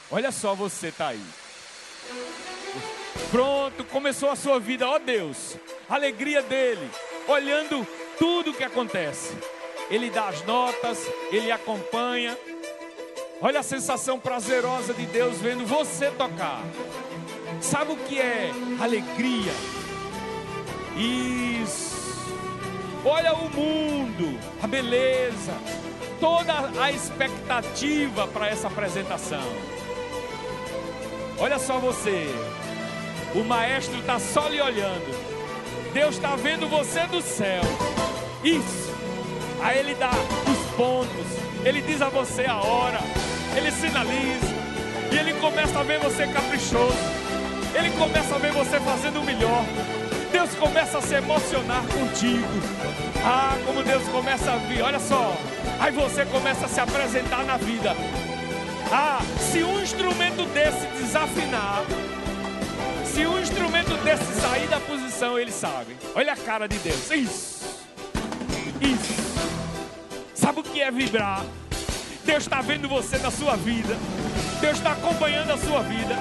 Olha 0.09 0.31
só 0.31 0.55
você 0.55 0.91
tá 0.91 1.09
aí. 1.09 1.25
Pronto, 3.29 3.83
começou 3.85 4.29
a 4.29 4.35
sua 4.35 4.59
vida, 4.59 4.87
ó 4.87 4.97
Deus. 4.99 5.57
Alegria 5.89 6.41
dele, 6.41 6.89
olhando 7.27 7.85
tudo 8.17 8.51
o 8.51 8.53
que 8.53 8.63
acontece. 8.63 9.35
Ele 9.89 10.09
dá 10.09 10.27
as 10.27 10.43
notas, 10.45 10.99
ele 11.31 11.51
acompanha. 11.51 12.37
Olha 13.41 13.59
a 13.59 13.63
sensação 13.63 14.19
prazerosa 14.19 14.93
de 14.93 15.05
Deus 15.05 15.37
vendo 15.37 15.65
você 15.65 16.09
tocar. 16.11 16.61
Sabe 17.61 17.93
o 17.93 17.95
que 17.95 18.19
é 18.19 18.51
alegria? 18.81 19.53
Isso. 20.97 21.95
Olha 23.05 23.33
o 23.33 23.49
mundo, 23.49 24.37
a 24.61 24.67
beleza, 24.67 25.53
toda 26.19 26.53
a 26.81 26.91
expectativa 26.91 28.27
para 28.27 28.49
essa 28.49 28.67
apresentação. 28.67 29.43
Olha 31.39 31.59
só 31.59 31.77
você, 31.77 32.27
o 33.35 33.43
maestro 33.43 33.99
está 33.99 34.19
só 34.19 34.47
lhe 34.49 34.59
olhando. 34.59 35.15
Deus 35.93 36.15
está 36.15 36.35
vendo 36.35 36.67
você 36.67 37.05
do 37.07 37.21
céu. 37.21 37.61
Isso. 38.43 38.96
Aí 39.61 39.79
ele 39.79 39.95
dá 39.95 40.11
os 40.11 40.75
pontos, 40.75 41.27
ele 41.65 41.81
diz 41.81 42.01
a 42.01 42.09
você 42.09 42.45
a 42.45 42.57
hora, 42.57 42.99
ele 43.55 43.71
sinaliza, 43.71 44.55
e 45.11 45.17
ele 45.17 45.33
começa 45.39 45.79
a 45.79 45.83
ver 45.83 45.99
você 45.99 46.27
caprichoso. 46.27 47.27
Ele 47.73 47.91
começa 47.91 48.35
a 48.35 48.37
ver 48.37 48.51
você 48.53 48.79
fazendo 48.79 49.19
o 49.19 49.23
melhor. 49.23 49.63
Deus 50.31 50.53
começa 50.55 50.97
a 50.97 51.01
se 51.01 51.15
emocionar 51.15 51.83
contigo. 51.87 52.47
Ah, 53.23 53.57
como 53.65 53.83
Deus 53.83 54.03
começa 54.09 54.51
a 54.51 54.57
vir, 54.57 54.81
olha 54.81 54.99
só. 54.99 55.35
Aí 55.79 55.91
você 55.91 56.25
começa 56.25 56.65
a 56.65 56.69
se 56.69 56.79
apresentar 56.79 57.43
na 57.43 57.57
vida. 57.57 57.95
Ah, 58.91 59.19
se 59.39 59.63
um 59.63 59.81
instrumento 59.81 60.45
desse 60.53 60.85
desafinar, 61.01 61.83
se 63.05 63.25
um 63.25 63.39
instrumento 63.39 63.93
desse 64.03 64.41
sair 64.41 64.67
da 64.67 64.79
posição, 64.79 65.37
ele 65.37 65.51
sabe. 65.51 65.95
Olha 66.15 66.33
a 66.33 66.37
cara 66.37 66.67
de 66.67 66.77
Deus. 66.79 67.11
Isso. 67.11 67.65
Isso. 68.81 69.26
Sabe 70.47 70.61
o 70.61 70.63
que 70.63 70.81
é 70.81 70.89
vibrar? 70.89 71.43
Deus 72.23 72.43
está 72.43 72.61
vendo 72.61 72.87
você 72.87 73.17
na 73.17 73.29
sua 73.29 73.57
vida. 73.57 73.97
Deus 74.61 74.77
está 74.77 74.93
acompanhando 74.93 75.51
a 75.51 75.57
sua 75.57 75.83
vida 75.83 76.15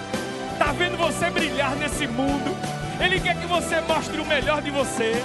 está 0.57 0.73
vendo 0.73 0.97
você 0.97 1.31
brilhar 1.31 1.77
nesse 1.77 2.09
mundo. 2.09 2.57
Ele 2.99 3.21
quer 3.21 3.39
que 3.39 3.47
você 3.47 3.81
mostre 3.83 4.21
o 4.21 4.25
melhor 4.25 4.63
de 4.63 4.71
você. 4.71 5.23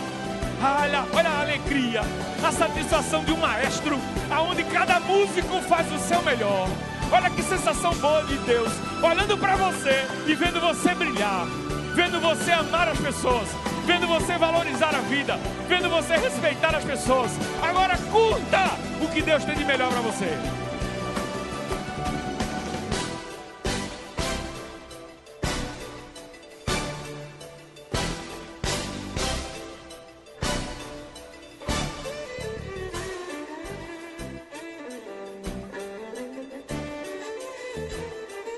Olha, 0.62 1.06
olha 1.14 1.30
a 1.30 1.42
alegria, 1.42 2.02
a 2.44 2.52
satisfação 2.52 3.24
de 3.24 3.32
um 3.32 3.38
maestro, 3.38 3.98
aonde 4.30 4.64
cada 4.66 5.00
músico 5.00 5.62
faz 5.62 5.92
o 5.92 5.98
seu 5.98 6.22
melhor. 6.22 6.68
Olha 7.12 7.30
que 7.30 7.42
sensação 7.42 7.96
boa 7.96 8.24
de 8.26 8.36
Deus, 8.40 8.72
olhando 9.02 9.38
para 9.38 9.56
você 9.56 10.06
e 10.28 10.36
vendo 10.36 10.62
você 10.62 10.94
brilhar, 10.94 11.48
vendo 11.96 12.22
você 12.22 12.52
amar 12.52 12.90
as 12.90 13.00
pessoas, 13.00 13.48
vendo 13.92 14.08
você 14.08 14.38
valorizar 14.38 14.96
a 14.96 15.02
vida, 15.02 15.38
vendo 15.68 15.90
você 15.90 16.16
respeitar 16.16 16.74
as 16.74 16.84
pessoas. 16.86 17.30
Agora 17.62 17.98
curta 17.98 18.78
o 19.04 19.08
que 19.10 19.22
Deus 19.22 19.44
tem 19.44 19.54
de 19.54 19.66
melhor 19.66 19.92
para 19.92 20.00
você. 20.00 20.30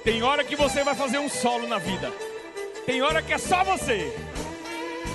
Tem 0.03 0.21
hora 0.21 0.43
que 0.43 0.55
você 0.55 0.83
vai 0.83 0.93
fazer 0.93 1.17
um 1.17 1.27
solo 1.29 1.67
na 1.67 1.79
vida. 1.79 2.11
Tem 2.85 3.01
hora 3.01 3.19
que 3.23 3.33
é 3.33 3.37
só 3.39 3.63
você. 3.63 4.13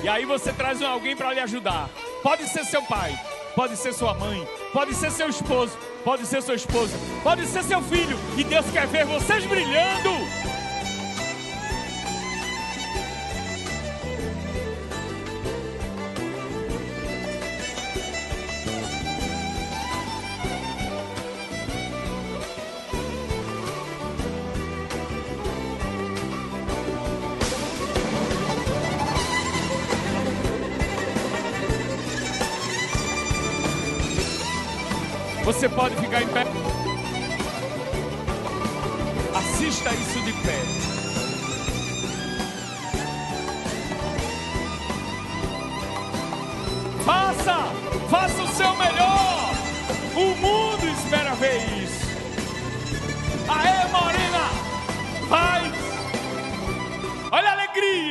E 0.03 0.09
aí 0.09 0.25
você 0.25 0.53
traz 0.53 0.81
alguém 0.81 1.17
para 1.17 1.33
lhe 1.33 1.41
ajudar. 1.41 1.91
Pode 2.23 2.49
ser 2.49 2.65
seu 2.65 2.83
pai, 2.83 3.19
pode 3.55 3.77
ser 3.77 3.93
sua 3.93 4.15
mãe, 4.15 4.47
pode 4.73 4.95
ser 4.95 5.11
seu 5.11 5.29
esposo, 5.29 5.77
pode 6.05 6.25
ser 6.27 6.41
sua 6.43 6.55
esposa, 6.55 6.97
pode 7.23 7.47
ser 7.47 7.65
seu 7.65 7.83
filho. 7.83 8.17
E 8.37 8.45
Deus 8.45 8.67
quer 8.71 8.87
ver 8.87 9.05
vocês 9.05 9.45
brilhando. 9.47 10.11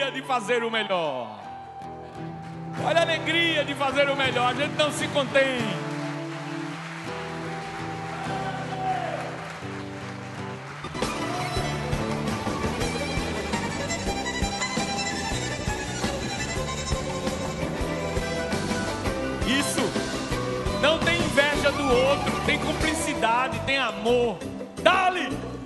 Alegria 0.08 0.12
de 0.12 0.22
fazer 0.22 0.64
o 0.64 0.72
melhor. 0.72 1.40
Olha 2.86 3.00
a 3.00 3.02
alegria 3.02 3.66
de 3.66 3.74
fazer 3.74 4.10
o 4.10 4.16
melhor. 4.16 4.52
A 4.52 4.54
gente 4.54 4.76
não 4.76 4.92
se 4.92 5.08
contém. 5.10 5.60
tem 22.46 22.58
cumplicidade, 22.60 23.60
tem 23.66 23.78
amor. 23.78 24.38
Dá-lhe! 24.82 25.57